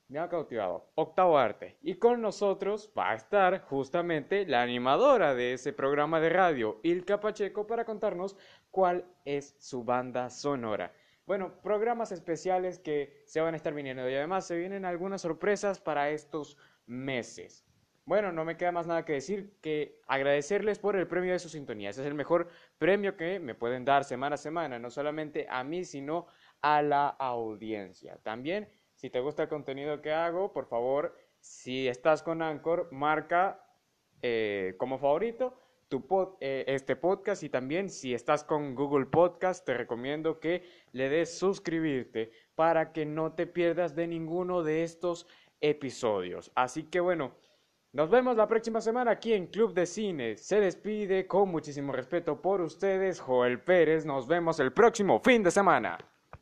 me 0.08 0.18
ha 0.18 0.28
cautivado. 0.28 0.90
Octavo 0.94 1.38
Arte. 1.38 1.78
Y 1.82 1.94
con 1.94 2.20
nosotros 2.20 2.92
va 2.96 3.10
a 3.10 3.14
estar 3.14 3.60
justamente 3.62 4.46
la 4.46 4.62
animadora 4.62 5.34
de 5.34 5.54
ese 5.54 5.72
programa 5.72 6.20
de 6.20 6.28
radio, 6.28 6.80
Ilka 6.82 7.20
Pacheco, 7.20 7.66
para 7.66 7.84
contarnos 7.84 8.36
cuál 8.70 9.04
es 9.24 9.56
su 9.58 9.84
banda 9.84 10.30
sonora. 10.30 10.92
bueno, 11.26 11.54
programas 11.62 12.12
especiales 12.12 12.78
que 12.78 13.22
se 13.24 13.40
van 13.40 13.54
a 13.54 13.56
estar 13.56 13.72
viniendo 13.72 14.08
y 14.10 14.14
además 14.14 14.46
se 14.46 14.58
vienen 14.58 14.84
algunas 14.84 15.22
sorpresas 15.22 15.80
para 15.80 16.10
estos 16.10 16.58
meses. 16.86 17.64
Bueno, 18.06 18.32
no 18.32 18.44
me 18.44 18.58
queda 18.58 18.72
más 18.72 18.86
nada 18.86 19.06
que 19.06 19.14
decir 19.14 19.56
que 19.62 19.98
agradecerles 20.06 20.78
por 20.78 20.94
el 20.96 21.06
premio 21.06 21.32
de 21.32 21.38
su 21.38 21.48
sintonía. 21.48 21.88
Ese 21.88 22.02
es 22.02 22.06
el 22.06 22.14
mejor 22.14 22.48
premio 22.76 23.16
que 23.16 23.40
me 23.40 23.54
pueden 23.54 23.86
dar 23.86 24.04
semana 24.04 24.34
a 24.34 24.38
semana, 24.38 24.78
no 24.78 24.90
solamente 24.90 25.46
a 25.48 25.64
mí, 25.64 25.84
sino 25.84 26.26
a 26.60 26.82
la 26.82 27.08
audiencia. 27.08 28.18
También, 28.22 28.68
si 29.04 29.10
te 29.10 29.20
gusta 29.20 29.42
el 29.42 29.50
contenido 29.50 30.00
que 30.00 30.14
hago, 30.14 30.50
por 30.50 30.64
favor, 30.64 31.14
si 31.38 31.88
estás 31.88 32.22
con 32.22 32.40
Anchor, 32.40 32.88
marca 32.90 33.62
eh, 34.22 34.76
como 34.78 34.96
favorito 34.96 35.60
tu 35.88 36.06
eh, 36.40 36.64
este 36.68 36.96
podcast 36.96 37.42
y 37.42 37.50
también 37.50 37.90
si 37.90 38.14
estás 38.14 38.44
con 38.44 38.74
Google 38.74 39.04
Podcast, 39.04 39.66
te 39.66 39.74
recomiendo 39.74 40.40
que 40.40 40.62
le 40.92 41.10
des 41.10 41.36
suscribirte 41.36 42.30
para 42.54 42.94
que 42.94 43.04
no 43.04 43.34
te 43.34 43.46
pierdas 43.46 43.94
de 43.94 44.06
ninguno 44.06 44.62
de 44.62 44.84
estos 44.84 45.26
episodios. 45.60 46.50
Así 46.54 46.84
que 46.84 47.00
bueno, 47.00 47.34
nos 47.92 48.08
vemos 48.08 48.38
la 48.38 48.48
próxima 48.48 48.80
semana 48.80 49.10
aquí 49.10 49.34
en 49.34 49.48
Club 49.48 49.74
de 49.74 49.84
Cine. 49.84 50.38
Se 50.38 50.60
despide 50.60 51.26
con 51.26 51.50
muchísimo 51.50 51.92
respeto 51.92 52.40
por 52.40 52.62
ustedes, 52.62 53.20
Joel 53.20 53.60
Pérez. 53.60 54.06
Nos 54.06 54.26
vemos 54.26 54.60
el 54.60 54.72
próximo 54.72 55.20
fin 55.20 55.42
de 55.42 55.50
semana. 55.50 55.98